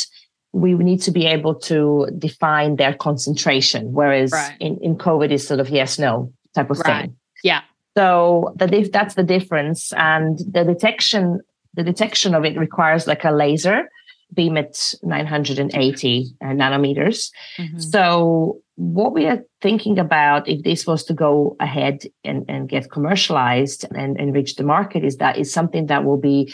we 0.52 0.74
need 0.74 1.02
to 1.02 1.10
be 1.10 1.26
able 1.26 1.54
to 1.54 2.08
define 2.16 2.76
their 2.76 2.94
concentration. 2.94 3.92
Whereas 3.92 4.32
right. 4.32 4.56
in, 4.60 4.78
in 4.82 4.96
COVID 4.96 5.30
is 5.30 5.46
sort 5.46 5.60
of 5.60 5.68
yes, 5.68 5.98
no 5.98 6.32
type 6.54 6.70
of 6.70 6.78
right. 6.80 7.02
thing. 7.02 7.16
Yeah. 7.42 7.62
So 7.96 8.52
the 8.56 8.88
that's 8.92 9.14
the 9.14 9.22
difference, 9.22 9.92
and 9.94 10.38
the 10.38 10.64
detection 10.64 11.40
the 11.74 11.82
detection 11.82 12.34
of 12.34 12.44
it 12.44 12.58
requires 12.58 13.06
like 13.06 13.24
a 13.24 13.30
laser 13.30 13.88
beam 14.32 14.56
at 14.56 14.94
980 15.02 16.36
uh, 16.40 16.44
nanometers. 16.46 17.30
Mm-hmm. 17.58 17.78
So 17.78 18.60
what 18.76 19.12
we 19.12 19.26
are 19.26 19.42
thinking 19.60 19.98
about 19.98 20.48
if 20.48 20.62
this 20.62 20.86
was 20.86 21.04
to 21.04 21.14
go 21.14 21.56
ahead 21.60 22.04
and, 22.24 22.44
and 22.48 22.68
get 22.68 22.90
commercialized 22.90 23.86
and, 23.94 24.18
and 24.18 24.34
reach 24.34 24.56
the 24.56 24.62
market 24.62 25.04
is 25.04 25.16
that 25.16 25.36
is 25.36 25.52
something 25.52 25.86
that 25.86 26.04
will 26.04 26.16
be 26.16 26.52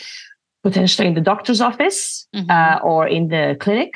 potentially 0.62 1.06
in 1.06 1.14
the 1.14 1.20
doctor's 1.20 1.60
office 1.60 2.26
mm-hmm. 2.34 2.50
uh, 2.50 2.78
or 2.82 3.06
in 3.06 3.28
the 3.28 3.56
clinic 3.60 3.92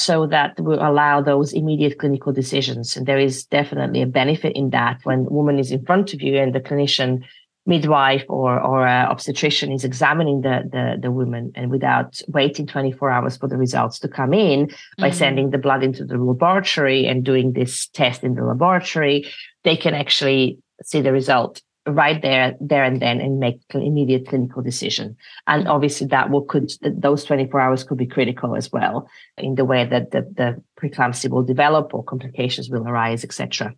so 0.00 0.26
that 0.26 0.58
will 0.60 0.80
allow 0.80 1.20
those 1.20 1.52
immediate 1.52 1.98
clinical 1.98 2.32
decisions. 2.32 2.96
And 2.96 3.06
there 3.06 3.18
is 3.18 3.44
definitely 3.44 4.02
a 4.02 4.06
benefit 4.06 4.54
in 4.56 4.70
that 4.70 5.00
when 5.04 5.20
a 5.20 5.30
woman 5.30 5.58
is 5.58 5.70
in 5.70 5.84
front 5.84 6.14
of 6.14 6.22
you 6.22 6.36
and 6.36 6.54
the 6.54 6.60
clinician 6.60 7.24
midwife 7.68 8.24
or 8.28 8.58
or 8.58 8.86
a 8.86 9.06
obstetrician 9.10 9.70
is 9.70 9.84
examining 9.84 10.40
the, 10.40 10.62
the 10.72 10.96
the 11.00 11.10
woman 11.10 11.52
and 11.54 11.70
without 11.70 12.18
waiting 12.28 12.66
24 12.66 13.10
hours 13.10 13.36
for 13.36 13.46
the 13.46 13.58
results 13.58 13.98
to 13.98 14.08
come 14.08 14.32
in 14.32 14.66
by 14.96 15.10
mm-hmm. 15.10 15.18
sending 15.18 15.50
the 15.50 15.58
blood 15.58 15.84
into 15.84 16.02
the 16.04 16.16
laboratory 16.16 17.06
and 17.06 17.24
doing 17.24 17.52
this 17.52 17.86
test 17.88 18.24
in 18.24 18.34
the 18.34 18.42
laboratory 18.42 19.26
they 19.64 19.76
can 19.76 19.92
actually 19.92 20.58
see 20.82 21.02
the 21.02 21.12
result 21.12 21.60
right 21.90 22.20
there, 22.22 22.56
there 22.60 22.84
and 22.84 23.00
then, 23.00 23.20
and 23.20 23.38
make 23.38 23.60
an 23.74 23.82
immediate 23.82 24.28
clinical 24.28 24.62
decision. 24.62 25.16
And 25.46 25.68
obviously, 25.68 26.06
that 26.08 26.30
will 26.30 26.42
could 26.42 26.70
those 26.82 27.24
24 27.24 27.60
hours 27.60 27.84
could 27.84 27.98
be 27.98 28.06
critical 28.06 28.56
as 28.56 28.70
well 28.72 29.08
in 29.36 29.54
the 29.54 29.64
way 29.64 29.84
that 29.84 30.10
the, 30.10 30.22
the 30.22 30.62
preeclampsia 30.80 31.30
will 31.30 31.42
develop 31.42 31.92
or 31.94 32.04
complications 32.04 32.70
will 32.70 32.86
arise, 32.86 33.24
etc. 33.24 33.74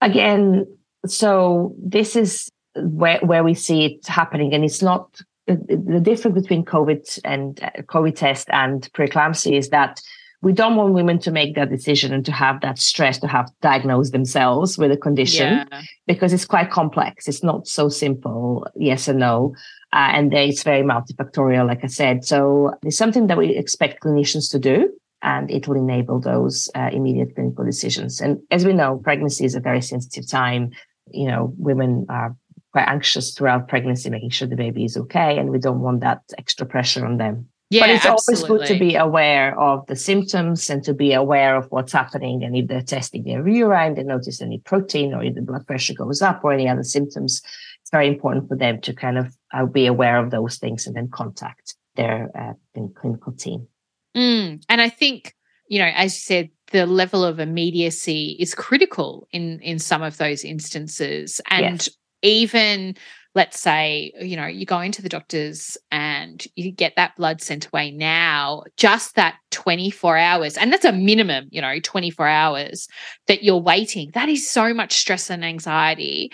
Again, 0.00 0.66
so 1.06 1.74
this 1.78 2.16
is 2.16 2.50
where 2.76 3.18
where 3.20 3.44
we 3.44 3.54
see 3.54 3.84
it 3.84 4.06
happening, 4.06 4.54
and 4.54 4.64
it's 4.64 4.82
not 4.82 5.20
the 5.46 6.00
difference 6.02 6.40
between 6.40 6.64
COVID 6.64 7.18
and 7.24 7.62
uh, 7.62 7.70
COVID 7.82 8.14
test 8.14 8.48
and 8.52 8.82
preeclampsia 8.92 9.56
is 9.56 9.70
that 9.70 10.00
we 10.42 10.52
don't 10.52 10.76
want 10.76 10.94
women 10.94 11.18
to 11.18 11.30
make 11.30 11.54
that 11.54 11.70
decision 11.70 12.12
and 12.12 12.24
to 12.24 12.32
have 12.32 12.60
that 12.62 12.78
stress 12.78 13.18
to 13.18 13.26
have 13.26 13.50
diagnosed 13.60 14.12
themselves 14.12 14.78
with 14.78 14.90
a 14.90 14.96
condition 14.96 15.66
yeah. 15.70 15.82
because 16.06 16.32
it's 16.32 16.46
quite 16.46 16.70
complex. 16.70 17.28
It's 17.28 17.42
not 17.42 17.66
so 17.66 17.88
simple, 17.88 18.66
yes 18.74 19.08
or 19.08 19.12
no. 19.14 19.54
Uh, 19.92 20.08
and 20.12 20.32
it's 20.32 20.62
very 20.62 20.82
multifactorial, 20.82 21.66
like 21.66 21.84
I 21.84 21.88
said. 21.88 22.24
So 22.24 22.72
it's 22.82 22.96
something 22.96 23.26
that 23.26 23.36
we 23.36 23.54
expect 23.54 24.02
clinicians 24.02 24.50
to 24.52 24.58
do 24.58 24.90
and 25.22 25.50
it 25.50 25.68
will 25.68 25.76
enable 25.76 26.20
those 26.20 26.70
uh, 26.74 26.88
immediate 26.92 27.34
clinical 27.34 27.64
decisions. 27.64 28.20
And 28.20 28.40
as 28.50 28.64
we 28.64 28.72
know, 28.72 29.00
pregnancy 29.04 29.44
is 29.44 29.54
a 29.54 29.60
very 29.60 29.82
sensitive 29.82 30.28
time. 30.28 30.70
You 31.10 31.26
know, 31.26 31.52
women 31.58 32.06
are 32.08 32.34
quite 32.72 32.88
anxious 32.88 33.34
throughout 33.34 33.68
pregnancy, 33.68 34.08
making 34.08 34.30
sure 34.30 34.48
the 34.48 34.56
baby 34.56 34.84
is 34.84 34.96
okay, 34.96 35.38
and 35.38 35.50
we 35.50 35.58
don't 35.58 35.80
want 35.80 36.00
that 36.00 36.22
extra 36.38 36.64
pressure 36.64 37.04
on 37.04 37.18
them. 37.18 37.48
Yeah, 37.70 37.82
but 37.82 37.90
it's 37.90 38.04
absolutely. 38.04 38.48
always 38.48 38.68
good 38.68 38.74
to 38.74 38.80
be 38.80 38.96
aware 38.96 39.58
of 39.58 39.86
the 39.86 39.94
symptoms 39.94 40.68
and 40.68 40.82
to 40.82 40.92
be 40.92 41.12
aware 41.12 41.56
of 41.56 41.66
what's 41.70 41.92
happening. 41.92 42.42
And 42.42 42.56
if 42.56 42.66
they're 42.66 42.82
testing 42.82 43.22
their 43.22 43.46
urine, 43.46 43.94
they 43.94 44.02
notice 44.02 44.42
any 44.42 44.58
protein 44.58 45.14
or 45.14 45.22
if 45.22 45.36
the 45.36 45.42
blood 45.42 45.68
pressure 45.68 45.94
goes 45.94 46.20
up 46.20 46.42
or 46.42 46.52
any 46.52 46.68
other 46.68 46.82
symptoms, 46.82 47.40
it's 47.80 47.90
very 47.92 48.08
important 48.08 48.48
for 48.48 48.56
them 48.56 48.80
to 48.80 48.92
kind 48.92 49.18
of 49.18 49.36
uh, 49.54 49.66
be 49.66 49.86
aware 49.86 50.18
of 50.18 50.32
those 50.32 50.58
things 50.58 50.84
and 50.84 50.96
then 50.96 51.08
contact 51.10 51.76
their 51.94 52.28
uh, 52.36 52.82
clinical 52.96 53.32
team. 53.32 53.68
Mm. 54.16 54.64
And 54.68 54.80
I 54.80 54.88
think, 54.88 55.36
you 55.68 55.78
know, 55.78 55.90
as 55.94 56.14
you 56.14 56.20
said, 56.20 56.50
the 56.72 56.86
level 56.86 57.24
of 57.24 57.38
immediacy 57.38 58.36
is 58.40 58.54
critical 58.54 59.28
in 59.30 59.60
in 59.60 59.78
some 59.78 60.02
of 60.02 60.16
those 60.16 60.44
instances. 60.44 61.40
And 61.50 61.78
yes. 61.78 61.88
even 62.22 62.96
let's 63.34 63.60
say, 63.60 64.12
you 64.20 64.36
know, 64.36 64.46
you 64.46 64.66
go 64.66 64.80
into 64.80 65.02
the 65.02 65.08
doctors 65.08 65.78
and 65.90 66.44
you 66.56 66.72
get 66.72 66.94
that 66.96 67.14
blood 67.16 67.40
sent 67.40 67.66
away 67.66 67.90
now, 67.92 68.64
just 68.76 69.14
that 69.14 69.36
24 69.50 70.16
hours, 70.16 70.56
and 70.56 70.72
that's 70.72 70.84
a 70.84 70.92
minimum, 70.92 71.46
you 71.50 71.60
know, 71.60 71.78
24 71.80 72.26
hours 72.26 72.88
that 73.28 73.44
you're 73.44 73.56
waiting. 73.56 74.10
That 74.14 74.28
is 74.28 74.50
so 74.50 74.74
much 74.74 74.94
stress 74.94 75.30
and 75.30 75.44
anxiety. 75.44 76.32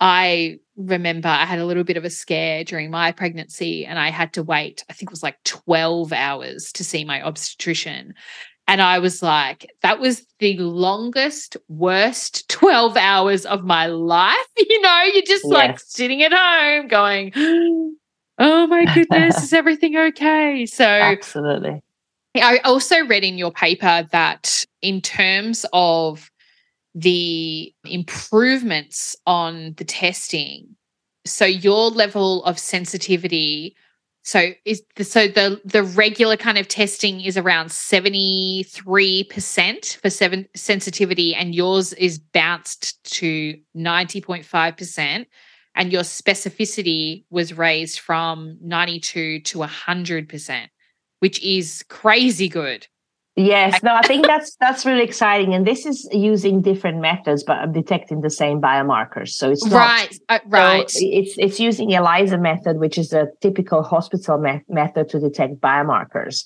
I 0.00 0.56
remember 0.76 1.28
I 1.28 1.46
had 1.46 1.60
a 1.60 1.66
little 1.66 1.84
bit 1.84 1.96
of 1.96 2.04
a 2.04 2.10
scare 2.10 2.64
during 2.64 2.90
my 2.90 3.12
pregnancy 3.12 3.86
and 3.86 3.98
I 3.98 4.10
had 4.10 4.32
to 4.34 4.42
wait, 4.42 4.84
I 4.90 4.92
think 4.92 5.10
it 5.10 5.12
was 5.12 5.22
like 5.22 5.42
12 5.44 6.12
hours 6.12 6.72
to 6.72 6.84
see 6.84 7.04
my 7.04 7.22
obstetrician. 7.22 8.14
And 8.66 8.80
I 8.80 8.98
was 8.98 9.22
like, 9.22 9.70
that 9.82 10.00
was 10.00 10.26
the 10.38 10.56
longest, 10.58 11.56
worst 11.68 12.48
12 12.48 12.96
hours 12.96 13.46
of 13.46 13.64
my 13.64 13.86
life. 13.86 14.36
You 14.56 14.80
know, 14.80 15.02
you're 15.12 15.22
just 15.22 15.44
yes. 15.44 15.52
like 15.52 15.78
sitting 15.78 16.22
at 16.22 16.32
home 16.32 16.88
going, 16.88 17.32
oh 18.38 18.66
my 18.66 18.86
goodness, 18.94 19.42
is 19.42 19.52
everything 19.52 19.96
okay? 19.96 20.64
So, 20.66 20.84
absolutely. 20.84 21.82
I 22.36 22.58
also 22.64 23.04
read 23.04 23.22
in 23.22 23.38
your 23.38 23.52
paper 23.52 24.08
that 24.10 24.64
in 24.82 25.00
terms 25.00 25.66
of 25.72 26.30
the 26.94 27.72
improvements 27.84 29.14
on 29.26 29.74
the 29.76 29.84
testing, 29.84 30.76
so 31.26 31.44
your 31.44 31.90
level 31.90 32.42
of 32.44 32.58
sensitivity 32.58 33.76
so 34.24 34.50
is 34.64 34.82
the, 34.96 35.04
so 35.04 35.28
the 35.28 35.60
the 35.66 35.82
regular 35.82 36.38
kind 36.38 36.56
of 36.56 36.66
testing 36.66 37.20
is 37.20 37.36
around 37.36 37.68
73% 37.68 39.96
for 39.98 40.08
seven 40.08 40.48
sensitivity 40.56 41.34
and 41.34 41.54
yours 41.54 41.92
is 41.92 42.18
bounced 42.18 43.04
to 43.04 43.58
90.5% 43.76 45.26
and 45.74 45.92
your 45.92 46.02
specificity 46.02 47.24
was 47.28 47.52
raised 47.52 47.98
from 47.98 48.56
92 48.62 49.40
to 49.40 49.58
100%, 49.58 50.68
which 51.18 51.42
is 51.42 51.84
crazy 51.90 52.48
good. 52.48 52.86
Yes, 53.36 53.82
no, 53.82 53.92
I 53.92 54.02
think 54.02 54.26
that's 54.26 54.54
that's 54.60 54.86
really 54.86 55.02
exciting, 55.02 55.54
and 55.54 55.66
this 55.66 55.86
is 55.86 56.08
using 56.12 56.62
different 56.62 57.00
methods, 57.00 57.42
but 57.42 57.56
I'm 57.56 57.72
detecting 57.72 58.20
the 58.20 58.30
same 58.30 58.60
biomarkers. 58.60 59.30
So 59.30 59.50
it's 59.50 59.64
not, 59.64 59.76
right, 59.76 60.18
uh, 60.28 60.38
right. 60.46 60.88
So 60.88 61.00
it's 61.02 61.34
it's 61.36 61.58
using 61.58 61.90
ELISA 61.90 62.38
method, 62.38 62.78
which 62.78 62.96
is 62.96 63.12
a 63.12 63.26
typical 63.40 63.82
hospital 63.82 64.38
me- 64.38 64.62
method 64.68 65.08
to 65.08 65.18
detect 65.18 65.60
biomarkers, 65.60 66.44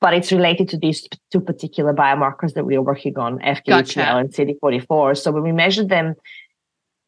but 0.00 0.14
it's 0.14 0.32
related 0.32 0.70
to 0.70 0.78
these 0.78 1.06
two 1.30 1.40
particular 1.40 1.92
biomarkers 1.92 2.54
that 2.54 2.64
we 2.64 2.74
are 2.74 2.82
working 2.82 3.18
on, 3.18 3.38
FKBPL 3.40 3.66
gotcha. 3.66 4.02
and 4.02 4.32
CD44. 4.32 5.18
So 5.18 5.30
when 5.30 5.42
we 5.42 5.52
measure 5.52 5.84
them 5.84 6.14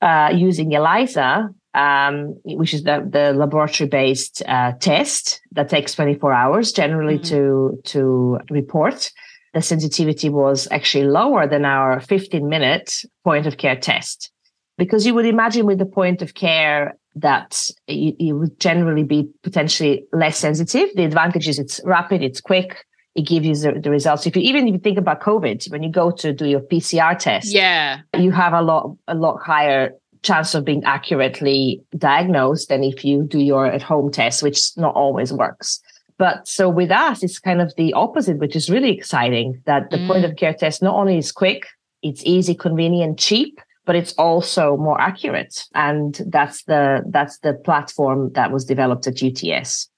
uh, 0.03 0.31
using 0.35 0.73
ELISA, 0.73 1.49
um, 1.77 2.35
which 2.45 2.73
is 2.73 2.85
the, 2.85 3.07
the 3.09 3.33
laboratory 3.35 3.89
based 3.89 4.43
uh, 4.49 4.73
test 4.81 5.43
that 5.53 5.69
takes 5.69 5.95
24 5.95 6.33
hours 6.33 6.73
generally 6.73 7.19
mm-hmm. 7.19 7.35
to, 7.35 7.81
to 7.85 8.41
report. 8.51 9.13
The 9.53 9.63
sensitivity 9.63 10.29
was 10.29 10.67
actually 10.71 11.05
lower 11.05 11.47
than 11.47 11.65
our 11.65 12.01
15 12.01 12.49
minute 12.49 13.03
point 13.25 13.47
of 13.47 13.59
care 13.59 13.77
test. 13.77 14.33
Because 14.79 15.07
you 15.07 15.15
would 15.15 15.27
imagine 15.27 15.65
with 15.65 15.79
the 15.79 15.87
point 15.87 16.21
of 16.21 16.35
care 16.35 16.97
that 17.15 17.71
you, 17.87 18.15
you 18.19 18.37
would 18.37 18.59
generally 18.61 19.05
be 19.05 19.29
potentially 19.43 20.05
less 20.13 20.39
sensitive. 20.39 20.91
The 20.95 21.05
advantage 21.05 21.49
is 21.49 21.59
it's 21.59 21.81
rapid, 21.85 22.23
it's 22.23 22.41
quick, 22.41 22.85
it 23.15 23.23
gives 23.23 23.47
you 23.47 23.73
the, 23.73 23.81
the, 23.81 23.91
results. 23.91 24.27
If 24.27 24.37
you 24.37 24.43
even 24.43 24.69
if 24.69 24.75
you 24.75 24.79
think 24.79 24.99
about 24.99 25.21
COVID, 25.23 25.71
when 25.71 25.83
you 25.83 25.91
go 25.91 26.11
to 26.11 26.33
do 26.35 26.47
your 26.47 26.61
PCR 26.61 27.19
test, 27.19 27.47
yeah, 27.53 28.01
you 28.19 28.31
have 28.31 28.53
a 28.53 28.61
lot 28.61 28.95
a 29.09 29.15
lot 29.15 29.39
higher 29.43 29.93
chance 30.27 30.55
of 30.55 30.65
being 30.65 30.83
accurately 30.85 31.81
diagnosed 31.97 32.69
than 32.69 32.83
if 32.83 33.05
you 33.05 33.23
do 33.23 33.39
your 33.39 33.67
at 33.67 33.83
home 33.83 34.11
test, 34.11 34.43
which 34.43 34.77
not 34.77 34.95
always 34.95 35.33
works. 35.33 35.81
But 36.19 36.49
so 36.49 36.69
with 36.69 36.91
us, 36.91 37.23
it's 37.23 37.39
kind 37.39 37.61
of 37.61 37.75
the 37.77 37.93
opposite, 37.93 38.39
which 38.39 38.57
is 38.57 38.71
really 38.71 38.91
exciting 38.91 39.63
that 39.67 39.91
the 39.91 39.99
mm. 39.99 40.07
point 40.07 40.25
of 40.25 40.37
care 40.37 40.55
test 40.55 40.83
not 40.83 40.95
only 40.95 41.19
is 41.19 41.31
quick, 41.31 41.67
it's 42.03 42.25
easy, 42.25 42.55
convenient, 42.55 43.19
cheap, 43.19 43.61
but 43.85 43.97
it's 43.97 44.15
also 44.15 44.77
more 44.77 45.01
accurate. 45.01 45.65
And 45.75 46.19
that's 46.27 46.65
the 46.65 47.03
that's 47.09 47.39
the 47.41 47.55
platform 47.55 48.33
that 48.33 48.51
was 48.51 48.65
developed 48.65 49.07
at 49.07 49.23
UTS. 49.23 49.91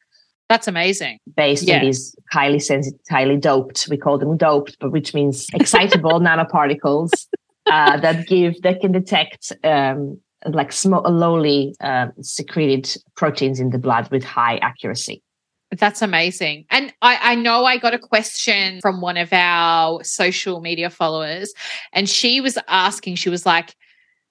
That's 0.48 0.66
amazing. 0.66 1.18
Based 1.36 1.68
yeah. 1.68 1.76
on 1.76 1.84
these 1.84 2.16
highly 2.32 2.58
sensitive, 2.58 2.98
highly 3.10 3.36
doped, 3.36 3.86
we 3.90 3.96
call 3.98 4.18
them 4.18 4.36
doped, 4.36 4.76
but 4.80 4.90
which 4.90 5.14
means 5.14 5.46
excitable 5.52 6.20
nanoparticles 6.28 7.10
uh, 7.70 7.98
that 8.00 8.26
give 8.26 8.60
that 8.62 8.80
can 8.80 8.92
detect 8.92 9.52
um, 9.64 10.20
like 10.46 10.72
small, 10.72 11.02
lowly 11.02 11.74
uh, 11.80 12.08
secreted 12.22 12.96
proteins 13.14 13.60
in 13.60 13.70
the 13.70 13.78
blood 13.78 14.10
with 14.10 14.24
high 14.24 14.56
accuracy. 14.58 15.22
That's 15.76 16.00
amazing. 16.00 16.64
And 16.70 16.94
I, 17.02 17.18
I 17.32 17.34
know 17.34 17.66
I 17.66 17.76
got 17.76 17.92
a 17.92 17.98
question 17.98 18.80
from 18.80 19.02
one 19.02 19.18
of 19.18 19.32
our 19.32 20.02
social 20.02 20.60
media 20.60 20.88
followers, 20.88 21.52
and 21.92 22.08
she 22.08 22.40
was 22.40 22.56
asking, 22.68 23.16
she 23.16 23.28
was 23.28 23.44
like, 23.44 23.74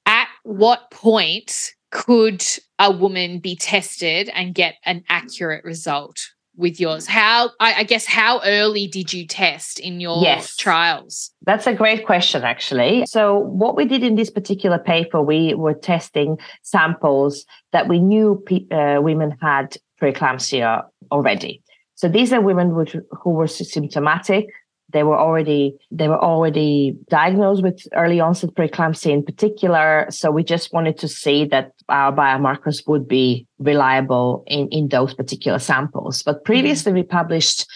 at 0.08 0.28
what 0.44 0.90
point 0.90 1.74
could 1.92 2.44
a 2.80 2.92
woman 2.92 3.40
be 3.40 3.56
tested 3.56 4.30
and 4.34 4.56
get 4.56 4.76
an 4.86 5.04
accurate 5.10 5.64
result 5.64 6.32
with 6.58 6.80
yours? 6.80 7.08
How 7.08 7.52
I, 7.60 7.76
I, 7.76 7.84
guess 7.84 8.06
how 8.06 8.42
early 8.44 8.88
did 8.88 9.14
you 9.14 9.26
test 9.26 9.80
in 9.80 10.00
your 10.00 10.22
yes. 10.22 10.56
trials? 10.56 11.32
That's 11.44 11.68
a 11.68 11.74
great 11.74 12.06
question 12.06 12.44
actually. 12.44 13.06
So 13.06 13.38
what 13.38 13.78
we 13.78 13.86
did 13.86 14.04
in 14.04 14.16
this 14.16 14.30
particular 14.30 14.80
paper 14.80 15.22
we 15.22 15.54
were 15.54 15.74
testing 15.74 16.38
samples 16.64 17.46
that 17.72 17.88
we 17.88 18.00
knew 18.00 18.44
pe- 18.46 18.68
uh, 18.70 19.02
women 19.02 19.38
had 19.42 19.78
preeclampsia 20.02 20.84
already. 21.12 21.62
So 21.96 22.08
these 22.08 22.32
are 22.32 22.42
women 22.42 22.76
which, 22.76 22.96
who 23.24 23.32
were 23.32 23.48
symptomatic 23.48 24.48
they 24.94 25.04
were 25.04 25.18
already 25.18 25.78
they 25.92 26.08
were 26.08 26.22
already 26.22 26.96
diagnosed 27.10 27.62
with 27.62 27.82
early 27.94 28.20
onset 28.20 28.52
preeclampsia 28.56 29.12
in 29.12 29.24
particular. 29.24 30.08
So 30.10 30.32
we 30.32 30.44
just 30.44 30.74
wanted 30.74 30.98
to 31.00 31.08
see 31.08 31.46
that 31.46 31.74
our 31.90 32.14
biomarkers 32.14 32.88
would 32.88 33.08
be 33.08 33.48
reliable 33.60 34.44
in 34.48 34.70
in 34.70 34.88
those 34.88 35.14
particular 35.14 35.60
samples. 35.60 36.24
But 36.24 36.46
previously 36.46 36.92
mm-hmm. 36.92 37.00
we 37.00 37.04
published 37.04 37.68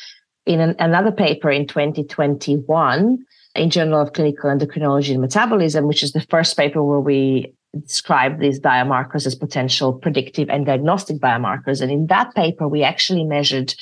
in 0.45 0.59
an, 0.59 0.75
another 0.79 1.11
paper 1.11 1.51
in 1.51 1.67
2021 1.67 3.25
in 3.55 3.69
journal 3.69 4.01
of 4.01 4.13
clinical 4.13 4.49
endocrinology 4.49 5.11
and 5.11 5.21
metabolism 5.21 5.87
which 5.87 6.03
is 6.03 6.13
the 6.13 6.21
first 6.21 6.55
paper 6.55 6.81
where 6.83 7.01
we 7.01 7.53
describe 7.85 8.39
these 8.39 8.59
biomarkers 8.59 9.25
as 9.25 9.35
potential 9.35 9.93
predictive 9.93 10.49
and 10.49 10.65
diagnostic 10.65 11.17
biomarkers. 11.17 11.81
And 11.81 11.91
in 11.91 12.07
that 12.07 12.33
paper 12.35 12.67
we 12.67 12.83
actually 12.83 13.23
measured 13.23 13.75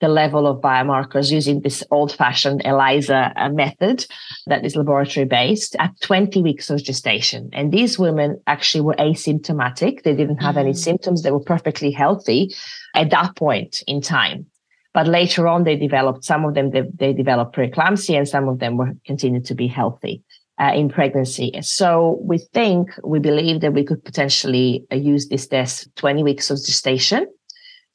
the 0.00 0.08
level 0.08 0.46
of 0.46 0.60
biomarkers 0.60 1.30
using 1.32 1.60
this 1.60 1.82
old 1.90 2.12
fashioned 2.12 2.60
ELISA 2.64 3.32
uh, 3.36 3.48
method 3.48 4.06
that 4.46 4.64
is 4.64 4.76
laboratory 4.76 5.24
based 5.24 5.74
at 5.78 5.98
20 6.00 6.42
weeks 6.42 6.68
of 6.68 6.82
gestation. 6.82 7.48
And 7.52 7.72
these 7.72 7.98
women 7.98 8.40
actually 8.46 8.82
were 8.82 8.94
asymptomatic. 8.94 10.02
They 10.02 10.14
didn't 10.14 10.42
have 10.42 10.56
any 10.56 10.72
mm. 10.72 10.76
symptoms. 10.76 11.22
They 11.22 11.30
were 11.30 11.40
perfectly 11.40 11.90
healthy 11.90 12.54
at 12.94 13.10
that 13.10 13.36
point 13.36 13.82
in 13.86 14.02
time. 14.02 14.46
But 14.92 15.08
later 15.08 15.46
on, 15.48 15.64
they 15.64 15.76
developed, 15.76 16.24
some 16.24 16.44
of 16.44 16.54
them, 16.54 16.70
they, 16.70 16.82
they 16.94 17.12
developed 17.12 17.56
preeclampsia 17.56 18.18
and 18.18 18.28
some 18.28 18.48
of 18.48 18.58
them 18.58 18.76
were 18.76 18.92
continued 19.06 19.46
to 19.46 19.54
be 19.54 19.66
healthy. 19.66 20.22
Uh, 20.58 20.72
in 20.74 20.88
pregnancy. 20.88 21.52
So 21.60 22.18
we 22.22 22.38
think, 22.38 22.88
we 23.04 23.18
believe 23.18 23.60
that 23.60 23.74
we 23.74 23.84
could 23.84 24.02
potentially 24.02 24.86
uh, 24.90 24.96
use 24.96 25.28
this 25.28 25.46
test 25.46 25.94
20 25.96 26.22
weeks 26.22 26.50
of 26.50 26.56
gestation 26.64 27.26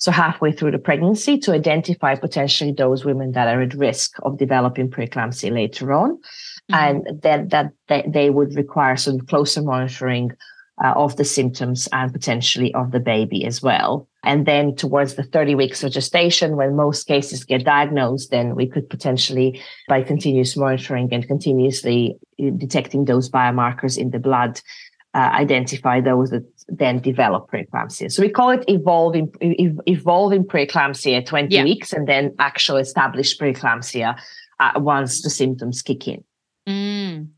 so 0.02 0.12
halfway 0.12 0.52
through 0.52 0.72
the 0.72 0.80
pregnancy 0.80 1.38
to 1.38 1.54
identify 1.54 2.16
potentially 2.16 2.72
those 2.72 3.06
women 3.06 3.34
that 3.34 3.48
are 3.48 3.62
at 3.62 3.76
risk 3.76 4.16
of 4.24 4.40
developing 4.40 4.90
preeclampsia 4.90 5.54
later 5.54 5.94
on. 5.94 6.18
Mm-hmm. 6.18 6.74
And 6.74 7.22
then 7.22 7.50
that, 7.50 7.72
that 7.88 8.12
they 8.12 8.32
would 8.32 8.56
require 8.56 8.98
some 8.98 9.20
closer 9.20 9.62
monitoring 9.62 10.32
uh, 10.84 10.94
of 10.96 11.18
the 11.18 11.24
symptoms 11.24 11.88
and 11.92 12.12
potentially 12.12 12.74
of 12.74 12.90
the 12.90 13.00
baby 13.00 13.46
as 13.46 13.62
well. 13.62 14.08
And 14.24 14.48
then 14.48 14.76
towards 14.76 15.14
the 15.14 15.24
30 15.24 15.54
weeks 15.54 15.84
of 15.84 15.92
gestation, 15.92 16.56
when 16.56 16.76
most 16.76 17.06
cases 17.06 17.44
get 17.44 17.64
diagnosed, 17.64 18.32
then 18.32 18.56
we 18.56 18.66
could 18.66 18.90
potentially, 18.90 19.62
by 19.88 20.02
continuous 20.02 20.58
monitoring 20.58 21.10
and 21.12 21.28
continuously 21.28 22.18
uh, 22.44 22.50
detecting 22.58 23.06
those 23.06 23.30
biomarkers 23.30 24.00
in 24.00 24.10
the 24.10 24.20
blood, 24.20 24.62
uh, 25.14 25.30
identify 25.34 26.02
those 26.02 26.32
that 26.32 26.44
then 26.72 27.00
develop 27.00 27.52
preeclampsia. 27.52 28.12
So 28.12 28.22
we 28.22 28.30
call 28.30 28.50
it 28.52 28.64
evolving 28.68 29.34
evolving 29.42 30.46
preeclampsia 30.46 31.18
at 31.18 31.26
20 31.26 31.54
yeah. 31.54 31.64
weeks, 31.64 31.94
and 31.94 32.08
then 32.08 32.34
actual 32.40 32.78
established 32.78 33.40
preeclampsia 33.40 34.18
uh, 34.60 34.72
once 34.78 35.22
the 35.22 35.30
symptoms 35.30 35.82
kick 35.82 36.08
in. 36.08 36.24
Mm. 36.68 37.30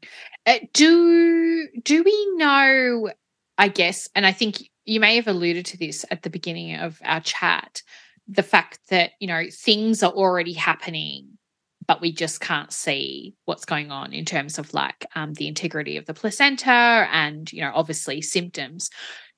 Uh, 0.45 0.59
do 0.73 1.67
do 1.83 2.03
we 2.03 2.35
know? 2.35 3.09
I 3.57 3.67
guess, 3.67 4.09
and 4.15 4.25
I 4.25 4.31
think 4.31 4.69
you 4.85 4.99
may 4.99 5.15
have 5.15 5.27
alluded 5.27 5.65
to 5.67 5.77
this 5.77 6.05
at 6.11 6.23
the 6.23 6.29
beginning 6.29 6.75
of 6.75 6.99
our 7.03 7.21
chat 7.21 7.81
the 8.27 8.43
fact 8.43 8.79
that 8.89 9.11
you 9.19 9.27
know 9.27 9.43
things 9.51 10.01
are 10.03 10.11
already 10.11 10.53
happening 10.53 11.37
but 11.85 12.01
we 12.01 12.13
just 12.13 12.39
can't 12.39 12.71
see 12.71 13.35
what's 13.45 13.65
going 13.65 13.91
on 13.91 14.13
in 14.13 14.23
terms 14.23 14.57
of 14.57 14.73
like 14.73 15.05
um, 15.15 15.33
the 15.33 15.47
integrity 15.47 15.97
of 15.97 16.05
the 16.05 16.13
placenta 16.13 17.07
and 17.11 17.51
you 17.51 17.61
know 17.61 17.71
obviously 17.73 18.21
symptoms 18.21 18.89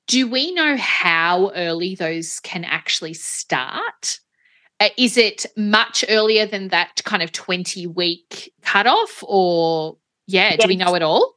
do 0.06 0.28
we 0.28 0.52
know 0.52 0.76
how 0.76 1.50
early 1.54 1.94
those 1.94 2.40
can 2.40 2.64
actually 2.64 3.14
start 3.14 4.20
uh, 4.78 4.88
is 4.98 5.16
it 5.16 5.46
much 5.56 6.04
earlier 6.08 6.46
than 6.46 6.68
that 6.68 7.02
kind 7.04 7.22
of 7.22 7.32
20 7.32 7.86
week 7.88 8.52
cutoff 8.62 9.22
or 9.26 9.96
yeah 10.26 10.50
yes. 10.50 10.58
do 10.60 10.68
we 10.68 10.76
know 10.76 10.94
it 10.94 11.02
all 11.02 11.36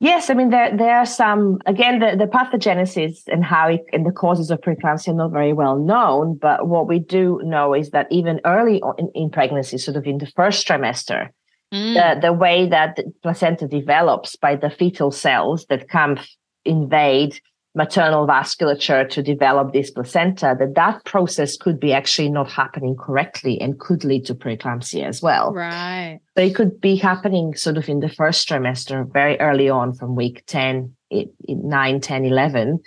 Yes, 0.00 0.28
I 0.28 0.34
mean 0.34 0.50
there 0.50 0.76
there 0.76 0.96
are 0.96 1.06
some 1.06 1.60
again 1.64 2.00
the, 2.00 2.14
the 2.14 2.26
pathogenesis 2.26 3.22
and 3.28 3.42
how 3.42 3.68
it 3.68 3.86
and 3.92 4.04
the 4.04 4.10
causes 4.10 4.50
of 4.50 4.60
preeclampsia 4.60 5.08
are 5.08 5.14
not 5.14 5.30
very 5.30 5.54
well 5.54 5.78
known, 5.78 6.36
but 6.36 6.68
what 6.68 6.86
we 6.88 6.98
do 6.98 7.40
know 7.42 7.72
is 7.72 7.88
that 7.90 8.08
even 8.10 8.38
early 8.44 8.82
in, 8.98 9.10
in 9.14 9.30
pregnancy, 9.30 9.78
sort 9.78 9.96
of 9.96 10.04
in 10.04 10.18
the 10.18 10.26
first 10.36 10.68
trimester, 10.68 11.30
mm. 11.72 11.94
the, 11.94 12.20
the 12.20 12.32
way 12.34 12.68
that 12.68 12.96
the 12.96 13.10
placenta 13.22 13.66
develops 13.66 14.36
by 14.36 14.56
the 14.56 14.68
fetal 14.68 15.10
cells 15.10 15.64
that 15.70 15.88
come 15.88 16.18
invade 16.66 17.40
maternal 17.74 18.26
vasculature 18.26 19.08
to 19.08 19.22
develop 19.22 19.72
this 19.72 19.90
placenta, 19.90 20.56
that 20.58 20.74
that 20.74 21.04
process 21.04 21.56
could 21.56 21.80
be 21.80 21.92
actually 21.92 22.30
not 22.30 22.50
happening 22.50 22.96
correctly 22.96 23.60
and 23.60 23.80
could 23.80 24.04
lead 24.04 24.24
to 24.26 24.34
preeclampsia 24.34 25.04
as 25.04 25.20
well. 25.20 25.52
Right. 25.52 26.20
So 26.36 26.44
it 26.44 26.54
could 26.54 26.80
be 26.80 26.96
happening 26.96 27.54
sort 27.54 27.76
of 27.76 27.88
in 27.88 28.00
the 28.00 28.08
first 28.08 28.48
trimester, 28.48 29.10
very 29.12 29.38
early 29.40 29.68
on 29.68 29.92
from 29.92 30.14
week 30.14 30.44
10, 30.46 30.94
9, 31.48 32.00
10, 32.00 32.24
11, 32.24 32.80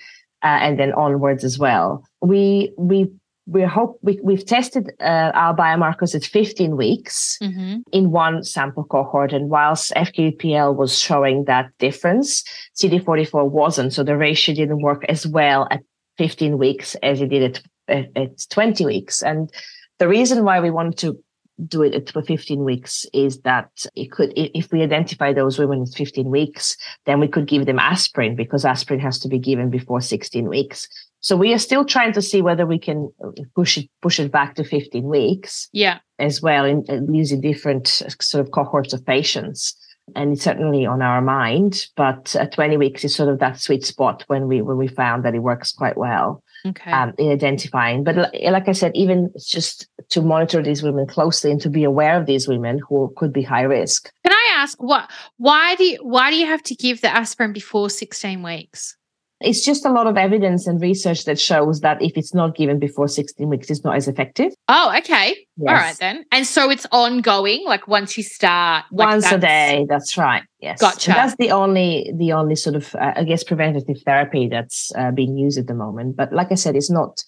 uh, 0.43 0.45
and 0.45 0.79
then 0.79 0.93
onwards 0.93 1.43
as 1.43 1.59
well. 1.59 2.05
We, 2.21 2.73
we 2.77 3.11
we 3.47 3.63
hope 3.63 3.97
we, 4.01 4.19
we've 4.21 4.45
tested 4.45 4.91
uh, 4.99 5.31
our 5.33 5.55
biomarkers 5.55 6.13
at 6.13 6.25
15 6.25 6.75
weeks 6.75 7.37
mm-hmm. 7.41 7.77
in 7.93 8.11
one 8.11 8.43
sample 8.43 8.83
cohort. 8.83 9.31
And 9.31 9.49
whilst 9.49 9.93
FKBPL 9.93 10.75
was 10.75 10.99
showing 10.99 11.45
that 11.45 11.71
difference, 11.79 12.43
CD44 12.75 13.49
wasn't. 13.49 13.93
So 13.93 14.03
the 14.03 14.17
ratio 14.17 14.53
didn't 14.53 14.81
work 14.81 15.05
as 15.07 15.25
well 15.25 15.65
at 15.71 15.81
15 16.17 16.57
weeks 16.57 16.95
as 16.95 17.21
it 17.21 17.29
did 17.29 17.61
at, 17.87 18.09
at 18.17 18.45
20 18.49 18.85
weeks. 18.85 19.23
And 19.23 19.49
the 19.97 20.09
reason 20.09 20.43
why 20.43 20.59
we 20.59 20.69
wanted 20.69 20.97
to 20.99 21.23
do 21.65 21.81
it 21.83 21.95
at 21.95 22.25
15 22.25 22.63
weeks 22.63 23.05
is 23.13 23.39
that 23.41 23.85
it 23.95 24.11
could, 24.11 24.31
if 24.35 24.71
we 24.71 24.83
identify 24.83 25.33
those 25.33 25.57
women 25.57 25.83
at 25.83 25.97
15 25.97 26.29
weeks, 26.29 26.75
then 27.05 27.19
we 27.19 27.27
could 27.27 27.47
give 27.47 27.65
them 27.65 27.79
aspirin 27.79 28.35
because 28.35 28.65
aspirin 28.65 28.99
has 28.99 29.19
to 29.19 29.27
be 29.27 29.39
given 29.39 29.69
before 29.69 30.01
16 30.01 30.47
weeks. 30.49 30.87
So 31.19 31.35
we 31.35 31.53
are 31.53 31.59
still 31.59 31.83
trying 31.83 32.13
to 32.13 32.21
see 32.21 32.41
whether 32.41 32.65
we 32.65 32.79
can 32.79 33.11
push 33.55 33.77
it 33.77 33.89
push 34.01 34.19
it 34.19 34.31
back 34.31 34.55
to 34.55 34.63
15 34.63 35.03
weeks. 35.03 35.69
Yeah. 35.73 35.99
As 36.19 36.41
well 36.41 36.65
in, 36.65 36.83
in 36.87 37.13
using 37.13 37.41
different 37.41 37.87
sort 37.87 38.45
of 38.45 38.51
cohorts 38.51 38.93
of 38.93 39.05
patients. 39.05 39.75
And 40.15 40.33
it's 40.33 40.43
certainly 40.43 40.85
on 40.85 41.01
our 41.01 41.21
mind, 41.21 41.87
but 41.97 42.33
at 42.35 42.53
20 42.53 42.77
weeks 42.77 43.03
is 43.03 43.13
sort 43.13 43.27
of 43.27 43.39
that 43.39 43.59
sweet 43.59 43.85
spot 43.85 44.23
when 44.27 44.47
we 44.47 44.61
when 44.61 44.77
we 44.77 44.87
found 44.87 45.25
that 45.25 45.35
it 45.35 45.39
works 45.39 45.73
quite 45.73 45.97
well 45.97 46.41
okay. 46.65 46.91
um, 46.91 47.13
in 47.17 47.31
identifying. 47.31 48.03
But 48.03 48.15
like 48.15 48.69
I 48.69 48.71
said, 48.71 48.91
even 48.95 49.31
just 49.37 49.87
to 50.09 50.21
monitor 50.21 50.63
these 50.63 50.83
women 50.83 51.07
closely 51.07 51.51
and 51.51 51.61
to 51.61 51.69
be 51.69 51.83
aware 51.83 52.19
of 52.19 52.25
these 52.25 52.47
women 52.47 52.79
who 52.87 53.13
could 53.17 53.33
be 53.33 53.41
high 53.41 53.63
risk. 53.63 54.11
Can 54.23 54.33
I 54.33 54.55
ask 54.57 54.81
what 54.81 55.09
why 55.37 55.75
do 55.75 55.83
you, 55.83 55.97
why 56.01 56.31
do 56.31 56.37
you 56.37 56.45
have 56.45 56.63
to 56.63 56.75
give 56.75 57.01
the 57.01 57.13
aspirin 57.13 57.53
before 57.53 57.89
16 57.89 58.41
weeks? 58.43 58.95
It's 59.39 59.63
just 59.63 59.85
a 59.85 59.91
lot 59.91 60.07
of 60.07 60.17
evidence 60.17 60.65
and 60.65 60.81
research 60.81 61.25
that 61.25 61.39
shows 61.39 61.81
that 61.81 62.01
if 62.01 62.17
it's 62.17 62.33
not 62.33 62.55
given 62.55 62.79
before 62.79 63.07
16 63.07 63.47
weeks, 63.47 63.69
it's 63.69 63.83
not 63.83 63.95
as 63.95 64.07
effective. 64.07 64.51
Oh, 64.67 64.91
okay. 64.97 65.45
Yes. 65.57 65.69
All 65.69 65.75
right 65.75 65.97
then. 65.99 66.25
And 66.31 66.47
so 66.47 66.71
it's 66.71 66.87
ongoing, 66.91 67.63
like 67.65 67.87
once 67.87 68.17
you 68.17 68.23
start. 68.23 68.85
Like 68.91 69.07
once 69.07 69.31
a 69.31 69.37
day. 69.37 69.85
That's 69.87 70.17
right. 70.17 70.41
Yes. 70.59 70.81
Gotcha. 70.81 71.11
And 71.11 71.19
that's 71.19 71.35
the 71.37 71.51
only, 71.51 72.11
the 72.15 72.31
only 72.33 72.55
sort 72.55 72.75
of, 72.75 72.95
uh, 72.95 73.13
I 73.15 73.23
guess, 73.25 73.43
preventative 73.43 74.01
therapy 74.03 74.47
that's 74.47 74.91
uh, 74.97 75.11
being 75.11 75.37
used 75.37 75.59
at 75.59 75.67
the 75.67 75.75
moment. 75.75 76.15
But 76.15 76.33
like 76.33 76.51
I 76.51 76.55
said, 76.55 76.75
it's 76.75 76.89
not 76.89 77.23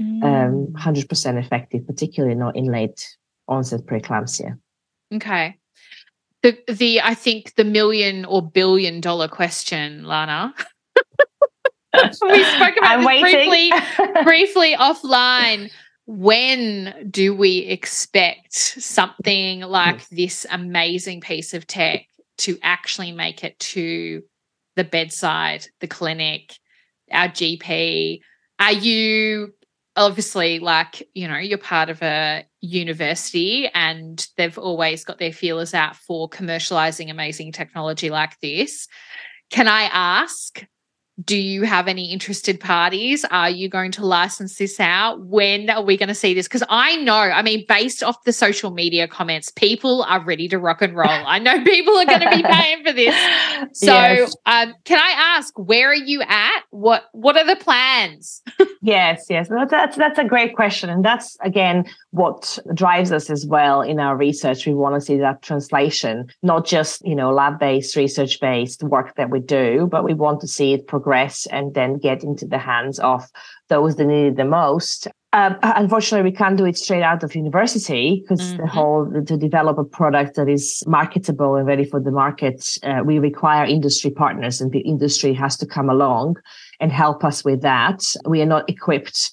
mm. 0.00 0.24
um, 0.24 0.74
100% 0.76 1.38
effective, 1.38 1.86
particularly 1.86 2.34
not 2.34 2.56
in 2.56 2.64
late 2.64 3.16
onset 3.46 3.82
preeclampsia. 3.86 4.58
Okay. 5.14 5.56
The, 6.42 6.58
the 6.68 7.00
I 7.00 7.14
think 7.14 7.54
the 7.54 7.64
million 7.64 8.24
or 8.24 8.42
billion 8.42 9.00
dollar 9.00 9.28
question, 9.28 10.04
Lana. 10.04 10.52
we 12.22 12.44
spoke 12.44 12.76
about 12.76 12.98
I'm 12.98 13.04
this 13.04 13.20
briefly, 13.22 13.72
briefly 14.24 14.76
offline. 14.76 15.70
When 16.06 17.08
do 17.10 17.34
we 17.34 17.58
expect 17.60 18.52
something 18.52 19.60
like 19.60 20.06
this 20.08 20.46
amazing 20.50 21.22
piece 21.22 21.54
of 21.54 21.66
tech 21.66 22.06
to 22.38 22.58
actually 22.62 23.12
make 23.12 23.42
it 23.42 23.58
to 23.58 24.22
the 24.76 24.84
bedside, 24.84 25.66
the 25.80 25.86
clinic, 25.86 26.58
our 27.10 27.28
GP? 27.28 28.20
Are 28.58 28.72
you 28.72 29.54
obviously 29.96 30.58
like, 30.58 31.08
you 31.14 31.28
know, 31.28 31.38
you're 31.38 31.58
part 31.58 31.88
of 31.88 32.02
a 32.02 32.44
university 32.60 33.68
and 33.74 34.26
they've 34.36 34.58
always 34.58 35.04
got 35.04 35.18
their 35.18 35.32
feelers 35.32 35.74
out 35.74 35.96
for 35.96 36.28
commercializing 36.28 37.10
amazing 37.10 37.52
technology 37.52 38.10
like 38.10 38.38
this. 38.40 38.88
Can 39.50 39.68
I 39.68 39.82
ask 39.84 40.64
do 41.22 41.36
you 41.36 41.62
have 41.62 41.86
any 41.86 42.12
interested 42.12 42.58
parties? 42.58 43.24
Are 43.30 43.48
you 43.48 43.68
going 43.68 43.92
to 43.92 44.04
license 44.04 44.56
this 44.56 44.80
out? 44.80 45.24
When 45.24 45.70
are 45.70 45.82
we 45.82 45.96
going 45.96 46.08
to 46.08 46.14
see 46.14 46.34
this? 46.34 46.48
Because 46.48 46.64
I 46.68 46.96
know, 46.96 47.14
I 47.14 47.40
mean, 47.42 47.64
based 47.68 48.02
off 48.02 48.24
the 48.24 48.32
social 48.32 48.72
media 48.72 49.06
comments, 49.06 49.52
people 49.52 50.02
are 50.04 50.24
ready 50.24 50.48
to 50.48 50.58
rock 50.58 50.82
and 50.82 50.96
roll. 50.96 51.06
I 51.08 51.38
know 51.38 51.62
people 51.64 51.96
are 51.96 52.04
going 52.04 52.20
to 52.20 52.30
be 52.30 52.42
paying 52.48 52.84
for 52.84 52.92
this. 52.92 53.14
So, 53.78 53.92
yes. 53.92 54.34
um, 54.46 54.74
can 54.84 54.98
I 54.98 55.36
ask, 55.36 55.56
where 55.56 55.90
are 55.90 55.94
you 55.94 56.22
at? 56.22 56.62
What 56.70 57.04
What 57.12 57.36
are 57.36 57.46
the 57.46 57.62
plans? 57.62 58.42
yes, 58.82 59.26
yes, 59.30 59.48
that's 59.70 59.96
that's 59.96 60.18
a 60.18 60.24
great 60.24 60.56
question, 60.56 60.90
and 60.90 61.04
that's 61.04 61.36
again 61.40 61.84
what 62.10 62.58
drives 62.74 63.12
us 63.12 63.30
as 63.30 63.46
well 63.46 63.82
in 63.82 64.00
our 64.00 64.16
research. 64.16 64.66
We 64.66 64.74
want 64.74 64.96
to 64.96 65.00
see 65.00 65.18
that 65.18 65.42
translation, 65.42 66.28
not 66.42 66.66
just 66.66 67.06
you 67.06 67.14
know 67.14 67.32
lab 67.32 67.60
based, 67.60 67.94
research 67.94 68.40
based 68.40 68.82
work 68.82 69.14
that 69.14 69.30
we 69.30 69.38
do, 69.38 69.86
but 69.90 70.02
we 70.02 70.14
want 70.14 70.40
to 70.40 70.48
see 70.48 70.72
it 70.72 70.88
progress 70.88 71.03
and 71.50 71.74
then 71.74 71.98
get 71.98 72.22
into 72.22 72.46
the 72.46 72.58
hands 72.58 72.98
of 73.00 73.30
those 73.68 73.96
that 73.96 74.06
need 74.06 74.26
it 74.26 74.36
the 74.36 74.44
most. 74.44 75.08
Uh, 75.32 75.54
unfortunately, 75.62 76.30
we 76.30 76.36
can't 76.36 76.56
do 76.56 76.64
it 76.64 76.78
straight 76.78 77.02
out 77.02 77.24
of 77.24 77.34
university 77.34 78.20
because 78.20 78.40
mm-hmm. 78.40 78.62
the 78.62 78.66
whole 78.68 79.10
to 79.26 79.36
develop 79.36 79.78
a 79.78 79.84
product 79.84 80.36
that 80.36 80.48
is 80.48 80.82
marketable 80.86 81.56
and 81.56 81.66
ready 81.66 81.84
for 81.84 81.98
the 81.98 82.12
market, 82.12 82.78
uh, 82.84 83.02
we 83.04 83.18
require 83.18 83.64
industry 83.64 84.12
partners, 84.12 84.60
and 84.60 84.70
the 84.70 84.80
industry 84.80 85.34
has 85.34 85.56
to 85.56 85.66
come 85.66 85.90
along 85.90 86.36
and 86.78 86.92
help 86.92 87.24
us 87.24 87.44
with 87.44 87.62
that. 87.62 88.04
We 88.24 88.42
are 88.42 88.46
not 88.46 88.70
equipped 88.70 89.32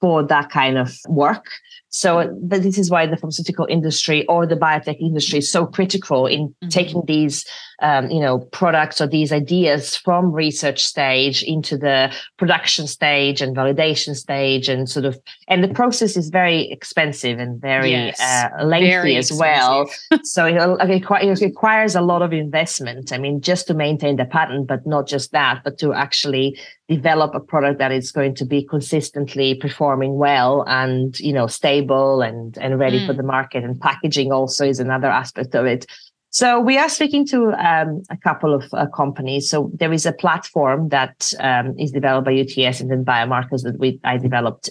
for 0.00 0.22
that 0.24 0.50
kind 0.50 0.76
of 0.76 0.94
work. 1.08 1.46
So 1.90 2.32
this 2.40 2.78
is 2.78 2.88
why 2.88 3.06
the 3.06 3.16
pharmaceutical 3.16 3.66
industry 3.68 4.24
or 4.26 4.46
the 4.46 4.54
biotech 4.54 5.00
industry 5.00 5.40
is 5.40 5.50
so 5.50 5.66
critical 5.66 6.26
in 6.26 6.48
mm-hmm. 6.48 6.68
taking 6.68 7.02
these, 7.06 7.44
um, 7.82 8.08
you 8.10 8.20
know, 8.20 8.38
products 8.38 9.00
or 9.00 9.08
these 9.08 9.32
ideas 9.32 9.96
from 9.96 10.30
research 10.30 10.84
stage 10.84 11.42
into 11.42 11.76
the 11.76 12.14
production 12.38 12.86
stage 12.86 13.42
and 13.42 13.56
validation 13.56 14.14
stage, 14.14 14.68
and 14.68 14.88
sort 14.88 15.04
of, 15.04 15.18
and 15.48 15.64
the 15.64 15.68
process 15.68 16.16
is 16.16 16.30
very 16.30 16.70
expensive 16.70 17.40
and 17.40 17.60
very 17.60 17.90
yes, 17.90 18.20
uh, 18.20 18.64
lengthy 18.64 18.90
very 18.90 19.16
as 19.16 19.32
well. 19.32 19.90
so 20.22 20.46
it, 20.46 20.56
it 20.80 21.40
requires 21.40 21.96
a 21.96 22.00
lot 22.00 22.22
of 22.22 22.32
investment. 22.32 23.12
I 23.12 23.18
mean, 23.18 23.40
just 23.40 23.66
to 23.66 23.74
maintain 23.74 24.14
the 24.14 24.26
patent, 24.26 24.68
but 24.68 24.86
not 24.86 25.08
just 25.08 25.32
that, 25.32 25.62
but 25.64 25.78
to 25.78 25.92
actually 25.92 26.56
develop 26.90 27.34
a 27.34 27.40
product 27.40 27.78
that 27.78 27.92
is 27.92 28.10
going 28.10 28.34
to 28.34 28.44
be 28.44 28.64
consistently 28.64 29.54
performing 29.54 30.16
well 30.16 30.64
and 30.66 31.18
you 31.20 31.32
know 31.32 31.46
stable 31.46 32.20
and 32.20 32.58
and 32.58 32.78
ready 32.78 33.00
mm. 33.00 33.06
for 33.06 33.12
the 33.12 33.22
market 33.22 33.62
and 33.62 33.80
packaging 33.80 34.32
also 34.32 34.66
is 34.66 34.80
another 34.80 35.08
aspect 35.08 35.54
of 35.54 35.66
it 35.66 35.86
So 36.32 36.60
we 36.60 36.78
are 36.78 36.88
speaking 36.88 37.26
to 37.28 37.52
um, 37.54 38.02
a 38.08 38.16
couple 38.16 38.54
of 38.54 38.62
uh, 38.72 38.86
companies. 38.94 39.50
So 39.50 39.70
there 39.74 39.92
is 39.92 40.06
a 40.06 40.12
platform 40.12 40.88
that 40.90 41.32
um, 41.40 41.76
is 41.76 41.90
developed 41.90 42.24
by 42.24 42.34
UTS 42.42 42.80
and 42.80 42.88
then 42.88 43.04
biomarkers 43.04 43.62
that 43.64 43.76
we 43.80 43.98
I 44.04 44.16
developed 44.16 44.70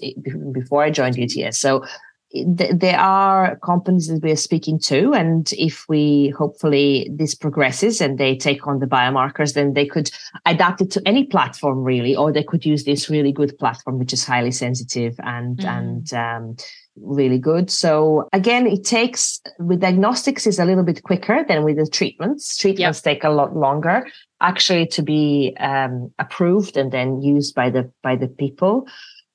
before 0.53 0.84
I 0.84 0.89
joined 0.89 1.20
UTS. 1.20 1.59
So 1.59 1.84
there 2.45 2.99
are 2.99 3.55
companies 3.57 4.07
that 4.07 4.21
we 4.21 4.32
are 4.32 4.36
speaking 4.36 4.77
to, 4.80 5.13
and 5.13 5.51
if 5.53 5.86
we 5.89 6.30
hopefully 6.38 7.09
this 7.11 7.34
progresses 7.34 8.01
and 8.01 8.17
they 8.17 8.36
take 8.36 8.67
on 8.67 8.80
the 8.80 8.86
biomarkers, 8.86 9.55
then 9.55 9.73
they 9.73 9.86
could 9.86 10.11
adapt 10.45 10.82
it 10.82 10.91
to 10.91 11.01
any 11.07 11.25
platform 11.25 11.84
really, 11.84 12.15
or 12.15 12.32
they 12.32 12.43
could 12.43 12.65
use 12.65 12.84
this 12.84 13.09
really 13.09 13.32
good 13.32 13.57
platform 13.57 13.97
which 13.97 14.13
is 14.13 14.23
highly 14.23 14.51
sensitive 14.51 15.19
and 15.23 15.57
mm. 15.57 15.65
and 15.65 16.13
um, 16.13 16.55
really 16.95 17.39
good. 17.39 17.71
So 17.71 18.27
again, 18.32 18.67
it 18.67 18.84
takes 18.84 19.41
with 19.57 19.80
diagnostics 19.80 20.45
is 20.45 20.59
a 20.59 20.65
little 20.65 20.84
bit 20.84 21.01
quicker 21.01 21.43
than 21.47 21.63
with 21.63 21.77
the 21.77 21.88
treatments. 21.88 22.57
Treatments 22.57 22.99
yep. 22.99 23.15
take 23.15 23.23
a 23.23 23.30
lot 23.30 23.55
longer 23.55 24.07
actually 24.41 24.86
to 24.88 25.01
be 25.01 25.55
um, 25.59 26.13
approved 26.19 26.77
and 26.77 26.91
then 26.91 27.21
used 27.21 27.55
by 27.55 27.71
the 27.71 27.91
by 28.03 28.15
the 28.15 28.27
people 28.27 28.88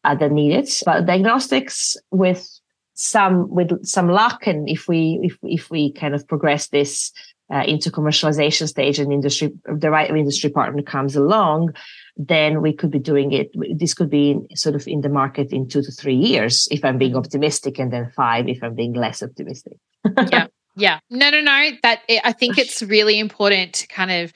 uh, 0.05 0.15
that 0.15 0.31
need 0.31 0.53
it. 0.53 0.83
But 0.85 1.07
diagnostics 1.07 1.97
with 2.13 2.49
some 2.95 3.49
with 3.51 3.85
some 3.85 4.09
luck 4.09 4.47
and 4.47 4.69
if 4.69 4.89
we 4.89 5.19
if 5.23 5.37
if 5.43 5.71
we 5.71 5.93
kind 5.93 6.15
of 6.15 6.27
progress 6.29 6.69
this 6.69 7.13
uh, 7.53 7.65
into 7.67 7.91
commercialization 7.91 8.67
stage 8.69 8.99
and 8.99 9.13
industry 9.13 9.53
the 9.65 9.91
right 9.91 10.11
industry 10.11 10.51
partner 10.51 10.83
comes 10.83 11.17
along 11.17 11.73
then 12.17 12.63
we 12.63 12.73
could 12.73 12.91
be 12.91 12.99
doing 12.99 13.33
it. 13.33 13.51
This 13.77 13.95
could 13.95 14.11
be 14.11 14.39
sort 14.55 14.75
of 14.75 14.87
in 14.87 15.01
the 15.01 15.09
market 15.09 15.53
in 15.53 15.69
two 15.69 15.83
to 15.83 15.91
three 15.91 16.15
years, 16.15 16.69
if 16.71 16.85
I'm 16.85 16.99
being 16.99 17.17
optimistic, 17.17 17.79
and 17.79 17.93
then 17.93 18.11
five 18.15 18.49
if 18.49 18.63
I'm 18.63 18.75
being 18.75 18.93
less 18.93 19.23
optimistic. 19.23 19.79
yeah. 20.31 20.47
Yeah. 20.77 20.99
No, 21.11 21.31
no, 21.31 21.41
no. 21.41 21.71
That 21.83 22.01
I 22.25 22.33
think 22.33 22.59
it's 22.59 22.83
really 22.83 23.19
important 23.19 23.75
to 23.75 23.87
kind 23.87 24.11
of 24.11 24.33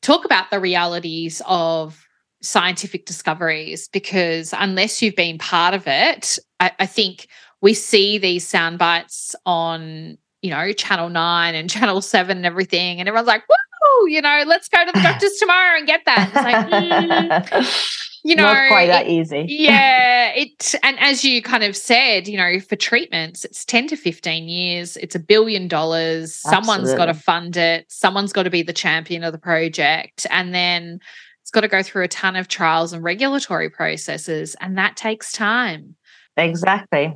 talk 0.00 0.24
about 0.24 0.50
the 0.50 0.60
realities 0.60 1.42
of 1.46 2.04
scientific 2.42 3.06
discoveries 3.06 3.88
because 3.88 4.54
unless 4.56 5.02
you've 5.02 5.16
been 5.16 5.38
part 5.38 5.74
of 5.74 5.84
it, 5.86 6.38
I, 6.60 6.70
I 6.78 6.86
think 6.86 7.26
we 7.62 7.74
see 7.74 8.18
these 8.18 8.46
sound 8.46 8.78
bites 8.78 9.34
on, 9.44 10.18
you 10.42 10.50
know, 10.50 10.72
Channel 10.72 11.08
9 11.08 11.54
and 11.54 11.70
Channel 11.70 12.00
7 12.00 12.36
and 12.36 12.46
everything, 12.46 13.00
and 13.00 13.08
everyone's 13.08 13.28
like, 13.28 13.42
woo, 13.48 14.08
you 14.08 14.20
know, 14.20 14.44
let's 14.46 14.68
go 14.68 14.84
to 14.84 14.92
the 14.92 15.00
doctors 15.00 15.32
tomorrow 15.38 15.78
and 15.78 15.86
get 15.86 16.02
that. 16.06 16.28
It's 16.28 16.36
like, 16.36 16.66
mm, 16.68 18.10
you 18.24 18.36
know, 18.36 18.44
not 18.44 18.68
quite 18.68 18.86
that 18.86 19.06
easy. 19.08 19.46
yeah, 19.48 20.32
it. 20.34 20.74
And 20.82 20.98
as 20.98 21.24
you 21.24 21.42
kind 21.42 21.64
of 21.64 21.76
said, 21.76 22.28
you 22.28 22.36
know, 22.36 22.60
for 22.60 22.76
treatments, 22.76 23.44
it's 23.44 23.64
ten 23.64 23.86
to 23.88 23.96
fifteen 23.96 24.48
years. 24.48 24.96
It's 24.96 25.14
a 25.14 25.20
billion 25.20 25.68
dollars. 25.68 26.34
Someone's 26.34 26.94
got 26.94 27.06
to 27.06 27.14
fund 27.14 27.56
it. 27.56 27.86
Someone's 27.88 28.32
got 28.32 28.44
to 28.44 28.50
be 28.50 28.62
the 28.62 28.72
champion 28.72 29.24
of 29.24 29.32
the 29.32 29.38
project, 29.38 30.26
and 30.30 30.54
then 30.54 31.00
it's 31.42 31.50
got 31.50 31.60
to 31.60 31.68
go 31.68 31.82
through 31.82 32.04
a 32.04 32.08
ton 32.08 32.36
of 32.36 32.48
trials 32.48 32.92
and 32.92 33.02
regulatory 33.02 33.70
processes, 33.70 34.56
and 34.60 34.76
that 34.78 34.96
takes 34.96 35.32
time. 35.32 35.96
Exactly 36.36 37.14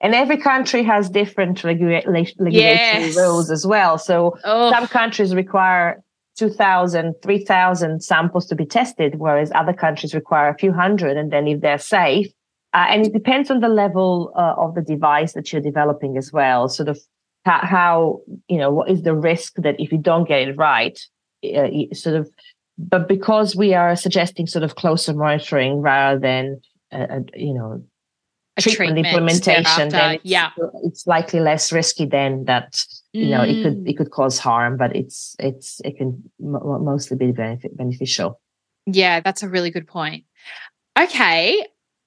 and 0.00 0.14
every 0.14 0.38
country 0.38 0.82
has 0.82 1.10
different 1.10 1.62
regula- 1.62 2.02
regulatory 2.06 2.52
yes. 2.52 3.16
rules 3.16 3.50
as 3.50 3.66
well. 3.66 3.98
So 3.98 4.38
oh. 4.44 4.70
some 4.70 4.86
countries 4.86 5.34
require 5.34 6.02
2,000, 6.36 7.14
3,000 7.22 8.02
samples 8.02 8.46
to 8.46 8.54
be 8.54 8.64
tested, 8.64 9.16
whereas 9.18 9.52
other 9.54 9.74
countries 9.74 10.14
require 10.14 10.48
a 10.48 10.56
few 10.56 10.72
hundred. 10.72 11.16
And 11.18 11.30
then 11.30 11.46
if 11.46 11.60
they're 11.60 11.78
safe, 11.78 12.28
uh, 12.72 12.86
and 12.88 13.06
it 13.06 13.12
depends 13.12 13.50
on 13.50 13.60
the 13.60 13.68
level 13.68 14.32
uh, 14.36 14.54
of 14.56 14.74
the 14.74 14.80
device 14.80 15.34
that 15.34 15.52
you're 15.52 15.60
developing 15.60 16.16
as 16.16 16.32
well, 16.32 16.68
sort 16.68 16.88
of 16.88 16.98
how, 17.44 17.58
how, 17.62 18.20
you 18.48 18.56
know, 18.56 18.70
what 18.70 18.88
is 18.88 19.02
the 19.02 19.14
risk 19.14 19.54
that 19.56 19.78
if 19.78 19.92
you 19.92 19.98
don't 19.98 20.28
get 20.28 20.48
it 20.48 20.56
right, 20.56 20.98
uh, 21.44 21.68
sort 21.92 22.16
of, 22.16 22.30
but 22.78 23.06
because 23.06 23.54
we 23.54 23.74
are 23.74 23.94
suggesting 23.96 24.46
sort 24.46 24.62
of 24.62 24.76
closer 24.76 25.12
monitoring 25.12 25.80
rather 25.82 26.18
than, 26.18 26.60
uh, 26.92 27.20
you 27.34 27.52
know, 27.52 27.84
treatment, 28.60 29.06
treatment 29.06 29.06
implementation, 29.06 29.88
then 29.88 30.14
it's, 30.14 30.24
yeah. 30.24 30.50
it's 30.84 31.06
likely 31.06 31.40
less 31.40 31.72
risky 31.72 32.06
than 32.06 32.44
that. 32.44 32.84
You 33.12 33.26
mm. 33.26 33.30
know, 33.30 33.42
it 33.42 33.62
could 33.62 33.88
it 33.88 33.96
could 33.96 34.10
cause 34.10 34.38
harm, 34.38 34.76
but 34.76 34.94
it's 34.94 35.34
it's 35.38 35.80
it 35.84 35.96
can 35.96 36.22
m- 36.40 36.84
mostly 36.84 37.16
be 37.16 37.32
benefit, 37.32 37.76
beneficial. 37.76 38.40
Yeah, 38.86 39.20
that's 39.20 39.42
a 39.42 39.48
really 39.48 39.70
good 39.70 39.86
point. 39.86 40.24
Okay, 40.98 41.64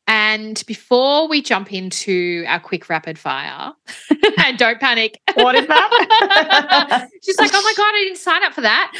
and 0.07 0.63
before 0.67 1.29
we 1.29 1.41
jump 1.41 1.71
into 1.71 2.43
our 2.47 2.59
quick 2.59 2.89
rapid 2.89 3.17
fire, 3.17 3.71
and 4.45 4.57
don't 4.57 4.79
panic. 4.79 5.21
What 5.35 5.55
is 5.55 5.65
that? 5.67 7.09
She's 7.23 7.37
like, 7.39 7.51
"Oh 7.53 7.61
my 7.61 7.73
god, 7.77 7.91
I 7.95 8.03
didn't 8.03 8.17
sign 8.17 8.43
up 8.43 8.53
for 8.53 8.61
that." 8.61 8.91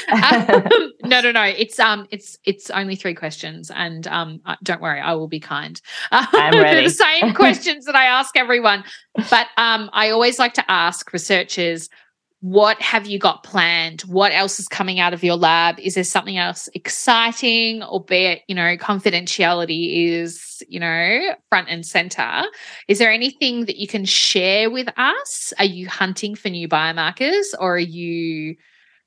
Um, 0.72 0.92
no, 1.04 1.20
no, 1.22 1.32
no. 1.32 1.44
It's 1.44 1.78
um, 1.78 2.08
it's 2.10 2.38
it's 2.46 2.70
only 2.70 2.96
three 2.96 3.16
questions, 3.16 3.70
and 3.76 4.08
um, 4.08 4.40
uh, 4.46 4.56
don't 4.64 4.82
worry, 4.82 5.02
I 5.02 5.14
will 5.14 5.28
be 5.28 5.42
kind. 5.42 5.82
I'm 6.12 6.62
ready. 6.62 6.86
the 6.86 6.90
same 6.90 7.34
questions 7.34 7.86
that 7.86 7.96
I 7.96 8.06
ask 8.06 8.38
everyone, 8.38 8.86
but 9.30 9.48
um, 9.58 9.90
I 9.92 10.12
always 10.12 10.40
like 10.40 10.54
to 10.54 10.72
ask 10.72 11.12
researchers 11.12 11.90
what 12.44 12.82
have 12.82 13.08
you 13.08 13.18
got 13.18 13.42
planned? 13.44 14.02
What 14.02 14.34
else 14.34 14.60
is 14.60 14.68
coming 14.68 15.00
out 15.00 15.14
of 15.14 15.24
your 15.24 15.38
lab? 15.38 15.80
Is 15.80 15.96
there 15.96 16.04
something 16.04 16.38
else 16.38 16.68
exciting, 16.74 17.82
albeit, 17.82 18.42
you 18.50 18.56
know, 18.56 18.76
confidentiality 18.76 20.10
is, 20.12 20.62
you 20.68 20.78
know, 20.78 21.36
front 21.48 21.70
and 21.70 21.86
center? 21.86 22.44
Is 22.90 23.00
there 23.00 23.14
anything 23.14 23.64
that 23.68 23.78
you 23.78 23.88
can 23.88 24.04
share 24.04 24.70
with 24.70 24.90
us? 24.98 25.54
Are 25.58 25.64
you 25.64 25.88
hunting 25.88 26.36
for 26.36 26.50
new 26.50 26.68
biomarkers 26.68 27.46
or 27.58 27.76
are 27.76 27.80
you? 27.80 28.58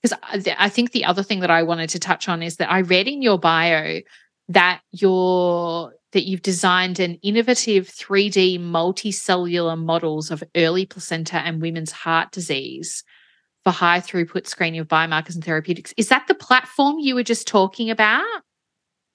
Because 0.00 0.18
I 0.58 0.70
think 0.70 0.92
the 0.92 1.04
other 1.04 1.22
thing 1.22 1.40
that 1.40 1.50
I 1.50 1.62
wanted 1.62 1.90
to 1.90 1.98
touch 1.98 2.30
on 2.30 2.42
is 2.42 2.56
that 2.56 2.72
I 2.72 2.80
read 2.80 3.06
in 3.06 3.20
your 3.20 3.38
bio 3.38 4.00
that 4.48 4.80
you're 4.92 5.92
that 6.12 6.26
you've 6.26 6.40
designed 6.40 7.00
an 7.00 7.16
innovative 7.16 7.86
3D 7.88 8.58
multicellular 8.58 9.78
models 9.78 10.30
of 10.30 10.42
early 10.56 10.86
placenta 10.86 11.36
and 11.36 11.60
women's 11.60 11.92
heart 11.92 12.32
disease 12.32 13.04
for 13.66 13.72
high 13.72 13.98
throughput 13.98 14.46
screening 14.46 14.78
of 14.78 14.86
biomarkers 14.86 15.34
and 15.34 15.42
therapeutics. 15.42 15.92
Is 15.96 16.08
that 16.10 16.28
the 16.28 16.36
platform 16.36 17.00
you 17.00 17.16
were 17.16 17.24
just 17.24 17.48
talking 17.48 17.90
about? 17.90 18.22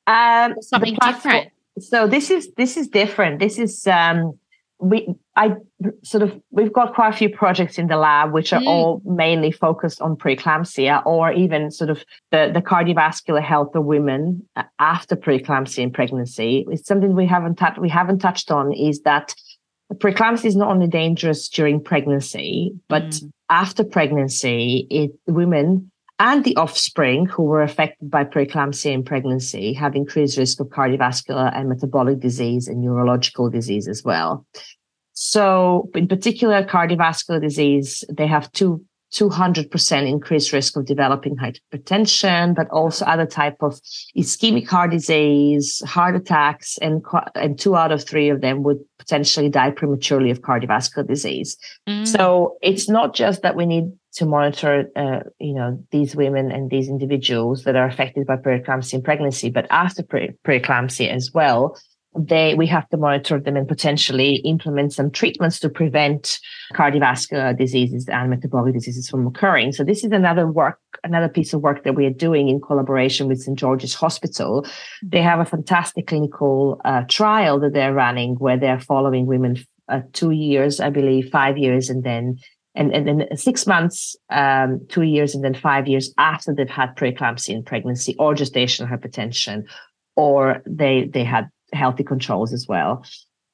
Um, 0.07 0.55
something 0.59 0.97
different. 1.01 1.51
So 1.79 2.05
this 2.05 2.29
is 2.29 2.51
this 2.57 2.75
is 2.75 2.89
different. 2.89 3.39
This 3.39 3.57
is 3.57 3.87
um, 3.87 4.37
we 4.79 5.07
I 5.37 5.55
sort 6.03 6.23
of 6.23 6.37
we've 6.51 6.73
got 6.73 6.93
quite 6.93 7.13
a 7.13 7.17
few 7.17 7.29
projects 7.29 7.77
in 7.77 7.87
the 7.87 7.95
lab 7.95 8.33
which 8.33 8.51
are 8.51 8.59
mm. 8.59 8.67
all 8.67 9.01
mainly 9.05 9.53
focused 9.53 10.01
on 10.01 10.17
preeclampsia 10.17 11.01
or 11.05 11.31
even 11.31 11.71
sort 11.71 11.89
of 11.89 12.03
the, 12.31 12.51
the 12.53 12.61
cardiovascular 12.61 13.41
health 13.41 13.73
of 13.73 13.85
women 13.85 14.45
after 14.79 15.15
preeclampsia 15.15 15.81
and 15.83 15.93
pregnancy. 15.93 16.65
It's 16.69 16.85
something 16.85 17.15
we 17.15 17.25
haven't 17.25 17.55
touched 17.55 17.79
we 17.79 17.87
haven't 17.87 18.19
touched 18.19 18.51
on 18.51 18.73
is 18.73 18.99
that 19.03 19.33
preeclampsia 19.93 20.45
is 20.45 20.57
not 20.57 20.69
only 20.69 20.87
dangerous 20.87 21.47
during 21.47 21.81
pregnancy, 21.81 22.73
but 22.89 23.03
mm. 23.03 23.31
After 23.51 23.83
pregnancy, 23.83 24.87
it 24.89 25.11
women 25.27 25.91
and 26.17 26.43
the 26.43 26.55
offspring 26.55 27.25
who 27.25 27.43
were 27.43 27.61
affected 27.61 28.09
by 28.09 28.23
preeclampsia 28.23 28.91
in 28.91 29.03
pregnancy 29.03 29.73
have 29.73 29.95
increased 29.95 30.37
risk 30.37 30.59
of 30.59 30.67
cardiovascular 30.67 31.51
and 31.55 31.67
metabolic 31.67 32.19
disease 32.19 32.67
and 32.67 32.81
neurological 32.81 33.49
disease 33.49 33.87
as 33.87 34.03
well. 34.03 34.45
So, 35.13 35.89
in 35.93 36.07
particular, 36.07 36.63
cardiovascular 36.63 37.41
disease, 37.41 38.03
they 38.09 38.27
have 38.27 38.51
two 38.53 38.83
200% 39.13 40.07
increased 40.07 40.53
risk 40.53 40.77
of 40.77 40.85
developing 40.85 41.35
hypertension, 41.35 42.55
but 42.55 42.69
also 42.69 43.05
other 43.05 43.25
type 43.25 43.57
of 43.61 43.79
ischemic 44.17 44.67
heart 44.67 44.91
disease, 44.91 45.81
heart 45.85 46.15
attacks, 46.15 46.77
and, 46.77 47.03
and 47.35 47.59
two 47.59 47.75
out 47.75 47.91
of 47.91 48.03
three 48.03 48.29
of 48.29 48.41
them 48.41 48.63
would 48.63 48.79
potentially 48.97 49.49
die 49.49 49.71
prematurely 49.71 50.31
of 50.31 50.41
cardiovascular 50.41 51.05
disease. 51.05 51.57
Mm. 51.87 52.07
So 52.07 52.57
it's 52.61 52.87
not 52.87 53.13
just 53.13 53.41
that 53.41 53.55
we 53.55 53.65
need 53.65 53.91
to 54.13 54.25
monitor, 54.25 54.89
uh, 54.95 55.21
you 55.39 55.53
know, 55.53 55.83
these 55.91 56.15
women 56.15 56.51
and 56.51 56.69
these 56.69 56.87
individuals 56.87 57.63
that 57.63 57.75
are 57.75 57.87
affected 57.87 58.27
by 58.27 58.35
preeclampsia 58.35 58.95
in 58.95 59.01
pregnancy, 59.01 59.49
but 59.49 59.67
after 59.69 60.03
pre- 60.03 60.33
preeclampsia 60.45 61.09
as 61.09 61.31
well, 61.33 61.77
they 62.17 62.55
we 62.55 62.67
have 62.67 62.87
to 62.89 62.97
monitor 62.97 63.39
them 63.39 63.55
and 63.55 63.67
potentially 63.67 64.35
implement 64.37 64.93
some 64.93 65.09
treatments 65.09 65.59
to 65.59 65.69
prevent 65.69 66.39
cardiovascular 66.73 67.57
diseases 67.57 68.07
and 68.09 68.29
metabolic 68.29 68.73
diseases 68.73 69.09
from 69.09 69.25
occurring. 69.27 69.71
So 69.71 69.83
this 69.83 70.03
is 70.03 70.11
another 70.11 70.45
work, 70.47 70.79
another 71.03 71.29
piece 71.29 71.53
of 71.53 71.61
work 71.61 71.83
that 71.83 71.95
we 71.95 72.05
are 72.05 72.09
doing 72.13 72.49
in 72.49 72.59
collaboration 72.59 73.27
with 73.27 73.41
St 73.41 73.57
George's 73.57 73.93
Hospital. 73.93 74.65
They 75.01 75.21
have 75.21 75.39
a 75.39 75.45
fantastic 75.45 76.07
clinical 76.07 76.81
uh, 76.83 77.03
trial 77.07 77.59
that 77.61 77.73
they're 77.73 77.93
running 77.93 78.35
where 78.35 78.57
they're 78.57 78.79
following 78.79 79.25
women 79.25 79.57
uh, 79.87 80.01
two 80.11 80.31
years, 80.31 80.79
I 80.79 80.89
believe, 80.89 81.29
five 81.29 81.57
years, 81.57 81.89
and 81.89 82.03
then 82.03 82.37
and, 82.73 82.93
and 82.93 83.05
then 83.05 83.37
six 83.37 83.67
months, 83.67 84.15
um, 84.29 84.85
two 84.87 85.01
years, 85.01 85.35
and 85.35 85.43
then 85.43 85.53
five 85.53 85.87
years 85.87 86.13
after 86.17 86.53
they've 86.53 86.69
had 86.69 86.95
preeclampsia 86.95 87.49
in 87.49 87.63
pregnancy 87.63 88.15
or 88.17 88.33
gestational 88.33 88.89
hypertension, 88.89 89.63
or 90.15 90.61
they 90.65 91.09
they 91.13 91.23
had 91.23 91.49
healthy 91.73 92.03
controls 92.03 92.53
as 92.53 92.67
well. 92.67 93.03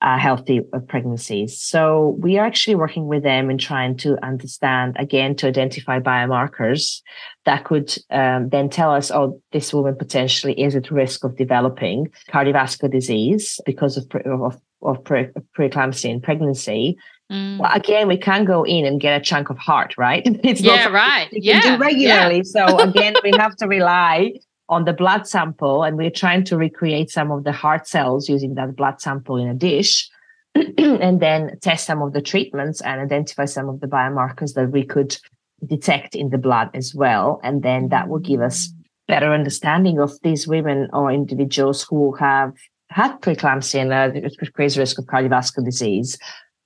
uh, 0.01 0.17
healthy 0.17 0.61
uh, 0.73 0.79
pregnancies. 0.79 1.59
So 1.59 2.15
we 2.19 2.37
are 2.37 2.45
actually 2.45 2.75
working 2.75 3.07
with 3.07 3.23
them 3.23 3.49
and 3.49 3.59
trying 3.59 3.97
to 3.97 4.23
understand 4.23 4.95
again 4.99 5.35
to 5.37 5.47
identify 5.47 5.99
biomarkers 5.99 7.01
that 7.45 7.63
could 7.63 7.97
um, 8.11 8.49
then 8.49 8.69
tell 8.69 8.91
us, 8.93 9.09
oh, 9.09 9.41
this 9.51 9.73
woman 9.73 9.95
potentially 9.95 10.53
is 10.53 10.75
at 10.75 10.91
risk 10.91 11.23
of 11.23 11.35
developing 11.35 12.11
cardiovascular 12.29 12.91
disease 12.91 13.59
because 13.65 13.97
of 13.97 14.07
pre- 14.07 14.21
of, 14.25 14.61
of 14.83 15.03
pre- 15.03 15.31
preeclampsia 15.57 16.09
in 16.09 16.21
pregnancy. 16.21 16.95
Mm. 17.31 17.57
Well, 17.57 17.71
again, 17.73 18.07
we 18.07 18.17
can't 18.17 18.45
go 18.45 18.63
in 18.63 18.85
and 18.85 19.01
get 19.01 19.19
a 19.19 19.23
chunk 19.23 19.49
of 19.49 19.57
heart, 19.57 19.95
right? 19.97 20.23
It's 20.43 20.61
yeah, 20.61 20.85
not 20.85 20.91
right. 20.93 21.27
We 21.31 21.39
yeah, 21.41 21.61
do 21.61 21.77
regularly. 21.77 22.43
Yeah. 22.45 22.67
so 22.67 22.79
again, 22.79 23.15
we 23.23 23.31
have 23.37 23.55
to 23.57 23.67
rely 23.67 24.33
on 24.69 24.85
the 24.85 24.93
blood 24.93 25.27
sample 25.27 25.83
and 25.83 25.97
we're 25.97 26.09
trying 26.09 26.43
to 26.45 26.57
recreate 26.57 27.09
some 27.09 27.31
of 27.31 27.43
the 27.43 27.51
heart 27.51 27.87
cells 27.87 28.27
using 28.27 28.55
that 28.55 28.75
blood 28.75 28.99
sample 28.99 29.37
in 29.37 29.47
a 29.47 29.53
dish 29.53 30.09
and 30.55 31.19
then 31.19 31.57
test 31.61 31.85
some 31.85 32.01
of 32.01 32.13
the 32.13 32.21
treatments 32.21 32.81
and 32.81 32.99
identify 32.99 33.45
some 33.45 33.69
of 33.69 33.79
the 33.79 33.87
biomarkers 33.87 34.53
that 34.53 34.71
we 34.71 34.83
could 34.83 35.17
detect 35.65 36.15
in 36.15 36.29
the 36.29 36.37
blood 36.37 36.69
as 36.73 36.93
well. 36.93 37.39
And 37.43 37.63
then 37.63 37.89
that 37.89 38.09
will 38.09 38.19
give 38.19 38.41
us 38.41 38.71
better 39.07 39.33
understanding 39.33 39.99
of 39.99 40.11
these 40.21 40.47
women 40.47 40.89
or 40.91 41.11
individuals 41.11 41.83
who 41.83 42.13
have 42.15 42.53
had 42.89 43.19
preeclampsia 43.21 43.81
and 43.81 43.93
uh, 43.93 44.29
increased 44.41 44.77
risk 44.77 44.99
of 44.99 45.05
cardiovascular 45.05 45.63
disease 45.63 46.17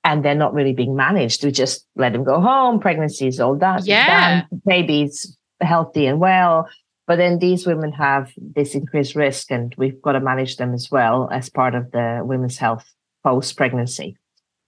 and 0.04 0.26
they're 0.26 0.34
not 0.34 0.54
really 0.54 0.74
being 0.74 0.96
managed. 0.96 1.44
We 1.44 1.52
just 1.52 1.86
let 1.96 2.14
them 2.14 2.24
go 2.24 2.42
home 2.42 2.80
pregnancy 2.80 3.28
is 3.28 3.40
all 3.40 3.56
done. 3.56 3.82
Yeah. 3.86 4.44
Baby's 4.66 5.38
healthy 5.62 6.08
and 6.08 6.20
well 6.20 6.68
but 7.08 7.18
then 7.18 7.40
these 7.40 7.66
women 7.66 7.92
have 7.92 8.32
this 8.38 8.76
increased 8.76 9.16
risk, 9.16 9.52
and 9.52 9.74
we've 9.78 10.02
got 10.02 10.14
to 10.14 10.20
manage 10.20 10.58
them 10.58 10.74
as 10.74 10.90
well 10.92 11.30
as 11.32 11.50
part 11.50 11.76
of 11.76 11.92
the 11.92 12.22
women's 12.24 12.58
health 12.58 12.86
post 13.24 13.58
pregnancy. 13.58 14.18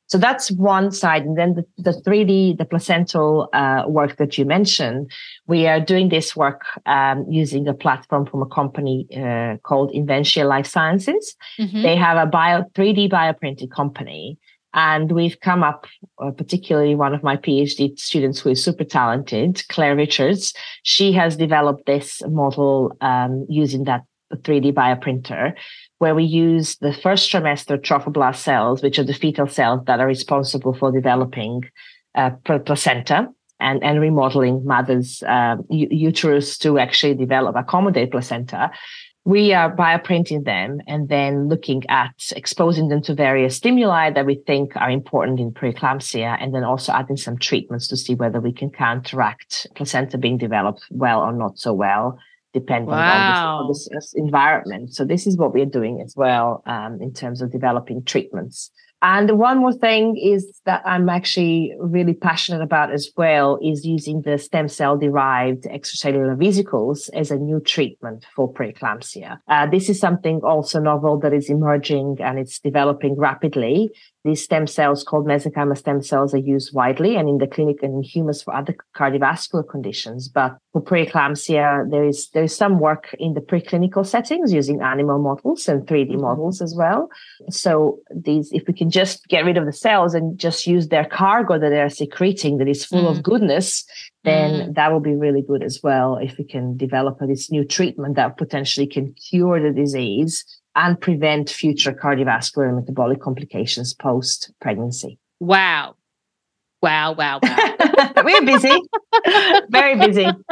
So 0.07 0.17
that's 0.17 0.51
one 0.51 0.91
side. 0.91 1.23
And 1.23 1.37
then 1.37 1.55
the, 1.55 1.65
the 1.77 2.01
3D, 2.01 2.57
the 2.57 2.65
placental 2.65 3.49
uh, 3.53 3.85
work 3.87 4.17
that 4.17 4.37
you 4.37 4.45
mentioned, 4.45 5.11
we 5.47 5.65
are 5.65 5.79
doing 5.79 6.09
this 6.09 6.35
work 6.35 6.61
um, 6.85 7.25
using 7.27 7.67
a 7.67 7.73
platform 7.73 8.25
from 8.25 8.41
a 8.41 8.45
company 8.45 9.07
uh, 9.17 9.57
called 9.63 9.91
Inventia 9.91 10.45
Life 10.45 10.67
Sciences. 10.67 11.35
Mm-hmm. 11.59 11.81
They 11.81 11.95
have 11.95 12.17
a 12.17 12.29
bio 12.29 12.63
3D 12.75 13.09
bioprinting 13.09 13.71
company 13.71 14.37
and 14.73 15.11
we've 15.11 15.39
come 15.39 15.63
up, 15.63 15.85
uh, 16.19 16.31
particularly 16.31 16.95
one 16.95 17.13
of 17.13 17.23
my 17.23 17.37
PhD 17.37 17.97
students 17.99 18.39
who 18.39 18.49
is 18.49 18.63
super 18.63 18.83
talented, 18.83 19.63
Claire 19.69 19.95
Richards. 19.95 20.53
She 20.83 21.11
has 21.13 21.37
developed 21.37 21.85
this 21.85 22.21
model 22.27 22.95
um, 23.01 23.45
using 23.49 23.83
that 23.83 24.03
3D 24.33 24.73
bioprinter, 24.73 25.53
where 25.99 26.15
we 26.15 26.23
use 26.23 26.75
the 26.77 26.93
first 26.93 27.31
trimester 27.31 27.77
trophoblast 27.77 28.37
cells, 28.37 28.81
which 28.81 28.97
are 28.97 29.03
the 29.03 29.13
fetal 29.13 29.47
cells 29.47 29.81
that 29.85 29.99
are 29.99 30.07
responsible 30.07 30.73
for 30.73 30.91
developing 30.91 31.63
uh, 32.15 32.31
placenta 32.65 33.27
and, 33.59 33.83
and 33.83 34.01
remodeling 34.01 34.65
mother's 34.65 35.23
uh, 35.23 35.55
uterus 35.69 36.57
to 36.57 36.79
actually 36.79 37.13
develop, 37.13 37.55
accommodate 37.55 38.11
placenta 38.11 38.71
we 39.25 39.53
are 39.53 39.73
bioprinting 39.73 40.43
them 40.43 40.81
and 40.85 41.07
then 41.07 41.47
looking 41.47 41.83
at 41.89 42.13
exposing 42.35 42.89
them 42.89 43.01
to 43.01 43.13
various 43.13 43.55
stimuli 43.55 44.11
that 44.11 44.25
we 44.25 44.35
think 44.45 44.75
are 44.75 44.91
important 44.91 45.39
in 45.39 45.51
preeclampsia 45.51 46.37
and 46.41 46.53
then 46.53 46.63
also 46.63 46.91
adding 46.91 47.15
some 47.15 47.37
treatments 47.37 47.87
to 47.87 47.95
see 47.95 48.15
whether 48.15 48.41
we 48.41 48.51
can 48.51 48.69
counteract 48.69 49.67
placenta 49.75 50.17
being 50.17 50.37
developed 50.37 50.85
well 50.89 51.21
or 51.21 51.31
not 51.31 51.57
so 51.57 51.73
well 51.73 52.19
depending 52.53 52.89
wow. 52.89 53.61
on, 53.61 53.67
this, 53.69 53.87
on 53.91 53.95
this 53.95 54.13
environment 54.15 54.93
so 54.93 55.05
this 55.05 55.25
is 55.25 55.37
what 55.37 55.53
we're 55.53 55.65
doing 55.65 56.01
as 56.01 56.15
well 56.17 56.61
um, 56.65 57.01
in 57.01 57.13
terms 57.13 57.41
of 57.41 57.51
developing 57.51 58.03
treatments 58.03 58.71
and 59.03 59.37
one 59.37 59.57
more 59.59 59.73
thing 59.73 60.15
is 60.15 60.61
that 60.65 60.81
I'm 60.85 61.09
actually 61.09 61.75
really 61.77 62.13
passionate 62.13 62.61
about 62.61 62.89
as 62.91 63.11
well 63.17 63.59
is 63.61 63.85
using 63.85 64.21
the 64.21 64.37
stem 64.37 64.69
cell 64.69 64.97
derived 64.97 65.63
extracellular 65.65 66.37
vesicles 66.37 67.09
as 67.09 67.29
a 67.29 67.35
new 67.35 67.59
treatment 67.59 68.25
for 68.33 68.51
preeclampsia. 68.51 69.39
Uh, 69.49 69.67
this 69.67 69.89
is 69.89 69.99
something 69.99 70.39
also 70.41 70.79
novel 70.79 71.19
that 71.19 71.33
is 71.33 71.49
emerging 71.49 72.17
and 72.21 72.39
it's 72.39 72.59
developing 72.59 73.17
rapidly. 73.17 73.91
These 74.23 74.43
stem 74.43 74.67
cells 74.67 75.03
called 75.03 75.25
mesenchymal 75.25 75.77
stem 75.77 76.01
cells 76.01 76.33
are 76.33 76.37
used 76.37 76.73
widely 76.73 77.17
and 77.17 77.27
in 77.27 77.39
the 77.39 77.47
clinic 77.47 77.83
and 77.83 77.95
in 77.95 78.03
humans 78.03 78.41
for 78.41 78.55
other 78.55 78.73
cardiovascular 78.95 79.67
conditions. 79.67 80.29
But 80.29 80.57
for 80.71 80.81
preeclampsia, 80.81 81.91
there 81.91 82.05
is 82.05 82.29
there 82.29 82.43
is 82.43 82.55
some 82.55 82.79
work 82.79 83.13
in 83.19 83.33
the 83.33 83.41
preclinical 83.41 84.05
settings 84.05 84.53
using 84.53 84.81
animal 84.81 85.19
models 85.19 85.67
and 85.67 85.85
3D 85.85 86.11
mm-hmm. 86.11 86.21
models 86.21 86.61
as 86.61 86.73
well. 86.73 87.09
So 87.49 87.99
these, 88.15 88.49
if 88.53 88.63
we 88.65 88.73
can 88.73 88.89
just 88.89 89.27
get 89.27 89.43
rid 89.43 89.57
of 89.57 89.65
the 89.65 89.73
cells 89.73 90.13
and 90.13 90.37
just 90.39 90.65
use 90.65 90.87
their 90.87 91.05
cargo 91.05 91.59
that 91.59 91.69
they're 91.69 91.89
secreting 91.89 92.59
that 92.59 92.69
is 92.69 92.85
full 92.85 93.03
mm. 93.03 93.11
of 93.11 93.23
goodness, 93.23 93.85
then 94.23 94.51
mm. 94.51 94.75
that 94.75 94.91
will 94.93 95.01
be 95.01 95.15
really 95.15 95.41
good 95.41 95.63
as 95.63 95.81
well. 95.83 96.17
If 96.17 96.37
we 96.37 96.45
can 96.45 96.77
develop 96.77 97.19
this 97.19 97.51
new 97.51 97.65
treatment 97.65 98.15
that 98.15 98.37
potentially 98.37 98.87
can 98.87 99.13
cure 99.13 99.61
the 99.61 99.71
disease 99.71 100.45
and 100.75 100.99
prevent 100.99 101.49
future 101.49 101.93
cardiovascular 101.93 102.67
and 102.67 102.77
metabolic 102.77 103.21
complications 103.21 103.93
post 103.93 104.51
pregnancy. 104.59 105.19
Wow. 105.39 105.95
Wow, 106.81 107.13
wow, 107.13 107.39
wow. 107.41 107.75
We're 108.25 108.45
busy. 108.45 108.77
Very 109.69 109.95
busy. 109.95 110.27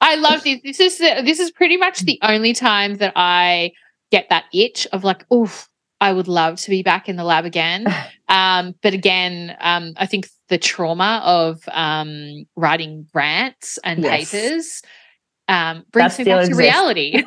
I 0.00 0.16
love 0.16 0.42
this. 0.42 0.60
This 0.62 0.80
is 0.80 0.98
this 0.98 1.40
is 1.40 1.50
pretty 1.50 1.78
much 1.78 2.00
the 2.00 2.18
only 2.22 2.52
time 2.52 2.96
that 2.96 3.14
I 3.16 3.72
get 4.10 4.28
that 4.28 4.44
itch 4.52 4.86
of 4.92 5.02
like, 5.02 5.24
oof, 5.32 5.66
I 6.00 6.12
would 6.12 6.28
love 6.28 6.58
to 6.60 6.70
be 6.70 6.82
back 6.82 7.08
in 7.08 7.16
the 7.16 7.24
lab 7.24 7.44
again. 7.44 7.86
Um, 8.30 8.76
but 8.80 8.94
again, 8.94 9.56
um, 9.58 9.94
I 9.96 10.06
think 10.06 10.28
the 10.50 10.56
trauma 10.56 11.20
of 11.24 11.64
um, 11.72 12.44
writing 12.54 13.08
grants 13.12 13.76
and 13.82 14.04
yes. 14.04 14.30
papers 14.30 14.82
um, 15.48 15.84
brings 15.90 16.16
me 16.16 16.26
back 16.26 16.48
to 16.48 16.54
reality. 16.54 17.24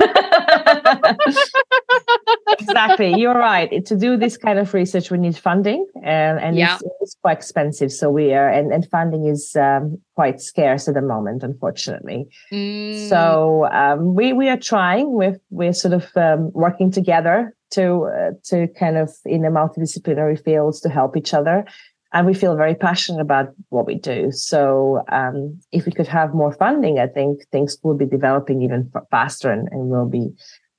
Exactly, 2.59 3.13
you're 3.19 3.37
right. 3.37 3.85
To 3.85 3.95
do 3.95 4.17
this 4.17 4.37
kind 4.37 4.59
of 4.59 4.73
research, 4.73 5.11
we 5.11 5.17
need 5.17 5.37
funding, 5.37 5.85
and, 6.03 6.39
and 6.39 6.57
yeah. 6.57 6.75
it's, 6.75 6.83
it's, 7.01 7.15
quite 7.21 7.37
expensive. 7.37 7.91
So 7.91 8.09
we 8.09 8.33
are, 8.33 8.49
and, 8.49 8.71
and 8.71 8.87
funding 8.89 9.25
is 9.25 9.55
um, 9.55 9.99
quite 10.15 10.41
scarce 10.41 10.87
at 10.87 10.93
the 10.93 11.01
moment, 11.01 11.43
unfortunately. 11.43 12.27
Mm. 12.51 13.09
So 13.09 13.67
um, 13.71 14.15
we 14.15 14.33
we 14.33 14.49
are 14.49 14.57
trying. 14.57 15.11
We're 15.11 15.39
we're 15.49 15.73
sort 15.73 15.93
of 15.93 16.05
um, 16.15 16.51
working 16.53 16.91
together 16.91 17.55
to 17.71 18.03
uh, 18.05 18.31
to 18.45 18.67
kind 18.79 18.97
of 18.97 19.11
in 19.25 19.41
the 19.41 19.49
multidisciplinary 19.49 20.43
fields 20.43 20.79
to 20.81 20.89
help 20.89 21.17
each 21.17 21.33
other 21.33 21.65
and 22.13 22.27
we 22.27 22.33
feel 22.33 22.55
very 22.55 22.75
passionate 22.75 23.21
about 23.21 23.49
what 23.69 23.87
we 23.87 23.95
do. 23.95 24.31
So 24.31 25.03
um, 25.11 25.59
if 25.71 25.85
we 25.85 25.91
could 25.91 26.07
have 26.07 26.33
more 26.33 26.53
funding, 26.53 26.99
I 26.99 27.07
think 27.07 27.41
things 27.51 27.77
will 27.81 27.97
be 27.97 28.05
developing 28.05 28.61
even 28.61 28.91
faster 29.09 29.51
and, 29.51 29.67
and 29.71 29.89
will 29.89 30.07
be, 30.07 30.29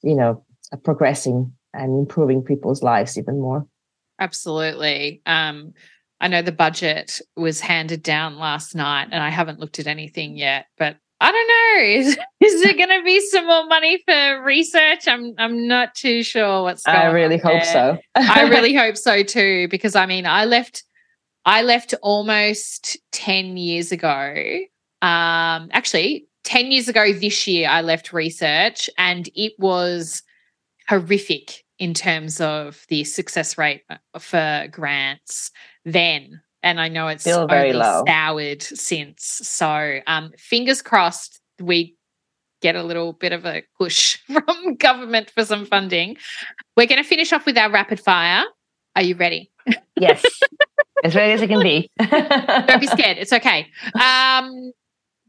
you 0.02 0.14
know, 0.14 0.44
progressing 0.77 1.53
and 1.72 1.99
improving 1.99 2.43
people's 2.43 2.83
lives 2.83 3.18
even 3.18 3.41
more. 3.41 3.66
Absolutely. 4.20 5.22
Um, 5.27 5.75
I 6.20 6.29
know 6.29 6.43
the 6.43 6.53
budget 6.53 7.20
was 7.37 7.61
handed 7.61 8.03
down 8.03 8.39
last 8.39 8.75
night, 8.75 9.09
and 9.11 9.22
I 9.22 9.31
haven't 9.31 9.61
looked 9.61 9.79
at 9.79 9.87
anything 9.87 10.37
yet, 10.37 10.66
but 10.79 10.97
I 11.20 11.33
don't 11.33 11.49
know. 11.49 11.85
Is, 12.11 12.18
is 12.41 12.62
there 12.62 12.75
going 12.75 12.99
to 12.99 13.05
be 13.05 13.20
some 13.20 13.47
more 13.47 13.66
money 13.66 14.03
for 14.07 14.43
research? 14.43 15.09
I'm 15.09 15.35
I'm 15.39 15.66
not 15.66 15.95
too 15.95 16.22
sure 16.22 16.62
what's 16.62 16.83
going 16.85 16.97
on. 16.97 17.03
I 17.03 17.11
really 17.11 17.39
hope 17.39 17.62
there. 17.62 17.64
so. 17.64 17.99
I 18.14 18.43
really 18.49 18.75
hope 18.75 18.97
so 18.97 19.22
too, 19.22 19.68
because 19.68 19.97
I 19.97 20.07
mean, 20.07 20.27
I 20.27 20.45
left 20.45 20.85
I 21.47 21.62
left 21.62 21.95
almost 22.03 22.97
10 23.12 23.57
years 23.57 23.93
ago. 23.93 24.35
Um, 25.03 25.68
actually, 25.72 26.27
10 26.45 26.72
years 26.72 26.89
ago 26.89 27.12
this 27.12 27.47
year, 27.47 27.68
I 27.68 27.83
left 27.83 28.12
research 28.12 28.89
and 28.97 29.29
it 29.35 29.53
was 29.59 30.22
horrific 30.89 31.64
in 31.78 31.95
terms 31.95 32.41
of 32.41 32.85
the 32.89 33.05
success 33.05 33.59
rate 33.59 33.82
uh, 33.91 34.18
for 34.18 34.68
grants 34.70 35.51
then. 35.85 36.41
And 36.62 36.80
I 36.80 36.89
know 36.89 37.09
it's 37.09 37.22
still 37.22 37.47
very 37.47 37.72
low. 37.72 38.05
soured 38.07 38.62
since. 38.62 39.24
So 39.24 40.01
um, 40.07 40.32
fingers 40.39 40.80
crossed 40.80 41.41
we 41.61 41.97
get 42.62 42.76
a 42.76 42.82
little 42.82 43.12
bit 43.12 43.32
of 43.32 43.45
a 43.45 43.62
push 43.78 44.18
from 44.26 44.76
government 44.76 45.30
for 45.30 45.45
some 45.45 45.66
funding. 45.66 46.16
We're 46.76 46.87
going 46.87 47.03
to 47.03 47.09
finish 47.09 47.32
off 47.32 47.47
with 47.47 47.59
our 47.59 47.70
rapid 47.70 48.01
fire. 48.01 48.45
Are 48.97 49.03
you 49.03 49.16
ready? 49.16 49.51
Yes. 49.97 50.24
as 51.05 51.14
ready 51.14 51.32
as 51.32 51.43
it 51.43 51.49
can 51.49 51.62
be. 51.62 51.91
Don't 51.99 52.80
be 52.80 52.87
scared. 52.87 53.18
It's 53.18 53.32
okay. 53.32 53.66
Um, 54.01 54.72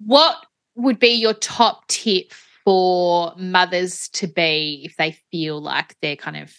what 0.05 0.37
would 0.75 0.99
be 0.99 1.09
your 1.09 1.33
top 1.33 1.87
tip 1.87 2.31
for 2.65 3.33
mothers 3.37 4.09
to 4.09 4.27
be 4.27 4.81
if 4.83 4.95
they 4.97 5.17
feel 5.31 5.61
like 5.61 5.95
they're 6.01 6.15
kind 6.15 6.37
of 6.37 6.53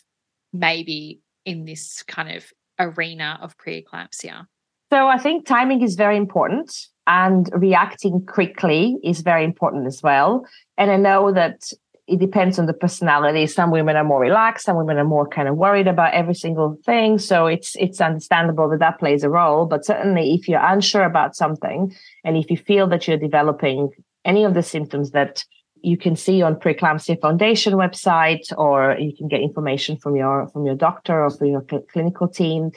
maybe 0.52 1.20
in 1.44 1.64
this 1.64 2.02
kind 2.04 2.34
of 2.34 2.44
arena 2.78 3.38
of 3.42 3.59
preeclampsia? 3.59 4.46
So 4.90 5.09
I 5.09 5.18
think 5.18 5.46
timing 5.46 5.82
is 5.82 5.96
very 5.96 6.16
important 6.16 6.72
and 7.07 7.50
reacting 7.52 8.24
quickly 8.24 8.96
is 9.02 9.20
very 9.20 9.44
important 9.44 9.86
as 9.86 10.00
well. 10.02 10.46
And 10.78 10.90
I 10.90 10.96
know 10.96 11.32
that 11.32 11.70
it 12.07 12.20
depends 12.20 12.59
on 12.59 12.66
the 12.66 12.72
personality. 12.72 13.46
Some 13.48 13.72
women 13.72 13.96
are 13.96 14.04
more 14.04 14.20
relaxed, 14.20 14.64
some 14.66 14.76
women 14.76 14.96
are 14.96 15.04
more 15.04 15.26
kind 15.26 15.48
of 15.48 15.57
worried 15.57 15.88
about 15.88 16.14
every 16.14 16.34
single 16.34 16.78
thing. 16.84 17.18
So 17.18 17.46
it's 17.46 17.74
it's 17.76 18.00
understandable 18.00 18.68
that 18.70 18.78
that 18.78 19.00
plays 19.00 19.24
a 19.24 19.28
role. 19.28 19.66
But 19.66 19.84
certainly, 19.84 20.34
if 20.34 20.48
you're 20.48 20.64
unsure 20.64 21.04
about 21.04 21.34
something, 21.34 21.92
and 22.24 22.36
if 22.36 22.48
you 22.48 22.57
feel 22.57 22.86
that 22.88 23.09
you're 23.09 23.16
developing 23.16 23.90
any 24.24 24.44
of 24.44 24.54
the 24.54 24.62
symptoms 24.62 25.11
that 25.11 25.44
you 25.87 25.97
can 25.97 26.16
see 26.16 26.43
on 26.43 26.57
Preeclampsia 26.57 27.20
Foundation 27.20 27.74
website, 27.74 28.53
or 28.59 28.97
you 28.99 29.14
can 29.16 29.28
get 29.28 29.41
information 29.41 29.97
from 29.97 30.16
your 30.16 30.49
from 30.49 30.66
your 30.66 30.74
doctor 30.74 31.22
or 31.24 31.30
from 31.30 31.47
your 31.47 31.64
cl- 31.70 31.87
clinical 31.93 32.26
team. 32.26 32.72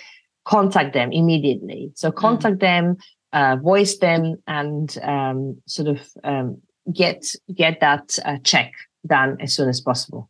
Contact 0.45 0.93
them 0.93 1.11
immediately. 1.11 1.91
So 1.95 2.09
mm-hmm. 2.09 2.19
contact 2.19 2.57
mm-hmm. 2.57 2.87
them, 2.87 2.97
uh, 3.33 3.55
voice 3.55 3.97
them, 3.97 4.35
and 4.45 4.95
um, 5.01 5.59
sort 5.65 5.87
of 5.87 5.99
um, 6.23 6.61
get 6.93 7.25
get 7.53 7.79
that 7.79 8.17
uh, 8.23 8.37
check 8.43 8.71
done 9.07 9.37
as 9.41 9.55
soon 9.55 9.69
as 9.69 9.81
possible. 9.81 10.29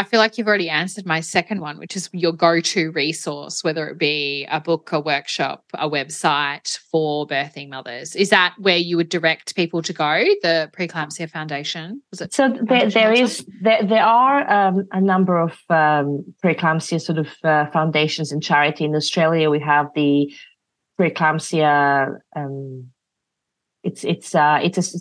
I 0.00 0.02
feel 0.02 0.18
like 0.18 0.38
you've 0.38 0.48
already 0.48 0.70
answered 0.70 1.04
my 1.04 1.20
second 1.20 1.60
one, 1.60 1.78
which 1.78 1.94
is 1.94 2.08
your 2.14 2.32
go 2.32 2.58
to 2.58 2.90
resource, 2.92 3.62
whether 3.62 3.86
it 3.86 3.98
be 3.98 4.46
a 4.50 4.58
book, 4.58 4.92
a 4.92 4.98
workshop, 4.98 5.62
a 5.74 5.90
website 5.90 6.78
for 6.90 7.26
birthing 7.26 7.68
mothers. 7.68 8.16
Is 8.16 8.30
that 8.30 8.54
where 8.58 8.78
you 8.78 8.96
would 8.96 9.10
direct 9.10 9.54
people 9.54 9.82
to 9.82 9.92
go? 9.92 10.24
The 10.40 10.70
Preeclampsia 10.74 11.28
Foundation? 11.28 12.00
Was 12.12 12.22
it? 12.22 12.32
So 12.32 12.48
there, 12.62 12.88
there 12.88 13.12
is 13.12 13.44
there, 13.60 13.82
there 13.82 14.02
are 14.02 14.50
um, 14.50 14.88
a 14.90 15.02
number 15.02 15.38
of 15.38 15.52
um, 15.68 16.24
preeclampsia 16.42 16.98
sort 16.98 17.18
of 17.18 17.28
uh, 17.44 17.66
foundations 17.70 18.32
and 18.32 18.42
charity 18.42 18.86
in 18.86 18.94
Australia. 18.94 19.50
We 19.50 19.60
have 19.60 19.88
the 19.94 20.32
preeclampsia 20.98 22.16
um, 22.34 22.90
it's 23.82 24.04
it's 24.04 24.34
uh, 24.34 24.60
it's 24.62 24.78
a, 24.78 24.98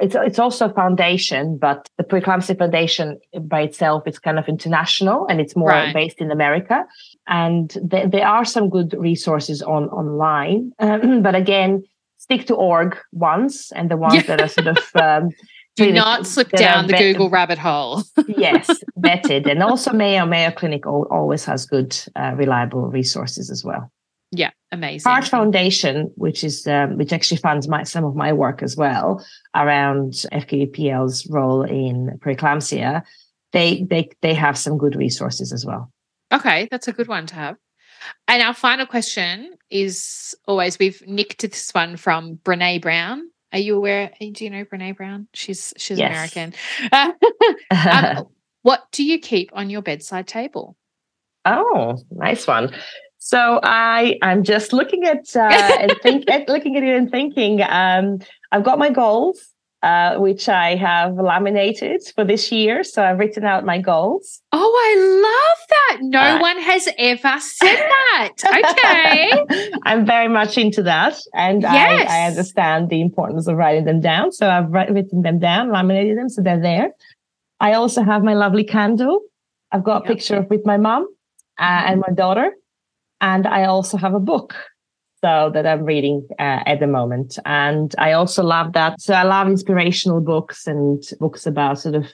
it's 0.00 0.14
it's 0.14 0.38
also 0.38 0.68
a 0.68 0.72
foundation, 0.72 1.58
but 1.58 1.88
the 1.98 2.04
Preeclampsia 2.04 2.56
Foundation 2.58 3.18
by 3.42 3.62
itself 3.62 4.06
is 4.06 4.18
kind 4.18 4.38
of 4.38 4.48
international 4.48 5.26
and 5.28 5.40
it's 5.40 5.56
more 5.56 5.70
right. 5.70 5.92
based 5.92 6.20
in 6.20 6.30
America. 6.30 6.84
And 7.26 7.70
th- 7.90 8.10
there 8.10 8.26
are 8.26 8.44
some 8.44 8.70
good 8.70 8.94
resources 8.96 9.62
on 9.62 9.88
online, 9.88 10.72
um, 10.78 11.22
but 11.22 11.34
again, 11.34 11.82
stick 12.18 12.46
to 12.46 12.54
org 12.54 12.96
ones 13.12 13.72
and 13.74 13.90
the 13.90 13.96
ones 13.96 14.14
yeah. 14.14 14.22
that 14.22 14.40
are 14.40 14.48
sort 14.48 14.68
of 14.68 14.78
um, 14.94 15.30
do 15.76 15.92
not 15.92 16.26
slip 16.26 16.50
down 16.50 16.86
the 16.86 16.92
vet- 16.92 17.00
Google 17.00 17.30
rabbit 17.30 17.58
hole. 17.58 18.02
yes, 18.28 18.68
vetted, 18.98 19.50
and 19.50 19.62
also 19.62 19.92
Mayo 19.92 20.26
Mayo 20.26 20.50
Clinic 20.50 20.86
always 20.86 21.44
has 21.46 21.66
good, 21.66 21.96
uh, 22.16 22.32
reliable 22.36 22.88
resources 22.88 23.50
as 23.50 23.64
well. 23.64 23.90
Yeah, 24.32 24.50
amazing. 24.70 25.10
Heart 25.10 25.26
Foundation, 25.26 26.12
which 26.14 26.44
is 26.44 26.66
um, 26.66 26.96
which 26.96 27.12
actually 27.12 27.38
funds 27.38 27.66
my 27.66 27.82
some 27.82 28.04
of 28.04 28.14
my 28.14 28.32
work 28.32 28.62
as 28.62 28.76
well 28.76 29.24
around 29.54 30.12
FKBPL's 30.32 31.26
role 31.28 31.62
in 31.62 32.18
preeclampsia. 32.20 33.02
They 33.52 33.82
they 33.82 34.10
they 34.20 34.34
have 34.34 34.56
some 34.56 34.78
good 34.78 34.94
resources 34.94 35.52
as 35.52 35.66
well. 35.66 35.92
Okay, 36.32 36.68
that's 36.70 36.86
a 36.86 36.92
good 36.92 37.08
one 37.08 37.26
to 37.26 37.34
have. 37.34 37.56
And 38.28 38.42
our 38.42 38.54
final 38.54 38.86
question 38.86 39.54
is 39.68 40.34
always 40.46 40.78
we've 40.78 41.02
nicked 41.06 41.42
this 41.42 41.70
one 41.72 41.96
from 41.96 42.36
Brene 42.36 42.80
Brown. 42.80 43.28
Are 43.52 43.58
you 43.58 43.76
aware? 43.76 44.12
Do 44.20 44.32
you 44.44 44.50
know 44.50 44.64
Brene 44.64 44.96
Brown? 44.96 45.26
She's 45.34 45.74
she's 45.76 45.98
yes. 45.98 46.32
American. 46.32 46.54
um, 47.70 48.28
what 48.62 48.84
do 48.92 49.04
you 49.04 49.18
keep 49.18 49.50
on 49.52 49.70
your 49.70 49.82
bedside 49.82 50.28
table? 50.28 50.76
Oh, 51.44 51.98
nice 52.10 52.46
one. 52.46 52.72
So 53.20 53.60
I 53.62 54.18
I'm 54.22 54.42
just 54.42 54.72
looking 54.72 55.04
at 55.04 55.36
uh, 55.36 55.76
and 55.80 55.94
think 56.02 56.28
at, 56.28 56.48
looking 56.48 56.76
at 56.76 56.82
it 56.82 56.96
and 56.96 57.10
thinking. 57.10 57.62
Um, 57.62 58.18
I've 58.50 58.64
got 58.64 58.78
my 58.78 58.88
goals, 58.88 59.46
uh, 59.82 60.16
which 60.16 60.48
I 60.48 60.74
have 60.74 61.14
laminated 61.16 62.00
for 62.14 62.24
this 62.24 62.50
year. 62.50 62.82
So 62.82 63.04
I've 63.04 63.18
written 63.18 63.44
out 63.44 63.64
my 63.66 63.78
goals. 63.78 64.40
Oh, 64.52 64.58
I 64.58 64.92
love 65.28 65.66
that! 65.68 65.98
No 66.00 66.18
uh, 66.18 66.40
one 66.40 66.58
has 66.60 66.88
ever 66.96 67.38
said 67.40 67.76
that. 67.76 68.32
Okay, 68.42 69.70
I'm 69.84 70.06
very 70.06 70.28
much 70.28 70.56
into 70.56 70.82
that, 70.84 71.20
and 71.34 71.60
yes. 71.60 72.10
I, 72.10 72.22
I 72.22 72.26
understand 72.26 72.88
the 72.88 73.02
importance 73.02 73.46
of 73.46 73.56
writing 73.56 73.84
them 73.84 74.00
down. 74.00 74.32
So 74.32 74.48
I've 74.48 74.70
written 74.70 75.20
them 75.20 75.38
down, 75.38 75.70
laminated 75.70 76.16
them, 76.16 76.30
so 76.30 76.40
they're 76.40 76.60
there. 76.60 76.92
I 77.60 77.74
also 77.74 78.02
have 78.02 78.24
my 78.24 78.32
lovely 78.32 78.64
candle. 78.64 79.20
I've 79.70 79.84
got 79.84 80.02
a 80.02 80.08
yep. 80.08 80.16
picture 80.16 80.36
of 80.36 80.48
with 80.48 80.64
my 80.64 80.78
mom 80.78 81.06
uh, 81.58 81.84
and 81.86 82.00
my 82.00 82.12
daughter. 82.14 82.52
And 83.20 83.46
I 83.46 83.64
also 83.64 83.96
have 83.96 84.14
a 84.14 84.20
book 84.20 84.54
so 85.22 85.50
that 85.52 85.66
I'm 85.66 85.84
reading 85.84 86.26
uh, 86.38 86.60
at 86.66 86.80
the 86.80 86.86
moment. 86.86 87.38
And 87.44 87.94
I 87.98 88.12
also 88.12 88.42
love 88.42 88.72
that. 88.72 89.00
So 89.00 89.14
I 89.14 89.22
love 89.22 89.48
inspirational 89.48 90.20
books 90.20 90.66
and 90.66 91.02
books 91.18 91.46
about 91.46 91.78
sort 91.78 91.94
of, 91.94 92.06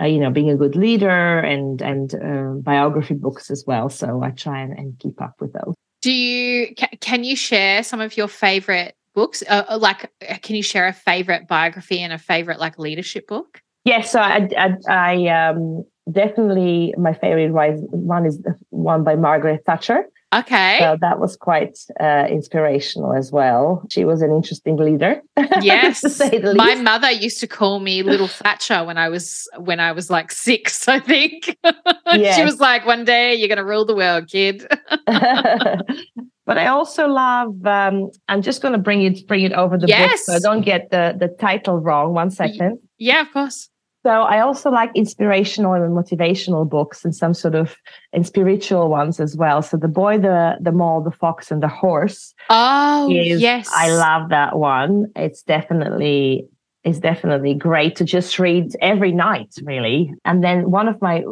uh, 0.00 0.06
you 0.06 0.18
know, 0.18 0.30
being 0.30 0.50
a 0.50 0.56
good 0.56 0.74
leader 0.74 1.38
and, 1.38 1.80
and 1.80 2.14
uh, 2.14 2.60
biography 2.60 3.14
books 3.14 3.50
as 3.50 3.64
well. 3.66 3.88
So 3.88 4.22
I 4.22 4.30
try 4.30 4.60
and, 4.60 4.76
and 4.76 4.98
keep 4.98 5.20
up 5.22 5.34
with 5.40 5.52
those. 5.52 5.74
Do 6.02 6.12
you, 6.12 6.74
can 7.00 7.24
you 7.24 7.36
share 7.36 7.82
some 7.82 8.00
of 8.00 8.16
your 8.16 8.28
favorite 8.28 8.96
books? 9.14 9.42
Uh, 9.48 9.64
uh, 9.68 9.78
like, 9.78 10.10
uh, 10.28 10.36
can 10.42 10.56
you 10.56 10.62
share 10.62 10.86
a 10.86 10.92
favorite 10.92 11.48
biography 11.48 12.00
and 12.00 12.12
a 12.12 12.18
favorite 12.18 12.58
like 12.58 12.78
leadership 12.78 13.26
book? 13.26 13.60
Yes. 13.84 14.12
so 14.12 14.20
I, 14.20 14.48
I, 14.56 14.76
I 14.88 15.48
um, 15.48 15.84
definitely 16.10 16.94
my 16.98 17.14
favorite 17.14 17.52
one 17.52 18.26
is 18.26 18.40
one 18.70 19.04
by 19.04 19.14
Margaret 19.14 19.62
Thatcher. 19.64 20.04
Okay. 20.34 20.76
So 20.80 20.98
that 21.00 21.18
was 21.18 21.36
quite 21.36 21.78
uh, 21.98 22.26
inspirational 22.28 23.14
as 23.14 23.32
well. 23.32 23.82
She 23.90 24.04
was 24.04 24.20
an 24.20 24.30
interesting 24.30 24.76
leader. 24.76 25.22
Yes. 25.60 26.20
My 26.54 26.74
mother 26.76 27.10
used 27.10 27.40
to 27.40 27.46
call 27.46 27.80
me 27.80 28.02
little 28.02 28.28
Thatcher 28.28 28.84
when 28.84 28.96
I 28.96 29.08
was 29.08 29.48
when 29.58 29.80
I 29.80 29.92
was 29.92 30.08
like 30.10 30.30
6, 30.30 30.88
I 30.88 31.00
think. 31.00 31.56
Yes. 32.14 32.36
she 32.36 32.44
was 32.44 32.58
like, 32.58 32.86
"One 32.86 33.04
day 33.04 33.34
you're 33.34 33.48
going 33.48 33.58
to 33.58 33.64
rule 33.64 33.84
the 33.84 33.94
world, 33.94 34.28
kid." 34.28 34.66
but 36.46 36.58
I 36.58 36.66
also 36.68 37.06
love 37.06 37.66
um, 37.66 38.10
I'm 38.28 38.40
just 38.40 38.62
going 38.62 38.72
to 38.72 38.78
bring 38.78 39.02
it 39.02 39.26
bring 39.26 39.44
it 39.44 39.52
over 39.52 39.76
the 39.76 39.86
yes. 39.86 40.10
book 40.10 40.18
so 40.20 40.34
I 40.34 40.38
don't 40.38 40.64
get 40.64 40.90
the 40.90 41.14
the 41.18 41.28
title 41.28 41.78
wrong. 41.78 42.14
One 42.14 42.30
second. 42.30 42.78
Yeah, 42.98 43.20
of 43.22 43.32
course. 43.32 43.68
So 44.08 44.22
I 44.22 44.40
also 44.40 44.70
like 44.70 44.90
inspirational 44.94 45.74
and 45.74 45.94
motivational 45.94 46.66
books 46.66 47.04
and 47.04 47.14
some 47.14 47.34
sort 47.34 47.54
of 47.54 47.76
and 48.14 48.26
spiritual 48.26 48.88
ones 48.88 49.20
as 49.20 49.36
well. 49.36 49.60
So 49.60 49.76
the 49.76 49.86
boy, 49.86 50.16
the 50.16 50.56
the 50.62 50.72
mole, 50.72 51.02
the 51.02 51.10
fox, 51.10 51.50
and 51.50 51.62
the 51.62 51.68
horse. 51.68 52.32
Oh 52.48 53.12
is, 53.12 53.38
yes, 53.42 53.68
I 53.70 53.90
love 53.90 54.30
that 54.30 54.58
one. 54.58 55.12
It's 55.14 55.42
definitely 55.42 56.48
it's 56.84 57.00
definitely 57.00 57.52
great 57.52 57.96
to 57.96 58.04
just 58.04 58.38
read 58.38 58.74
every 58.80 59.12
night, 59.12 59.54
really. 59.62 60.14
And 60.24 60.42
then 60.42 60.70
one 60.70 60.88
of 60.88 61.02
my 61.02 61.24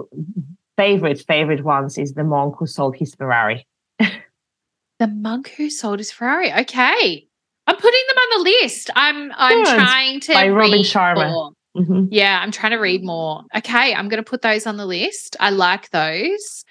favorite 0.77 1.25
favorite 1.27 1.65
ones 1.65 1.97
is 1.97 2.13
the 2.13 2.25
monk 2.25 2.57
who 2.59 2.67
sold 2.67 2.97
his 2.97 3.15
Ferrari. 3.15 3.67
the 3.99 5.07
monk 5.07 5.49
who 5.57 5.71
sold 5.71 5.99
his 5.99 6.13
Ferrari. 6.13 6.53
Okay, 6.53 7.27
I'm 7.67 7.77
putting 7.77 8.05
them 8.09 8.19
on 8.19 8.29
the 8.37 8.51
list. 8.51 8.91
I'm 8.95 9.33
I'm 9.35 9.65
Good. 9.65 9.75
trying 9.77 10.21
to 10.21 10.33
by 10.35 10.51
Robin 10.51 10.81
Sharma. 10.81 11.33
More. 11.33 11.56
Mm-hmm. 11.77 12.07
Yeah, 12.11 12.41
I'm 12.43 12.51
trying 12.51 12.73
to 12.73 12.79
read 12.79 13.05
more. 13.05 13.45
Okay, 13.57 13.95
I'm 13.95 14.09
going 14.09 14.23
to 14.23 14.29
put 14.29 14.43
those 14.43 14.67
on 14.67 14.77
the 14.77 14.87
list. 14.87 15.37
I 15.41 15.51
like 15.51 15.91
those. 15.91 16.65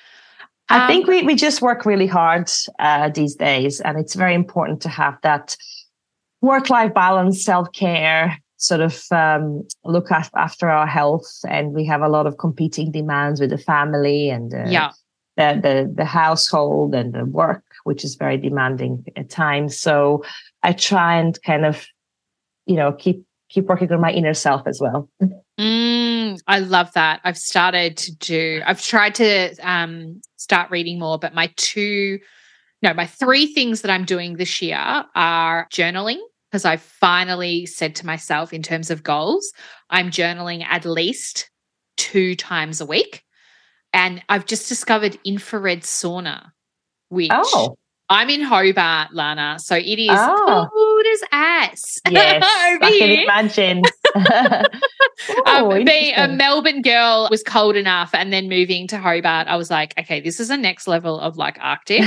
I 0.70 0.82
um, 0.82 0.88
think 0.88 1.08
we, 1.08 1.22
we 1.22 1.36
just 1.36 1.62
work 1.62 1.86
really 1.86 2.08
hard 2.08 2.50
uh, 2.80 3.10
these 3.10 3.36
days, 3.36 3.82
and 3.82 4.00
it's 4.00 4.16
very 4.16 4.34
important 4.34 4.82
to 4.82 4.90
have 4.90 5.18
that 5.22 5.56
work 6.42 6.70
life 6.70 6.94
balance, 6.94 7.44
self 7.44 7.72
care, 7.72 8.38
sort 8.58 8.82
of 8.82 9.04
um, 9.12 9.68
look 9.84 10.10
after 10.12 10.70
our 10.70 10.88
health. 10.88 11.30
And 11.48 11.74
we 11.74 11.86
have 11.86 12.02
a 12.02 12.10
lot 12.10 12.28
of 12.28 12.38
competing 12.38 12.92
demands 12.92 13.40
with 13.40 13.50
the 13.50 13.58
family 13.58 14.30
and 14.30 14.54
uh, 14.54 14.66
yeah. 14.68 14.92
the, 15.38 15.60
the, 15.62 15.94
the 15.96 16.06
household 16.06 16.96
and 16.96 17.14
the 17.14 17.26
work, 17.26 17.64
which 17.84 18.04
is 18.04 18.16
very 18.16 18.38
demanding 18.38 19.06
at 19.16 19.30
times. 19.30 19.80
So 19.80 20.24
I 20.64 20.74
try 20.74 21.18
and 21.18 21.40
kind 21.44 21.66
of, 21.66 21.86
you 22.66 22.76
know, 22.76 22.94
keep 22.94 23.24
keep 23.50 23.66
working 23.66 23.92
on 23.92 24.02
my 24.02 24.12
inner 24.12 24.34
self 24.34 24.68
as 24.68 24.80
well. 24.82 25.10
Mm, 25.60 26.40
I 26.48 26.60
love 26.60 26.92
that. 26.94 27.22
I've 27.24 27.38
started 27.38 27.98
to 27.98 28.16
do, 28.16 28.62
I've 28.66 28.82
tried 28.82 29.16
to 29.16 29.56
um, 29.62 30.22
start 30.38 30.72
reading 30.72 31.00
more, 31.00 31.18
but 31.20 31.34
my 31.34 31.52
two, 31.56 32.20
no, 32.82 32.94
my 32.94 33.06
three 33.06 33.48
things 33.48 33.82
that 33.82 33.92
I'm 33.92 34.06
doing 34.06 34.36
this 34.36 34.62
year 34.62 34.78
are 35.16 35.68
journaling, 35.72 36.20
because 36.52 36.66
I 36.66 36.78
finally 36.78 37.66
said 37.66 37.96
to 37.96 38.06
myself, 38.06 38.54
in 38.54 38.64
terms 38.64 38.90
of 38.92 39.04
goals, 39.04 39.52
I'm 39.90 40.10
journaling 40.10 40.64
at 40.64 40.86
least 40.86 41.50
two 41.98 42.36
times 42.36 42.82
a 42.82 42.86
week. 42.86 43.24
And 43.94 44.22
I've 44.28 44.46
just 44.46 44.68
discovered 44.68 45.18
infrared 45.24 45.82
sauna, 45.82 46.52
which 47.10 47.32
oh. 47.32 47.78
I'm 48.10 48.30
in 48.30 48.42
Hobart, 48.42 49.14
Lana. 49.14 49.58
So 49.60 49.76
it 49.76 50.00
is 50.00 50.10
oh. 50.12 50.68
cold 50.72 51.06
as 51.14 51.22
ass. 51.32 52.00
Yes, 52.12 52.44
I 52.44 52.98
can 53.00 53.10
imagine. 53.24 53.82
oh, 55.46 55.72
um, 55.72 55.84
being 55.84 56.14
a 56.16 56.28
Melbourne 56.28 56.82
girl 56.82 57.28
was 57.32 57.42
cold 57.44 57.76
enough, 57.76 58.14
and 58.14 58.32
then 58.32 58.48
moving 58.48 58.88
to 58.90 58.98
Hobart, 59.00 59.48
I 59.48 59.56
was 59.56 59.72
like, 59.72 59.98
okay, 60.00 60.22
this 60.22 60.40
is 60.40 60.50
a 60.50 60.58
next 60.58 60.88
level 60.88 61.20
of 61.20 61.36
like 61.36 61.58
Arctic. 61.60 62.04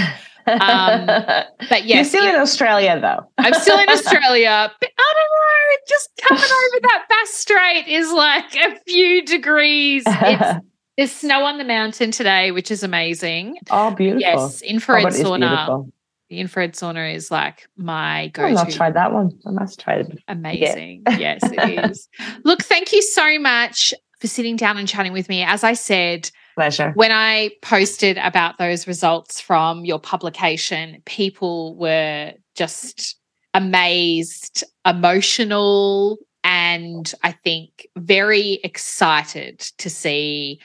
Um, 0.46 1.07
but 1.07 1.84
yes, 1.84 1.88
you're 1.88 2.05
still 2.05 2.34
in 2.34 2.40
Australia 2.40 2.99
though. 3.01 3.28
I'm 3.36 3.53
still 3.55 3.78
in 3.78 3.88
Australia, 3.90 4.72
but 4.80 4.90
I 4.99 5.14
don't 5.14 5.30
know. 5.30 5.76
Just 5.88 6.11
coming 6.22 6.42
over 6.42 6.80
that 6.82 7.07
Bass 7.09 7.34
Strait 7.34 7.86
is 7.86 8.11
like 8.11 8.55
a 8.57 8.78
few 8.86 9.24
degrees. 9.26 10.05
It's, 10.07 10.66
there's 10.99 11.12
snow 11.12 11.44
on 11.44 11.59
the 11.59 11.64
mountain 11.64 12.11
today, 12.11 12.51
which 12.51 12.72
is 12.72 12.82
amazing. 12.82 13.57
Oh, 13.70 13.92
beautiful! 13.92 14.20
Yes, 14.20 14.61
infrared 14.62 15.07
oh, 15.07 15.11
sauna. 15.11 15.90
The 16.28 16.40
infrared 16.40 16.74
sauna 16.74 17.14
is 17.14 17.30
like 17.30 17.68
my 17.76 18.28
go-to. 18.34 18.59
I'll 18.59 18.66
try 18.66 18.90
that 18.90 19.12
one. 19.12 19.30
I 19.46 19.51
must 19.51 19.80
try 19.80 19.94
it. 19.94 20.18
Amazing. 20.26 21.05
Yeah. 21.07 21.18
yes, 21.18 21.40
it 21.44 21.90
is. 21.90 22.09
Look, 22.44 22.62
thank 22.62 22.92
you 22.92 23.01
so 23.01 23.38
much 23.38 23.94
for 24.20 24.26
sitting 24.26 24.57
down 24.57 24.76
and 24.76 24.88
chatting 24.88 25.12
with 25.12 25.28
me. 25.28 25.42
As 25.44 25.62
I 25.62 25.72
said, 25.72 26.30
pleasure. 26.57 26.90
When 26.96 27.12
I 27.12 27.53
posted 27.62 28.18
about 28.18 28.59
those 28.59 28.88
results 28.88 29.40
from 29.40 29.84
your 29.84 30.01
publication, 30.01 31.01
people 31.07 31.76
were 31.76 32.34
just 32.57 33.16
amazed, 33.55 34.64
emotional, 34.84 36.18
and 36.42 37.14
I 37.22 37.32
think 37.32 37.86
very 37.96 38.55
excited 38.64 39.61
to 39.78 39.88
see 39.88 40.61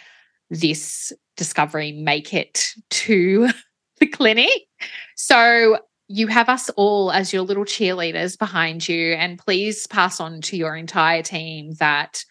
this 0.50 1.14
discovery 1.38 1.92
make 1.92 2.34
it 2.34 2.74
to 2.90 3.50
the 4.00 4.08
clinic. 4.08 4.68
So 5.16 5.80
you 6.08 6.28
have 6.28 6.50
us 6.50 6.70
all 6.72 7.12
as 7.12 7.34
your 7.34 7.44
little 7.44 7.66
cheerleaders 7.66 8.38
behind 8.38 8.88
you. 8.88 9.14
And 9.14 9.40
please 9.40 9.88
pass 9.88 10.20
on 10.20 10.42
to 10.42 10.58
your 10.58 10.76
entire 10.76 11.24
team 11.24 11.74
that 11.80 12.24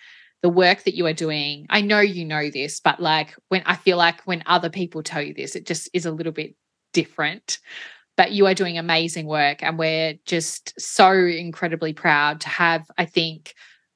the 0.42 0.48
work 0.48 0.84
that 0.84 0.94
you 0.94 1.06
are 1.06 1.12
doing, 1.12 1.66
I 1.70 1.80
know 1.80 2.00
you 2.00 2.24
know 2.24 2.50
this, 2.50 2.80
but 2.80 3.00
like 3.00 3.34
when 3.48 3.62
I 3.64 3.76
feel 3.76 3.96
like 3.96 4.22
when 4.22 4.42
other 4.46 4.70
people 4.70 5.02
tell 5.02 5.22
you 5.22 5.34
this, 5.34 5.54
it 5.54 5.66
just 5.66 5.88
is 5.92 6.04
a 6.04 6.12
little 6.12 6.32
bit 6.32 6.54
different. 6.92 7.58
But 8.16 8.32
you 8.32 8.46
are 8.46 8.54
doing 8.54 8.76
amazing 8.76 9.26
work. 9.26 9.62
And 9.62 9.78
we're 9.78 10.14
just 10.26 10.78
so 10.78 11.12
incredibly 11.12 11.92
proud 11.92 12.40
to 12.42 12.48
have, 12.48 12.84
I 12.98 13.06
think, 13.06 13.54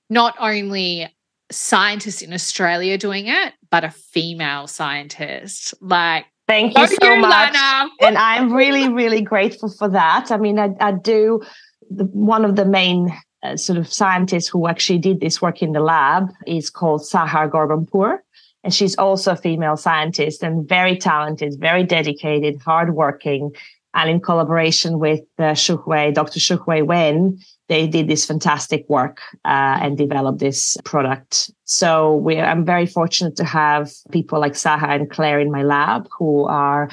not 0.09 0.35
only 0.39 1.13
scientists 1.51 2.23
in 2.23 2.33
Australia 2.33 2.97
doing 2.97 3.27
it, 3.27 3.53
but 3.71 3.85
a 3.85 3.91
female 3.91 4.67
scientist. 4.67 5.75
Like, 5.81 6.27
Thank 6.49 6.79
you 6.79 6.87
so 6.87 7.13
you, 7.13 7.21
much. 7.21 7.55
Lana. 7.55 7.91
And 8.01 8.17
I'm 8.17 8.53
really, 8.53 8.89
really 8.89 9.21
grateful 9.21 9.69
for 9.69 9.89
that. 9.89 10.31
I 10.31 10.37
mean, 10.37 10.59
I, 10.59 10.71
I 10.81 10.93
do 10.93 11.43
the, 11.91 12.05
one 12.05 12.45
of 12.45 12.57
the 12.57 12.65
main 12.65 13.13
uh, 13.43 13.57
sort 13.57 13.79
of 13.79 13.93
scientists 13.93 14.49
who 14.49 14.69
actually 14.69 14.99
did 14.99 15.21
this 15.21 15.43
work 15.43 15.61
in 15.61 15.73
the 15.73 15.81
lab 15.81 16.31
is 16.47 16.71
called 16.71 17.03
Sahar 17.03 17.51
Ghorbanpour. 17.51 18.19
And 18.63 18.75
she's 18.75 18.97
also 18.97 19.33
a 19.33 19.37
female 19.37 19.77
scientist 19.77 20.43
and 20.43 20.69
very 20.69 20.97
talented, 20.97 21.55
very 21.59 21.85
dedicated, 21.85 22.61
hardworking. 22.61 23.53
And 23.95 24.11
in 24.11 24.21
collaboration 24.21 24.99
with 24.99 25.21
uh, 25.39 25.55
Shuhui, 25.55 26.13
Dr. 26.15 26.39
Shuhui 26.39 26.85
Wen, 26.85 27.39
they 27.69 27.87
did 27.87 28.09
this 28.09 28.25
fantastic 28.25 28.89
work 28.89 29.21
uh, 29.45 29.79
and 29.81 29.99
developed 29.99 30.39
this 30.39 30.77
product. 30.85 31.51
So 31.65 32.17
we, 32.17 32.39
I'm 32.39 32.65
very 32.65 32.87
fortunate 32.87 33.35
to 33.37 33.45
have 33.45 33.91
people 34.13 34.39
like 34.39 34.53
Sahar 34.53 34.95
and 34.95 35.11
Claire 35.11 35.41
in 35.41 35.51
my 35.51 35.63
lab 35.63 36.09
who 36.17 36.45
are 36.45 36.89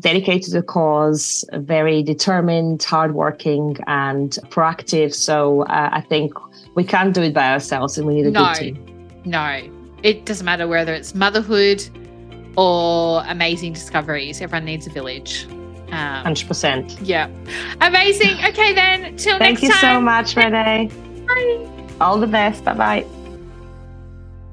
dedicated 0.00 0.42
to 0.44 0.50
the 0.50 0.62
cause, 0.62 1.44
very 1.54 2.02
determined, 2.02 2.82
hardworking, 2.82 3.78
and 3.86 4.32
proactive. 4.50 5.14
So 5.14 5.62
uh, 5.62 5.88
I 5.92 6.02
think 6.02 6.32
we 6.74 6.84
can't 6.84 7.14
do 7.14 7.22
it 7.22 7.32
by 7.32 7.52
ourselves, 7.52 7.96
and 7.96 8.06
we 8.06 8.14
need 8.14 8.26
a 8.26 8.30
no, 8.30 8.44
good 8.44 8.54
team. 8.54 9.20
No, 9.24 9.62
it 10.02 10.26
doesn't 10.26 10.44
matter 10.44 10.68
whether 10.68 10.92
it's 10.92 11.14
motherhood 11.14 11.82
or 12.56 13.22
amazing 13.26 13.72
discoveries. 13.72 14.40
Everyone 14.40 14.66
needs 14.66 14.86
a 14.86 14.90
village. 14.90 15.46
Um, 15.90 16.24
100%. 16.24 16.98
Yeah. 17.02 17.28
Amazing. 17.80 18.36
Okay, 18.44 18.74
then. 18.74 19.16
Till 19.16 19.38
Thank 19.38 19.62
next 19.62 19.62
time. 19.62 19.70
Thank 19.70 19.72
you 19.72 19.72
so 19.80 20.00
much, 20.00 20.36
Renee. 20.36 20.90
Bye. 21.26 21.96
All 22.00 22.18
the 22.18 22.26
best. 22.26 22.64
Bye 22.64 22.74
bye. 22.74 23.06